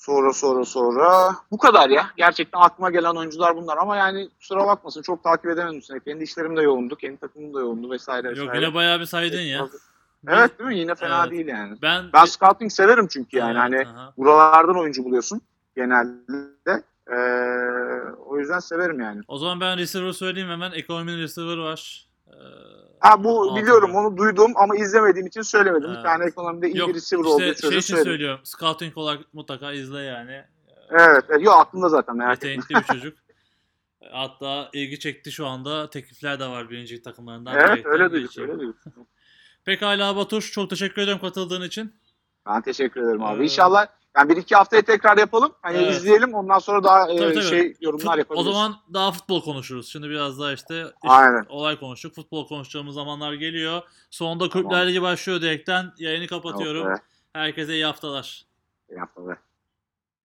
[0.00, 2.06] Sonra sonra sonra bu kadar ya.
[2.16, 6.00] Gerçekten aklıma gelen oyuncular bunlar ama yani kusura bakmasın çok takip edemedim seni.
[6.00, 8.64] Kendi işlerim de yoğundu, kendi takımım da yoğundu vesaire Yok vesaire.
[8.64, 9.68] yine bayağı bir saydın ya.
[10.28, 10.78] Evet değil mi?
[10.78, 11.30] Yine fena Evet.
[11.32, 11.78] değil yani.
[11.82, 14.12] Ben Ben scouting severim çünkü yani Evet, hani aha.
[14.16, 15.40] buralardan oyuncu buluyorsun
[15.76, 16.82] genelde.
[17.12, 17.16] Ee,
[18.26, 19.20] o yüzden severim yani.
[19.28, 20.72] O zaman ben receiver söyleyeyim hemen.
[20.72, 22.06] Ekonominin receiver var.
[22.40, 22.42] Ee,
[23.00, 23.60] Ha bu altında.
[23.62, 25.86] biliyorum onu duydum ama izlemediğim için söylemedim.
[25.88, 25.98] Evet.
[25.98, 28.04] Bir tane ekonomide iyi Yok bir receiver işte olduğu şey için söyledim.
[28.04, 28.40] söylüyorum.
[28.44, 30.44] Scouting olarak mutlaka izle yani.
[30.90, 31.42] Evet, evet.
[31.44, 32.50] Yok aklımda zaten merak etme.
[32.50, 33.18] Yetenekli bir çocuk.
[34.12, 35.90] Hatta ilgi çekti şu anda.
[35.90, 37.54] Teklifler de var birinci takımlarından.
[37.56, 38.76] Evet öyle duyduk öyle duyduk.
[39.64, 41.94] Pekala Batuş çok teşekkür ederim katıldığın için.
[42.46, 43.40] Ben teşekkür ederim abi.
[43.40, 43.86] Ee, İnşallah
[44.16, 45.52] yani bir iki haftaya tekrar yapalım.
[45.62, 45.94] Hani Evet.
[45.94, 47.44] izleyelim ondan sonra daha e, Tabii, tabii.
[47.44, 48.46] şey yorumlar Fut- yapabiliriz.
[48.48, 49.88] o zaman daha futbol konuşuruz.
[49.92, 51.46] Şimdi biraz daha işte iş- Aynen.
[51.48, 52.14] olay konuştuk.
[52.14, 53.82] Futbol konuşacağımız zamanlar geliyor.
[54.10, 54.88] Sonunda Kulüpler Tamam.
[54.88, 56.86] Ligi başlıyor diyerekten yayını kapatıyorum.
[56.88, 56.94] Be,
[57.32, 58.44] Herkese iyi haftalar.
[58.90, 59.38] iyi haftalar.